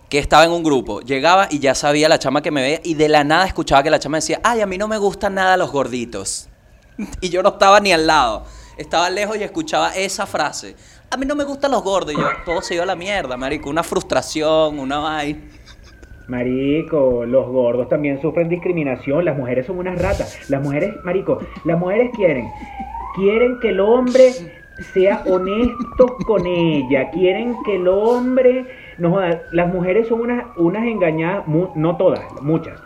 [0.09, 2.95] Que estaba en un grupo, llegaba y ya sabía la chama que me veía y
[2.95, 5.57] de la nada escuchaba que la chama decía, ay, a mí no me gustan nada
[5.57, 6.49] los gorditos.
[7.21, 8.45] Y yo no estaba ni al lado.
[8.79, 10.77] Estaba lejos y escuchaba esa frase.
[11.11, 12.13] A mí no me gustan los gordos.
[12.15, 13.69] Y yo, todo se iba a la mierda, marico.
[13.69, 15.41] Una frustración, una vaina.
[16.29, 20.51] Marico, los gordos también sufren discriminación, las mujeres son unas ratas.
[20.51, 22.49] Las mujeres, marico, las mujeres quieren,
[23.15, 24.33] quieren que el hombre
[24.93, 28.67] sea honesto con ella, quieren que el hombre,
[28.99, 29.21] no
[29.53, 32.81] las mujeres son unas, unas engañadas, mu- no todas, muchas.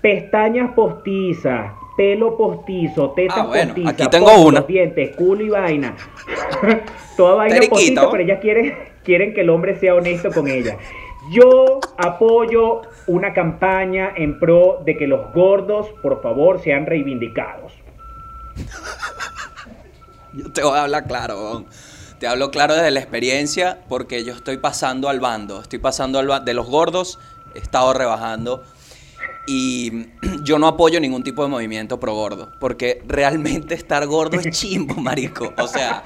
[0.00, 4.60] Pestañas postizas, pelo postizo, tetas Ah, bueno, postizas, aquí tengo una.
[4.62, 5.94] dientes, culo y vaina.
[7.16, 8.74] Toda vaina postiza, pero ellas quieren,
[9.04, 10.76] quieren que el hombre sea honesto con ella.
[11.30, 17.72] Yo apoyo una campaña en pro de que los gordos, por favor, sean reivindicados.
[20.32, 21.64] Yo te voy a hablar claro.
[22.18, 25.60] Te hablo claro desde la experiencia porque yo estoy pasando al bando.
[25.60, 27.18] Estoy pasando al bando de los gordos,
[27.54, 28.64] he estado rebajando.
[29.50, 30.06] Y
[30.44, 32.52] yo no apoyo ningún tipo de movimiento pro gordo.
[32.60, 35.52] Porque realmente estar gordo es chimbo, marico.
[35.56, 36.02] O sea,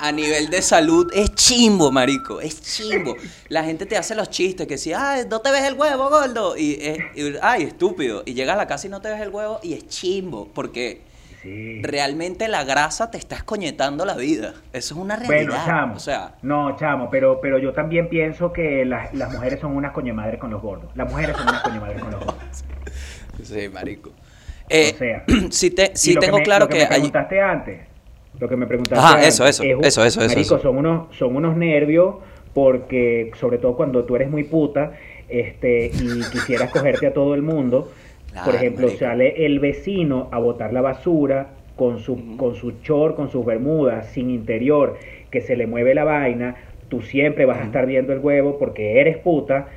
[0.00, 2.40] a nivel de salud es chimbo, marico.
[2.40, 3.14] Es chimbo.
[3.48, 6.56] La gente te hace los chistes que si, ay, no te ves el huevo, gordo.
[6.56, 8.22] Y, es- y, ay, estúpido.
[8.24, 10.48] Y llegas a la casa y no te ves el huevo y es chimbo.
[10.54, 11.02] Porque
[11.42, 11.80] Sí.
[11.82, 14.54] realmente la grasa te está escoñetando la vida.
[14.72, 15.64] Eso es una Bueno, realidad.
[15.66, 15.94] chamo.
[15.94, 19.92] O sea, no, chamo, pero, pero yo también pienso que las, las mujeres son unas
[19.92, 20.90] coñemadres con los gordos.
[20.96, 22.44] Las mujeres son unas coñemadres con los gordos.
[23.42, 24.10] sí, marico.
[24.68, 27.80] Eh, O sea, sí, te, que tengo me- claro lo que, me hay- preguntaste antes.
[28.38, 29.28] Lo que me preguntaste Ajá, antes.
[29.34, 30.58] eso, eso, es un- eso, eso, eso, Marico, eso.
[30.58, 32.16] son unos, son unos nervios
[32.52, 34.92] porque, sobre todo cuando tú eres muy puta
[35.28, 37.90] este, y quisieras cogerte a todo el mundo,
[38.28, 38.98] por Claro, ejemplo, marico.
[39.04, 44.08] sale el vecino a botar la basura con su, con su short, con sus bermudas,
[44.12, 44.98] sin interior,
[45.30, 46.56] que se le mueve la vaina,
[46.88, 49.68] tú siempre vas a estar viendo el huevo porque eres puta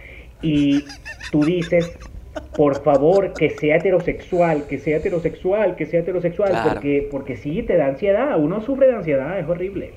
[0.42, 0.86] y
[1.32, 1.98] tú dices,
[2.56, 6.70] por favor, que sea heterosexual, que sea heterosexual, que sea heterosexual, Claro.
[6.74, 9.94] porque, porque sí, te da ansiedad, uno sufre de ansiedad, es horrible.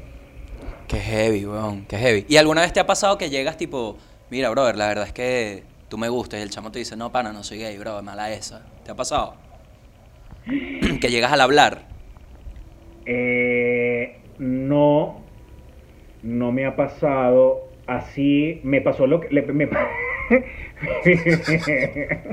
[0.89, 2.24] Qué heavy, weón, qué heavy.
[2.28, 3.97] ¿Y alguna vez te ha pasado que llegas tipo,
[4.31, 7.10] mira, brother, la verdad es que tú me gustas y el chamo te dice, no,
[7.10, 8.66] pana, no soy gay, bro, mala esa.
[8.85, 9.35] ¿Te ha pasado?
[11.01, 11.86] que llegas al hablar.
[13.06, 15.24] Eh, no,
[16.23, 19.28] no me ha pasado así, me pasó lo que...
[19.31, 19.89] le- me pa-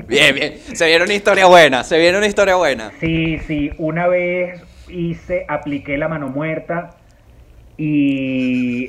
[0.08, 0.58] Bien, bien.
[0.58, 2.90] Se viene una historia buena, se viene una historia buena.
[2.98, 6.96] Sí, sí, una vez hice, apliqué la mano muerta
[7.76, 8.88] y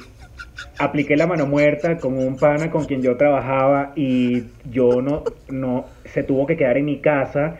[0.80, 5.86] apliqué la mano muerta con un pana con quien yo trabajaba y yo no, no,
[6.06, 7.58] se tuvo que quedar en mi casa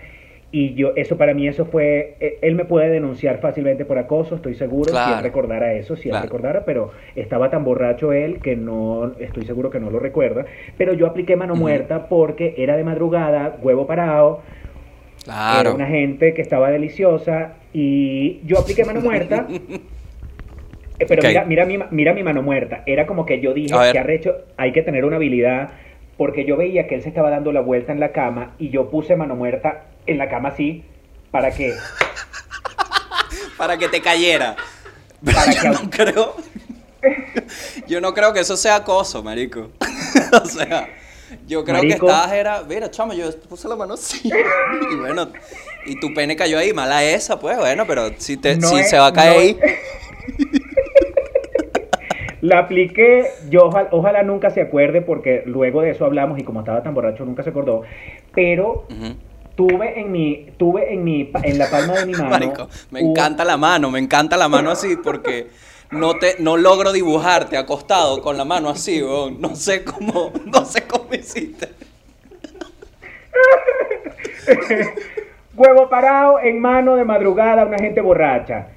[0.54, 4.36] y yo, eso para mí, eso fue, eh, él me puede denunciar fácilmente por acoso,
[4.36, 6.26] estoy seguro, si él recordara eso, si él Claro.
[6.26, 10.46] recordara, pero estaba tan borracho él que no, estoy seguro que no lo recuerda,
[10.78, 14.42] pero yo apliqué mano muerta porque era de madrugada, huevo parado,
[15.24, 15.60] Claro.
[15.60, 19.48] era una gente que estaba deliciosa y yo apliqué mano muerta.
[21.00, 22.84] Eh, Pero mira, mira, mi, mira mi mano muerta.
[22.86, 25.72] Era como que yo dije que arrecho, hay que tener una habilidad
[26.16, 28.92] porque yo veía que él se estaba dando la vuelta en la cama y yo
[28.92, 30.84] puse mano muerta en la cama así
[31.32, 31.74] para que
[33.58, 34.56] Para que te cayera.
[35.24, 36.36] Para yo que- no creo.
[37.88, 39.72] Yo no creo que eso sea acoso, marico.
[40.40, 40.88] o sea,
[41.48, 42.06] yo creo Marico.
[42.06, 44.30] que estabas era, mira, chamo, yo puse la mano así.
[44.92, 45.30] y bueno,
[45.88, 48.90] y tu pene cayó ahí, mala esa, pues, bueno, pero si te No si es-
[48.92, 49.58] se va a caer no ahí.
[52.42, 53.28] la apliqué.
[53.50, 56.94] Yo ojalá, ojalá nunca se acuerde porque luego de eso hablamos y como estaba tan
[56.94, 57.82] borracho nunca se acordó.
[58.34, 58.88] Pero.
[59.68, 62.30] Tuve en mi, tuve en mi, en la palma de mi mano.
[62.30, 65.48] Marico, me encanta la mano, me encanta la mano así porque
[65.92, 69.02] no te no logro dibujarte acostado con la mano así.
[69.40, 71.70] No sé cómo, no sé cómo hiciste.
[75.56, 78.68] Huevo parado en mano de madrugada, una gente borracha.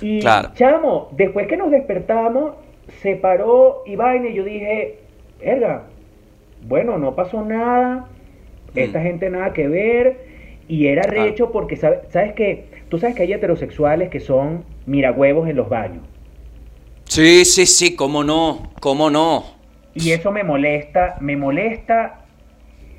[0.00, 0.50] Y Claro.
[0.54, 2.54] chamo, después que nos despertamos,
[3.00, 4.98] se paró y vaina y yo dije,
[5.40, 5.84] verga,
[6.66, 8.06] bueno, no pasó nada,
[8.74, 9.02] esta Mm.
[9.02, 10.28] gente nada que ver.
[10.68, 12.66] Y era recho porque, sabe- ¿sabes qué?
[12.88, 16.02] Tú sabes que hay heterosexuales que son mirahuevos en los baños.
[17.04, 19.44] Sí, sí, sí, cómo no, cómo no.
[19.94, 22.20] Y eso me molesta, me molesta,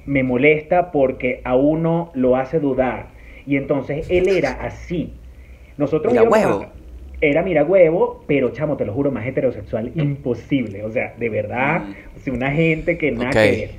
[0.05, 3.07] me molesta porque a uno lo hace dudar.
[3.47, 5.13] Y entonces él era así.
[5.77, 6.65] Nosotros Mira huevo.
[7.21, 10.83] Era mira huevo, pero chamo, te lo juro, más heterosexual imposible.
[10.83, 11.83] O sea, de verdad,
[12.25, 12.29] Mm.
[12.35, 13.69] una gente que nada que ver.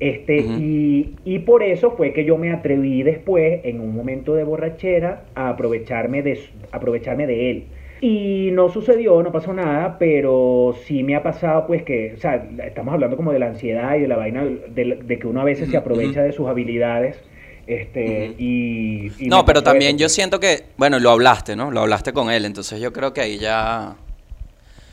[0.00, 4.44] Este, y, y por eso fue que yo me atreví después, en un momento de
[4.44, 6.40] borrachera, a aprovecharme de,
[6.72, 7.64] aprovecharme de él.
[8.00, 12.42] Y no sucedió, no pasó nada, pero sí me ha pasado, pues que, o sea,
[12.64, 15.44] estamos hablando como de la ansiedad y de la vaina, de, de que uno a
[15.44, 17.20] veces se aprovecha de sus habilidades.
[17.66, 21.70] Este, y, y No, pero también eso, yo siento que, bueno, lo hablaste, ¿no?
[21.70, 23.96] Lo hablaste con él, entonces yo creo que ahí ya...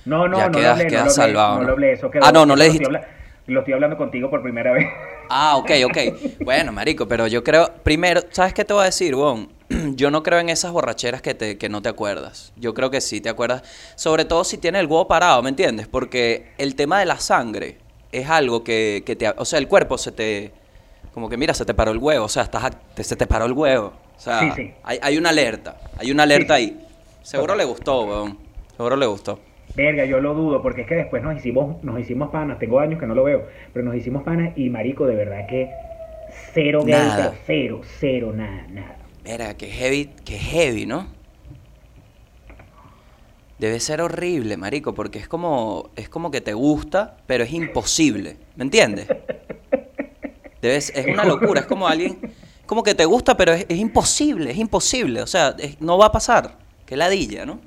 [0.06, 1.68] No, no, ya no lo quedas- hablé, no quedas lo hablé, salvado, no ¿no?
[1.68, 3.00] lo hablé, eso quedó- Ah, no, no le lo dijiste.
[3.48, 4.88] Lo estoy hablando contigo por primera vez.
[5.30, 5.98] Ah, ok, ok.
[6.44, 9.50] Bueno, marico, pero yo creo, primero, ¿sabes qué te voy a decir, Bon?
[9.96, 12.54] Yo no creo en esas borracheras que, te, que no te acuerdas.
[12.58, 13.64] Yo creo que sí te acuerdas,
[13.96, 15.88] sobre todo si tienes el huevo parado, ¿me entiendes?
[15.88, 17.78] Porque el tema de la sangre
[18.12, 19.30] es algo que, que te...
[19.38, 20.52] O sea, el cuerpo se te...
[21.14, 23.28] Como que mira, se te paró el huevo, o sea, estás, a- te- se te
[23.28, 23.94] paró el huevo.
[24.18, 24.74] O sea, Sí, sí.
[24.84, 26.88] Hay, hay una alerta, hay una alerta Sí, ahí.
[27.24, 28.38] Seguro le gustó, weón.
[28.76, 29.40] Seguro le gustó.
[29.78, 33.00] Verga, yo lo dudo, porque es que después nos hicimos, nos hicimos panas, tengo años
[33.00, 35.70] que no lo veo, pero nos hicimos panas y marico, de verdad que
[36.52, 37.36] cero gay, Nada.
[37.46, 38.98] cero, cero, nada, nada.
[39.24, 41.06] Mira, qué heavy, qué heavy, ¿no?
[43.60, 48.38] Debe ser horrible, marico, porque es como, es como que te gusta, pero es imposible,
[48.56, 49.08] ¿me entiendes?
[50.60, 52.18] Debes, es una locura, es como alguien,
[52.66, 56.08] como que te gusta, pero es, es imposible, es imposible, o sea, es- no va
[56.08, 56.56] a pasar,
[56.88, 57.60] qué ladilla, ¿no?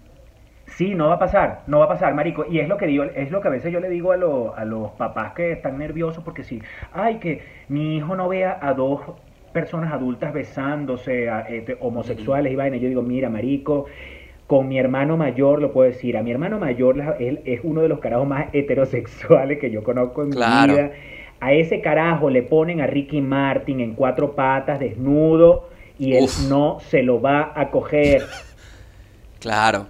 [0.80, 2.46] Sí, no va a pasar, no va a pasar, marico.
[2.50, 4.56] Y es lo que digo, es lo que a veces yo le digo a, lo-
[4.56, 6.62] a los papás que están nerviosos porque si,
[6.94, 9.02] ay, que mi hijo no vea a dos
[9.52, 12.78] personas adultas besándose, a, este, homosexuales y vaina.
[12.78, 13.84] Yo digo, mira, marico,
[14.46, 16.16] con mi hermano mayor lo puedo decir.
[16.16, 20.22] A mi hermano mayor, él es uno de los carajos más heterosexuales que yo conozco
[20.22, 20.72] en Claro.
[20.72, 20.92] mi vida.
[21.40, 26.48] A ese carajo le ponen a Ricky Martin en cuatro patas, desnudo, y él Uf.
[26.48, 28.22] no se lo va a coger.
[29.40, 29.86] Claro.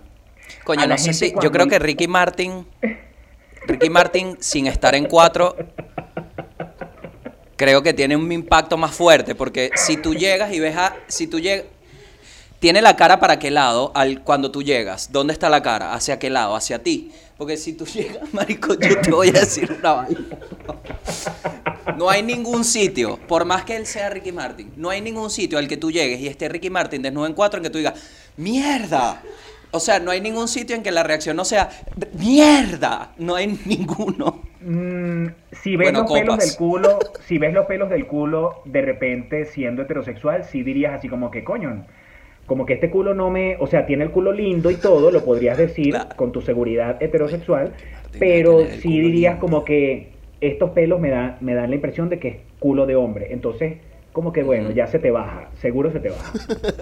[0.70, 1.34] Coño, no sé si.
[1.42, 2.64] Yo creo que Ricky Martin.
[3.66, 5.56] Ricky Martin, sin estar en cuatro.
[7.56, 9.34] Creo que tiene un impacto más fuerte.
[9.34, 10.94] Porque si tú llegas y ves a.
[11.08, 11.66] Si tú llegas.
[12.60, 15.10] ¿tiene la cara para qué lado al, cuando tú llegas?
[15.10, 15.92] ¿Dónde está la cara?
[15.92, 16.54] ¿Hacia qué lado?
[16.54, 17.10] ¿Hacia ti?
[17.36, 20.20] Porque si tú llegas, marico, yo te voy a decir una vaina.
[21.96, 25.58] No hay ningún sitio, por más que él sea Ricky Martin, no hay ningún sitio
[25.58, 27.94] al que tú llegues y esté Ricky Martin desnudo en cuatro en que tú digas,
[28.36, 29.20] ¡mierda!
[29.72, 31.70] O sea, no hay ningún sitio en que la reacción no sea,
[32.18, 33.12] ¡mierda!
[33.18, 34.42] No hay ninguno.
[34.62, 38.82] Mm, si ves Bueno, los pelos del culo, si ves los pelos del culo de
[38.82, 41.86] repente siendo heterosexual, sí dirías así como que coño,
[42.46, 45.24] como que este culo no me, o sea, tiene el culo lindo y todo, lo
[45.24, 46.10] podrías decir Claro.
[46.16, 47.76] con tu seguridad heterosexual,
[48.12, 49.40] Martín pero sí dirías lindo.
[49.40, 50.10] como que
[50.40, 53.78] estos pelos me dan, me dan la impresión de que es culo de hombre, entonces
[54.12, 56.32] como que bueno, ya se te baja, seguro se te baja.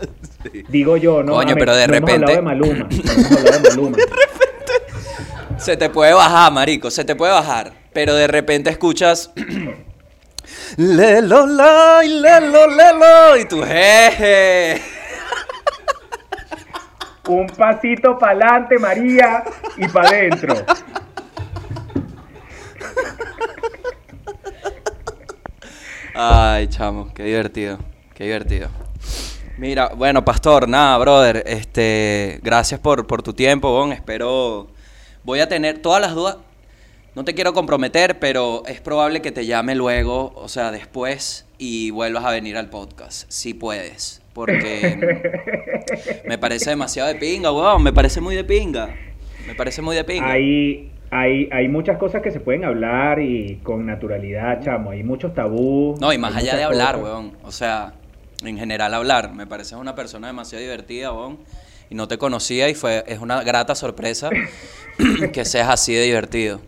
[0.69, 1.33] Digo yo, ¿no?
[1.35, 3.99] Coño, pero de no hemos repente- hablado de Maluma, no hemos hablado de Maluma.
[5.59, 7.73] Se te puede bajar, marico, se te puede bajar.
[7.93, 9.33] Pero de repente escuchas.
[10.77, 11.47] Lelo,
[12.05, 13.37] y lelo, lelo.
[13.39, 14.81] Y tú, jeje.
[17.29, 19.45] Un pasito para adelante, María,
[19.77, 20.55] y para adentro.
[26.21, 27.79] Ay, chamo, qué divertido,
[28.13, 28.69] qué divertido.
[29.57, 34.67] Mira, bueno, Pastor, nada, brother, este, gracias por, por tu tiempo, bon, espero,
[35.23, 36.39] voy a tener todas las dudas,
[37.15, 41.93] no te quiero comprometer, pero es probable que te llame luego, o sea, después, y
[41.93, 44.99] vuelvas a venir al podcast, si puedes, porque
[46.27, 48.93] me parece demasiado de pinga, weón, me parece muy de pinga,
[49.47, 50.33] me parece muy de pinga.
[50.33, 54.91] Hay, hay, hay muchas cosas que se pueden hablar y con naturalidad, chamo.
[54.91, 55.99] Hay muchos tabús.
[56.01, 57.11] No, y más allá de hablar, cosas.
[57.11, 57.33] weón.
[57.45, 57.95] O sea,
[58.45, 59.33] en general hablar.
[59.33, 61.39] Me parece una persona demasiado divertida, weón.
[61.91, 64.29] Y no te conocía y fue, es una grata sorpresa
[65.33, 66.61] que seas así de divertido.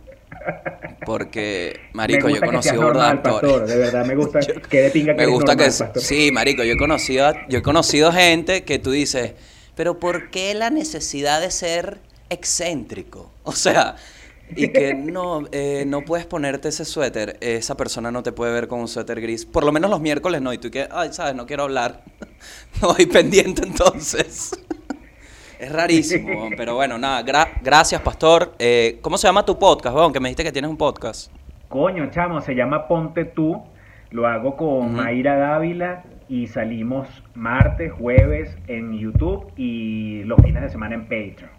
[1.05, 3.69] Porque, marico, yo he conocido normal, actores.
[3.69, 6.01] De verdad, me gusta Yo- que de pinga que me gusta normal, que pastor.
[6.01, 9.33] sí, marico, yo he conocido a- yo he conocido gente que tú dices,
[9.75, 11.99] pero ¿por qué la necesidad de ser
[12.29, 13.31] excéntrico?
[13.43, 13.95] O sea,
[14.55, 18.67] y que no eh, no puedes ponerte ese suéter, esa persona no te puede ver
[18.67, 21.35] con un suéter gris, por lo menos los miércoles no, y tú que, ay, sabes,
[21.35, 22.03] no quiero hablar.
[22.81, 24.51] no voy pendiente entonces.
[25.59, 28.55] Es rarísimo, pero bueno, nada, gra- gracias, pastor.
[28.57, 30.11] Eh, ¿Cómo se llama tu podcast, weón?
[30.11, 31.31] Que me dijiste que tienes un podcast.
[31.69, 33.61] Coño, chamo, se llama Ponte Tú.
[34.09, 34.87] Lo hago con Ujú.
[34.87, 41.50] Mayra Dávila y salimos martes, jueves en YouTube y los fines de semana en Patreon.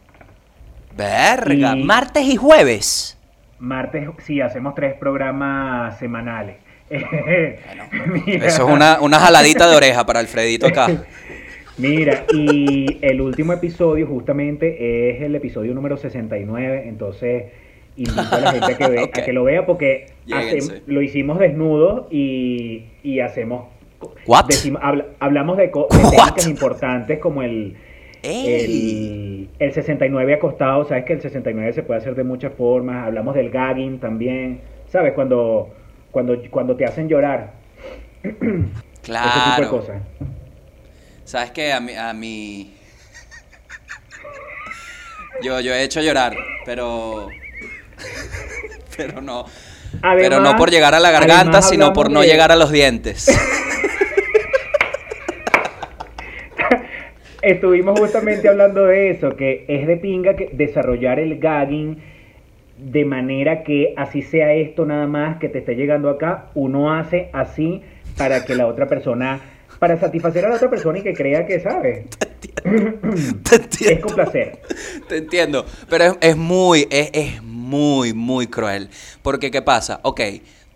[0.97, 3.19] Verga, Y- martes y jueves.
[3.59, 6.56] Martes, sí, hacemos tres programas semanales.
[6.90, 10.89] Eso es una, una jaladita de oreja para Alfredito acá.
[11.78, 17.44] Mira, y el último episodio justamente es el episodio número 69, entonces
[17.97, 19.19] invito a la gente a que, ve- Ok.
[19.19, 20.06] a que lo vea porque
[20.86, 23.69] lo hicimos desnudo y, y hacemos...
[24.27, 24.47] What?
[24.47, 27.77] decim- habla- hablamos de, de técnicas importantes como el.
[28.22, 33.34] El, el 69 acostado, sabes que el 69 se puede hacer de muchas formas, hablamos
[33.34, 35.70] del gagging también, sabes, cuando,
[36.10, 37.52] cuando, cuando te hacen llorar,
[38.22, 38.70] ese tipo de
[39.02, 39.70] Claro.
[39.70, 40.02] cosas.
[41.24, 41.72] ¿Sabes qué?
[41.72, 42.74] A mí, a mí...
[45.42, 47.28] Yo, yo he hecho llorar, pero...
[48.96, 49.46] Pero no...
[50.00, 53.26] pero no por llegar a la garganta, sino por no llegar a los dientes.
[57.43, 62.01] Estuvimos justamente hablando de eso, que es de pinga que desarrollar el gagging
[62.78, 67.31] de manera que así sea esto nada más que te esté llegando acá, uno hace
[67.32, 67.82] así
[68.16, 69.40] para que la otra persona,
[69.78, 72.06] para satisfacer a la otra persona y que crea que sabe.
[73.43, 74.01] Te Es entiendo.
[74.01, 74.60] con placer.
[75.09, 78.89] Te entiendo, pero es, es muy, es, es muy, muy cruel.
[79.23, 80.01] Porque, ¿qué pasa?
[80.02, 80.20] Ok,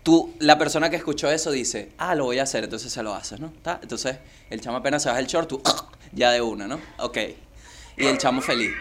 [0.03, 3.13] tú, la persona que escuchó eso dice, ah, lo voy a hacer, entonces se lo
[3.13, 3.53] haces, ¿no?
[3.61, 3.79] ¿Tá?
[3.81, 4.17] Entonces,
[4.49, 5.61] el chamo apenas se baja el short, tú,
[6.11, 6.79] ya de una, ¿no?
[6.97, 7.17] Ok.
[7.97, 8.71] Y el chamo feliz.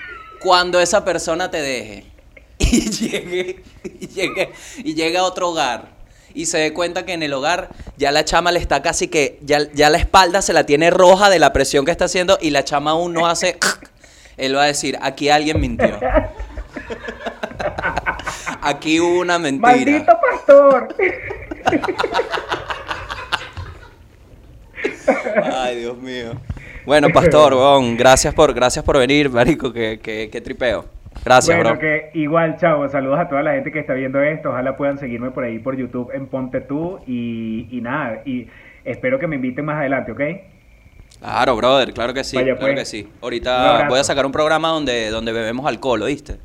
[0.40, 2.06] Cuando esa persona te deje
[2.58, 5.96] y llegue, y llegue, y llegue a otro hogar
[6.36, 9.38] y se dé cuenta que en el hogar ya la chama le está casi que,
[9.40, 12.50] ya, ya la espalda se la tiene roja de la presión que está haciendo y
[12.50, 13.58] la chama aún no hace...
[14.36, 15.98] Él va a decir, aquí alguien mintió.
[18.60, 19.74] Aquí hubo una mentira.
[19.74, 20.94] ¡Maldito pastor!
[25.54, 26.38] Ay, Dios mío.
[26.86, 30.84] Bueno, pastor, weón, gracias por, gracias por venir, marico, que, que, que tripeo.
[31.24, 31.78] Gracias, bueno, bro.
[31.80, 34.50] que igual, chavo, saludos a toda la gente que está viendo esto.
[34.50, 37.00] Ojalá puedan seguirme por ahí por YouTube en Ponte Tú.
[37.06, 38.46] Y, y nada, y
[38.84, 40.20] espero que me inviten más adelante, ¿ok?
[41.18, 42.78] Claro, brother, claro que sí, Vaya, claro pues.
[42.78, 43.08] que sí.
[43.22, 46.36] Ahorita voy a sacar un programa donde, donde bebemos alcohol, ¿oíste?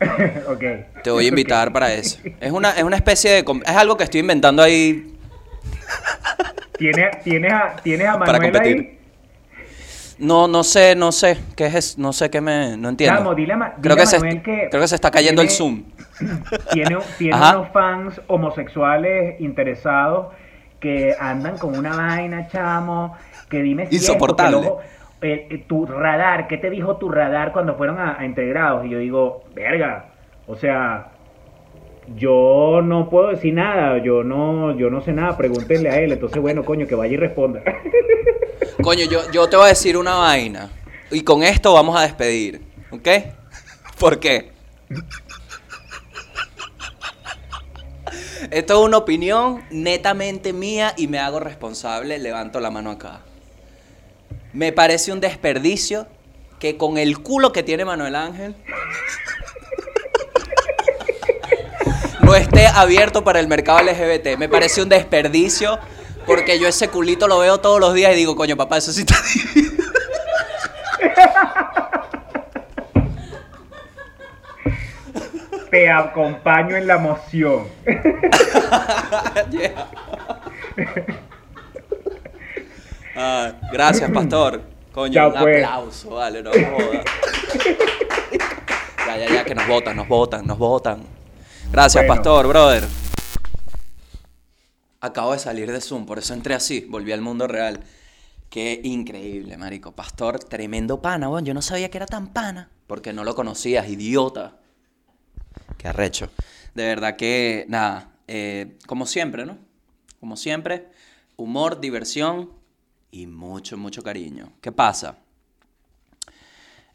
[0.48, 0.64] ok.
[1.04, 2.18] Te voy a invitar para eso.
[2.40, 3.44] Es una, es una especie de...
[3.64, 5.14] Es algo que estoy inventando ahí
[6.76, 8.76] ¿Tienes, tienes, a, ¿Tienes a Para Manuel competir.
[8.76, 8.98] ahí?
[10.22, 11.36] No, no sé, no sé.
[11.56, 11.98] ¿Qué es?
[11.98, 12.76] No sé qué me.
[12.76, 13.18] No entiendo.
[13.18, 15.82] Chamo, dile a Ma- creo, que se, que creo que se está cayendo el Zoom.
[16.72, 20.28] Tiene, unos fans homosexuales interesados
[20.78, 23.16] que andan con una vaina, chamo,
[23.48, 24.68] que dime si Insoportable.
[24.68, 24.80] porque luego,
[25.22, 28.86] eh, eh, tu radar, ¿qué te dijo tu radar cuando fueron a, a integrados?
[28.86, 30.06] Y yo digo, verga,
[30.46, 31.08] o sea,
[32.14, 36.40] yo no puedo decir nada, yo no, yo no sé nada, pregúntenle a él, entonces
[36.40, 37.62] bueno, coño, que vaya y responda.
[38.80, 40.70] Coño, yo, yo te voy a decir una vaina.
[41.10, 42.62] Y con esto vamos a despedir.
[42.90, 43.08] ¿Ok?
[43.98, 44.52] ¿Por qué?
[48.50, 52.18] Esto es una opinión netamente mía y me hago responsable.
[52.18, 53.20] Levanto la mano acá.
[54.52, 56.06] Me parece un desperdicio
[56.58, 58.54] que con el culo que tiene Manuel Ángel
[62.20, 64.38] no esté abierto para el mercado LGBT.
[64.38, 65.78] Me parece un desperdicio
[66.26, 69.00] porque yo ese culito lo veo todos los días y digo, coño, papá, eso sí
[69.00, 69.16] está
[69.54, 69.72] divino.
[75.70, 77.66] Te acompaño en la emoción.
[79.50, 79.86] Yeah.
[83.14, 84.62] Ah, gracias, pastor.
[84.92, 85.64] Coño, Chao, un pues.
[85.64, 87.04] aplauso, vale, no jodas.
[89.06, 91.02] Ya, ya, ya, que nos votan, nos votan, nos votan.
[91.70, 92.14] Gracias, Bueno.
[92.14, 92.84] pastor, brother.
[95.02, 97.80] Acabo de salir de Zoom, por eso entré así, volví al mundo real.
[98.48, 99.90] Qué increíble, marico.
[99.90, 101.28] Pastor, tremendo pana.
[101.40, 104.60] Yo no sabía que era tan pana, porque no lo conocías, idiota.
[105.76, 106.30] Qué arrecho.
[106.76, 109.58] De verdad que, nada, eh, como siempre, ¿no?
[110.20, 110.88] Como siempre,
[111.34, 112.52] humor, diversión
[113.10, 114.52] y mucho, mucho cariño.
[114.60, 115.18] ¿Qué pasa?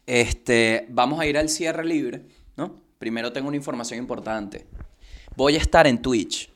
[0.06, 2.24] Este, vamos a ir al cierre libre,
[2.56, 2.74] ¿no?
[2.98, 4.66] Primero tengo una información importante.
[5.36, 6.50] Voy a estar en Twitch.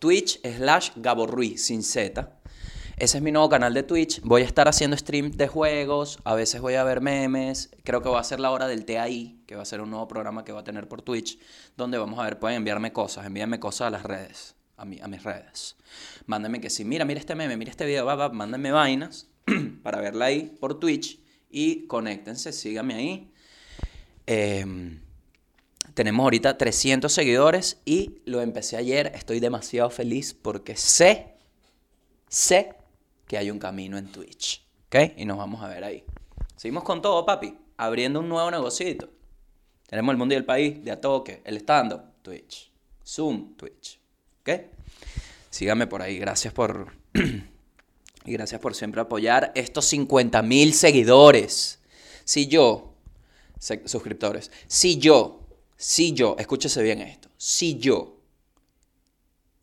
[0.00, 2.32] Twitch slash Gabo Ruiz, sin Z.
[2.96, 4.20] Ese es mi nuevo canal de Twitch.
[4.22, 6.18] Voy a estar haciendo stream de juegos.
[6.24, 7.70] A veces voy a ver memes.
[7.84, 10.08] Creo que va a ser la hora del TAI, que va a ser un nuevo
[10.08, 11.38] programa que va a tener por Twitch.
[11.76, 13.26] Donde vamos a ver, pueden enviarme cosas.
[13.26, 14.54] Envíenme cosas a las redes.
[14.78, 15.76] A, mi- a mis redes.
[16.26, 16.84] Mándenme que sí.
[16.86, 18.06] Mira, mira este meme, mira este video.
[18.06, 19.28] Va, va, mándenme vainas
[19.82, 21.20] para verla ahí por Twitch.
[21.50, 23.32] Y conéctense, síganme ahí.
[24.26, 25.00] Em,
[26.00, 29.12] tenemos ahorita 300 seguidores y lo empecé ayer.
[29.14, 31.34] Estoy demasiado feliz porque sé,
[32.26, 32.72] sé
[33.26, 34.66] que hay un camino en Twitch.
[34.86, 34.96] ¿Ok?
[35.18, 36.02] Y nos vamos a ver ahí.
[36.56, 37.54] Seguimos con todo, papi.
[37.76, 39.10] Abriendo un nuevo negocito.
[39.90, 41.42] Tenemos el mundo y el país de a toque.
[41.44, 42.72] El stand-up, Twitch.
[43.06, 44.00] Zoom, Twitch.
[44.40, 44.52] ¿Ok?
[45.50, 46.16] Síganme por ahí.
[46.16, 46.94] Gracias por...
[47.12, 51.78] y gracias por siempre apoyar estos 50 mil seguidores.
[52.24, 52.90] Si yo
[53.84, 54.50] suscriptores.
[54.66, 55.39] Si yo,
[55.80, 58.18] si yo, escúchese bien esto, si yo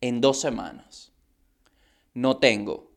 [0.00, 1.12] en dos semanas
[2.12, 2.90] no tengo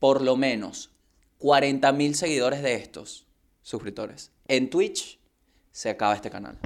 [0.00, 0.90] por lo menos
[1.38, 3.26] 40 mil seguidores de estos
[3.62, 5.20] suscriptores en Twitch,
[5.70, 6.58] se acaba este canal.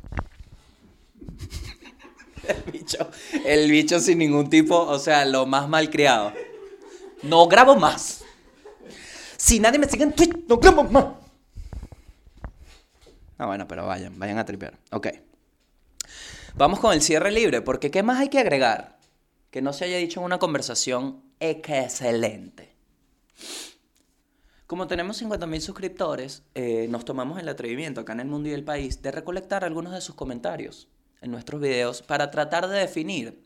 [2.48, 3.10] El bicho,
[3.44, 6.32] el bicho sin ningún tipo, o sea, lo más mal criado.
[7.22, 8.24] No grabo más.
[9.36, 11.04] Si nadie me sigue en Twitch, no grabo más.
[13.36, 14.76] Ah, bueno, pero vayan, vayan a tripear.
[14.90, 15.08] Ok.
[16.54, 18.98] Vamos con el cierre libre, porque ¿qué más hay que agregar?
[19.50, 22.76] Que no se haya dicho en una conversación excelente.
[24.66, 28.64] Como tenemos 50.000 suscriptores, eh, nos tomamos el atrevimiento acá en el mundo y el
[28.64, 30.88] país de recolectar algunos de sus comentarios
[31.22, 33.42] en nuestros videos para tratar de definir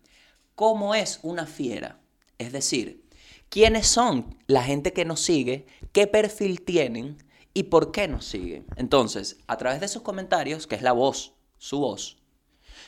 [0.56, 2.00] cómo es una fiera.
[2.38, 3.04] Es decir,
[3.48, 7.18] quiénes son la gente que nos sigue, qué perfil tienen
[7.54, 8.66] y por qué nos siguen.
[8.74, 12.18] Entonces, a través de sus comentarios, que es la voz, su voz,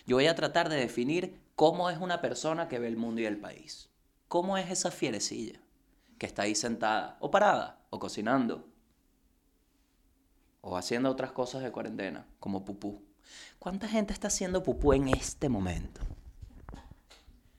[0.08, 3.26] yo voy a tratar de definir cómo es una persona que ve el mundo y
[3.26, 3.90] el país.
[4.26, 5.60] ¿Cómo es esa fierecilla
[6.16, 8.66] que está ahí sentada o parada o cocinando
[10.62, 13.02] o haciendo otras cosas de cuarentena, como pupú?
[13.58, 16.00] ¿Cuánta gente está haciendo pupú en este momento?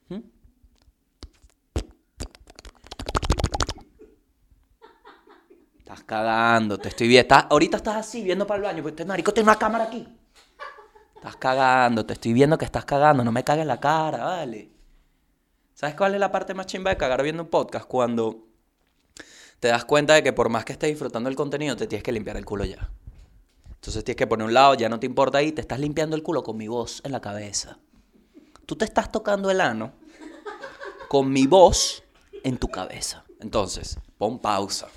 [0.08, 0.22] ¿Mm?
[5.78, 7.36] Estás cagando, te estoy viendo.
[7.36, 10.19] Ahorita estás así viendo para el baño, porque este marico tiene una cámara aquí.
[11.20, 14.72] Estás cagando, te estoy viendo que estás cagando, no me cagues la cara, vale.
[15.74, 17.86] ¿Sabes cuál es la parte más chimba de cagar viendo un podcast?
[17.88, 18.48] Cuando
[19.60, 22.14] te das cuenta de que por más que estés disfrutando el contenido, te tienes que
[22.14, 22.90] limpiar el culo ya.
[23.68, 26.24] Entonces tienes que poner un lado, ya no te importa ahí, te estás limpiando el
[26.24, 27.80] culo con mi voz en la cabeza.
[28.66, 29.92] Tú te estás tocando el ano
[31.10, 32.02] con mi voz
[32.46, 33.26] en tu cabeza.
[33.42, 34.88] Entonces, pon pausa.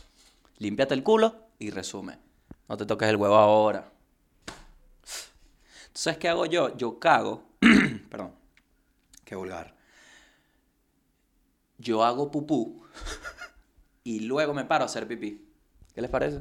[0.58, 2.16] Límpiate el culo y resume.
[2.68, 3.91] No te toques el huevo ahora.
[5.92, 6.74] Entonces, ¿qué hago yo?
[6.74, 7.44] Yo cago.
[8.10, 8.32] Perdón.
[9.26, 9.76] Qué vulgar.
[11.76, 12.82] Yo hago pupú
[14.04, 15.44] y luego me paro a hacer pipí.
[15.94, 16.40] ¿Qué les parece?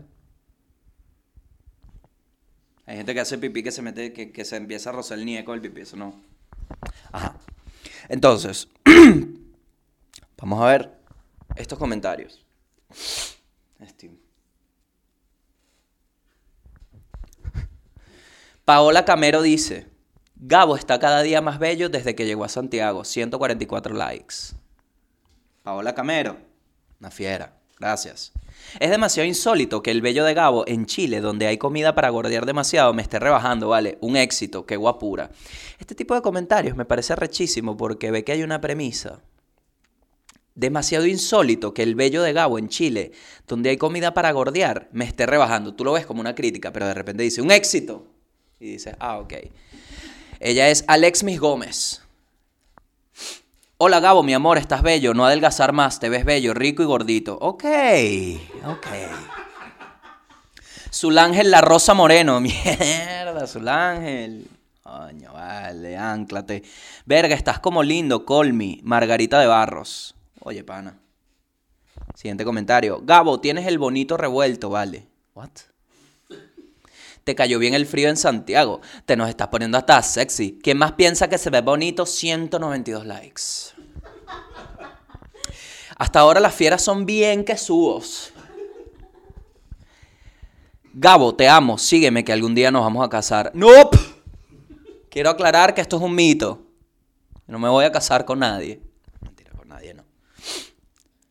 [2.86, 5.26] Hay gente que hace pipí que se mete, que, que se empieza a rozar el
[5.26, 6.16] nieco del pipí, eso no.
[7.12, 7.36] Ajá.
[8.08, 8.70] Entonces,
[10.38, 10.98] vamos a ver
[11.58, 12.46] estos comentarios.
[13.80, 14.21] Este.
[18.66, 19.88] Paola Camero dice,
[20.36, 24.36] Gabo está cada día más bello desde que llegó a Santiago, 144 likes.
[25.64, 26.38] Paola Camero,
[27.00, 28.32] una fiera, gracias.
[28.80, 32.46] Es demasiado insólito que el bello de Gabo en Chile, donde hay comida para gordear
[32.46, 35.32] demasiado, me esté rebajando, vale, un éxito, qué guapura.
[35.80, 39.22] Este tipo de comentarios me parece rechísimo porque ve que hay una premisa.
[40.54, 43.12] Demasiado insólito que el bello de Gabo en Chile,
[43.48, 45.74] donde hay comida para gordear, me esté rebajando.
[45.74, 48.11] Tú lo ves como una crítica, pero de repente dice, un éxito.
[48.62, 49.34] Y dice, ah, ok.
[50.40, 52.04] Ella es Alexmis Gómez.
[53.78, 57.40] Hola Gabo, mi amor, estás bello, no adelgazar más, te ves bello, rico y gordito.
[57.42, 57.64] Ok,
[58.68, 58.88] ok.
[60.92, 64.48] Sulángel La Rosa Moreno, mierda, Sulángel.
[64.84, 66.62] Coño, vale, anclate.
[67.08, 70.14] Verga, estás como lindo, Colmi, Margarita de Barros.
[70.42, 71.00] Oye, pana.
[72.14, 73.02] Siguiente comentario.
[73.02, 75.08] Gabo, tienes el bonito revuelto, vale.
[75.34, 75.71] What?
[77.24, 78.82] Te cayó bien el frío en Santiago.
[79.06, 80.60] Te nos estás poniendo hasta sexy.
[80.62, 82.06] ¿Quién más piensa que se ve bonito?
[82.06, 83.42] 192 likes.
[85.98, 88.34] Hasta ahora las fieras son bien quesudos.
[90.94, 91.78] Gabo, te amo.
[91.78, 93.52] Sígueme que algún día nos vamos a casar.
[93.54, 93.98] ¡Nope!
[95.10, 96.66] Quiero aclarar que esto es un mito.
[97.46, 98.82] No me voy a casar con nadie.
[99.20, 100.06] Mentira, con nadie no.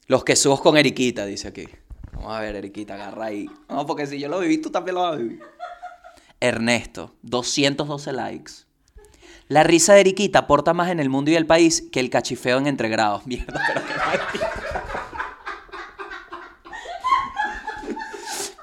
[0.07, 1.67] Los quesudos con Eriquita, dice aquí.
[2.13, 3.47] Vamos a ver, Eriquita, agarra ahí.
[3.69, 5.41] No, porque si yo lo viví, tú también lo vas a vivir.
[6.41, 8.53] Ernesto, 212 likes.
[9.49, 12.59] La risa de Eriquita aporta más en el mundo y el país que el cachifeo
[12.59, 13.27] en entregrados.
[13.27, 14.41] Mierda, pero qué.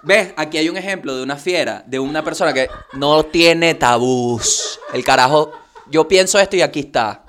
[0.07, 0.33] ¿Ves?
[0.37, 4.79] Aquí hay un ejemplo de una fiera, de una persona que no tiene tabús.
[4.93, 5.51] El carajo,
[5.89, 7.25] yo pienso esto y aquí está.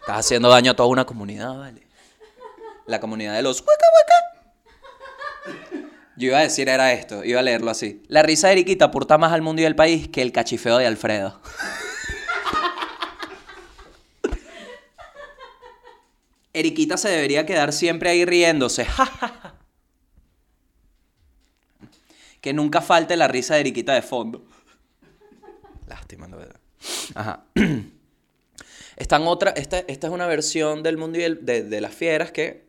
[0.00, 1.86] Estás haciendo daño a toda una comunidad, ¿vale?
[2.86, 4.27] La comunidad de los hueca hueca.
[6.18, 8.02] Yo iba a decir era esto, iba a leerlo así.
[8.08, 10.84] La risa de Eriquita aporta más al mundo y al país que el cachifeo de
[10.84, 11.40] Alfredo.
[16.52, 18.84] Eriquita se debería quedar siempre ahí riéndose.
[22.40, 24.44] que nunca falte la risa de Eriquita de fondo.
[25.86, 26.60] Lástima, la verdad.
[27.14, 27.44] Ajá.
[29.24, 32.66] Otra, esta, es una versión del mundo y de, de las fieras que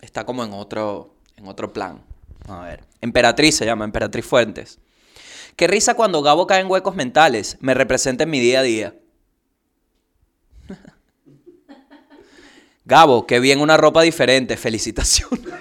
[0.00, 2.15] está como en otro, en otro plan.
[2.48, 2.84] A ver.
[3.00, 4.78] Emperatriz se llama, Emperatriz Fuentes.
[5.56, 7.56] Qué risa cuando Gabo cae en huecos mentales.
[7.60, 8.94] Me representa en mi día a día.
[12.84, 14.56] Gabo, qué bien una ropa diferente.
[14.56, 15.52] Felicitaciones.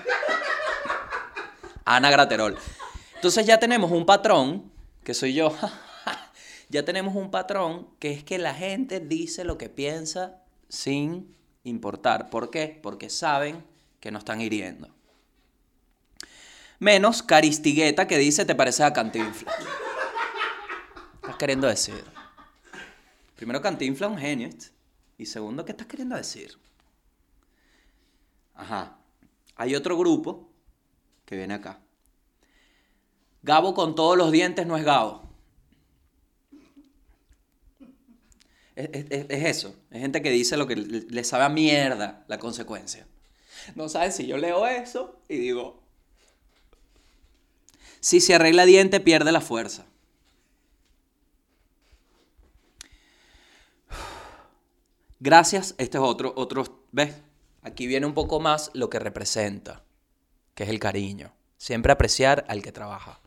[1.86, 2.58] Ana Graterol.
[3.16, 4.72] Entonces ya tenemos un patrón,
[5.04, 5.56] que soy yo.
[6.70, 12.30] ya tenemos un patrón que es que la gente dice lo que piensa sin importar.
[12.30, 12.80] ¿Por qué?
[12.82, 13.64] Porque saben
[14.00, 14.95] que no están hiriendo.
[16.80, 19.56] Menos Caristigueta que dice te pareces a Cantinflas.
[19.56, 19.64] ¿Qué
[21.22, 22.04] estás queriendo decir?
[23.36, 24.50] Primero, Cantinflas un genio.
[25.18, 26.58] Y segundo, ¿qué estás queriendo decir?
[28.54, 28.98] Ajá.
[29.56, 30.50] Hay otro grupo
[31.26, 31.80] que viene acá.
[33.42, 35.24] Gabo con todos los dientes no es Gabo.
[38.76, 39.76] Es, es- es- es eso.
[39.92, 43.08] Es gente que dice lo que le le sabe a mierda la consecuencia.
[43.76, 45.82] No sabes si yo leo eso y digo,
[48.06, 49.88] si se arregla diente pierde la fuerza.
[55.20, 57.16] Gracias, este es otro, otro, ¿ves?
[57.64, 59.82] Aquí viene un poco más lo que representa,
[60.54, 61.34] que es el cariño.
[61.58, 63.22] Siempre apreciar al que trabaja.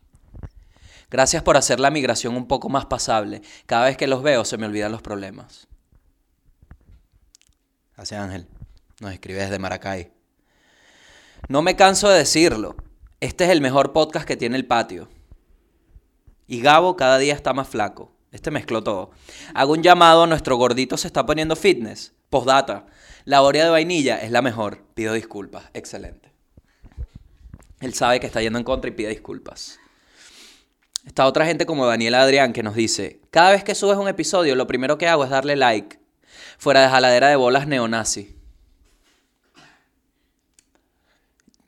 [1.10, 3.42] Gracias por hacer la migración un poco más pasable.
[3.66, 5.66] Cada vez que los veo se me olvidan los problemas.
[7.96, 8.46] Gracias Ángel.
[9.00, 10.12] Nos escribe desde Maracay.
[11.48, 12.76] No me canso de decirlo.
[13.20, 15.08] Este es el mejor podcast que tiene el patio.
[16.46, 18.12] Y Gabo cada día está más flaco.
[18.30, 19.10] Este mezcló todo.
[19.54, 22.12] Hago un llamado, nuestro gordito se está poniendo fitness.
[22.30, 22.86] Postdata.
[23.24, 24.84] La Oreo de vainilla es la mejor.
[24.94, 25.64] Pido disculpas.
[25.74, 26.32] Excelente.
[27.80, 29.80] Él sabe que está yendo en contra y pide disculpas.
[31.04, 34.54] Está otra gente como Daniela Adrián que nos dice, cada vez que subes un episodio
[34.54, 35.98] lo primero que hago es darle like.
[36.58, 38.36] Fuera de jaladera de bolas neonazi.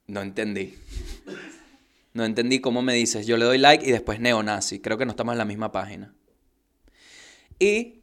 [0.07, 0.77] No entendí.
[2.21, 3.27] No entendí cómo me dices.
[3.27, 4.79] Yo le doy like y después neonazi.
[4.79, 6.15] Creo que no estamos en la misma página.
[7.59, 8.03] Y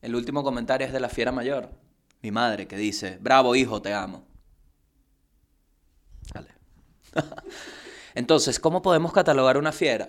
[0.00, 1.70] el último comentario es de la fiera mayor.
[2.20, 4.26] Mi madre que dice, bravo hijo, te amo.
[6.34, 6.48] Dale.
[8.16, 10.08] Entonces, ¿cómo podemos catalogar una fiera?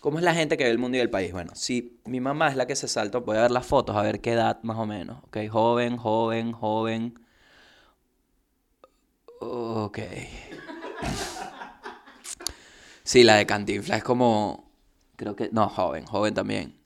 [0.00, 1.32] ¿Cómo es la gente que ve el mundo y el país?
[1.32, 4.02] Bueno, si mi mamá es la que se salta, voy a ver las fotos, a
[4.02, 5.24] ver qué edad más o menos.
[5.24, 7.14] Ok, joven, joven, joven.
[9.40, 9.98] Ok.
[13.04, 14.70] Sí, la de Cantinflas es como.
[15.16, 15.48] Creo que.
[15.52, 16.78] No, joven, joven también.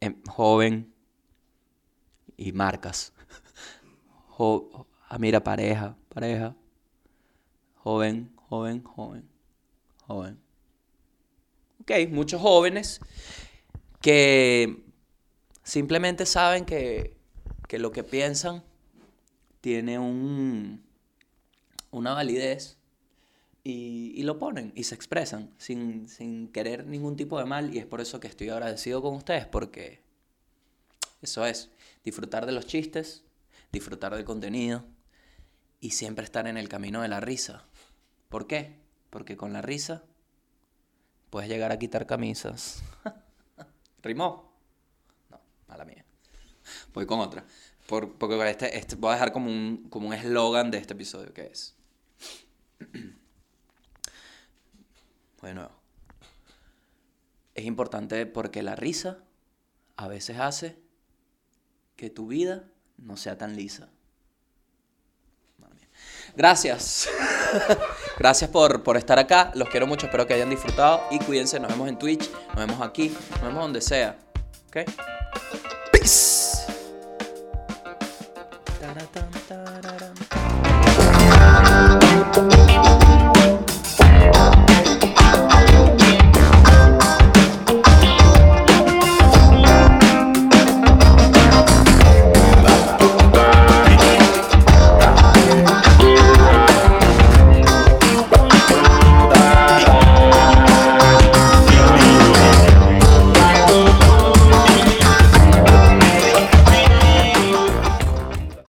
[0.00, 0.92] Em, joven.
[2.36, 3.12] Y marcas.
[4.28, 6.54] Jo- ah, mira, pareja, pareja.
[7.76, 9.28] Joven, joven, joven.
[10.06, 10.38] Joven.
[11.80, 13.00] Ok, muchos jóvenes
[14.00, 14.82] que
[15.62, 17.16] simplemente saben que,
[17.66, 18.62] que lo que piensan
[19.60, 20.84] tiene un,
[21.90, 22.77] una validez
[23.68, 27.78] y, y lo ponen y se expresan sin, sin querer ningún tipo de mal y
[27.78, 30.00] es por eso que estoy agradecido con ustedes porque
[31.20, 31.70] eso es,
[32.02, 33.24] disfrutar de los chistes,
[33.70, 34.86] disfrutar del contenido
[35.80, 37.66] y siempre estar en el camino de la risa.
[38.30, 38.76] ¿Por qué?
[39.10, 40.02] Porque con la risa
[41.28, 42.82] puedes llegar a quitar camisas.
[44.02, 44.50] ¿Rimó?
[45.28, 46.06] No, mala mía.
[46.94, 47.44] Voy con otra.
[47.86, 51.34] Por- porque este, este voy a dejar como un como un eslogan de este episodio
[51.34, 51.74] que es.
[55.46, 55.72] de nuevo.
[57.54, 59.18] Es importante porque la risa
[59.96, 60.76] a veces hace
[61.96, 62.64] que tu vida
[62.96, 63.88] no sea tan lisa.
[66.36, 67.08] Gracias.
[68.18, 69.50] Gracias por, por, estar acá.
[69.54, 70.06] Los quiero mucho.
[70.06, 71.02] Espero que hayan disfrutado.
[71.10, 71.58] Y cuídense.
[71.58, 72.30] Nos vemos en Twitch.
[72.48, 73.08] Nos vemos aquí.
[73.08, 74.16] Nos vemos donde sea.
[74.68, 74.76] ¿Ok?
[75.90, 76.58] Peace.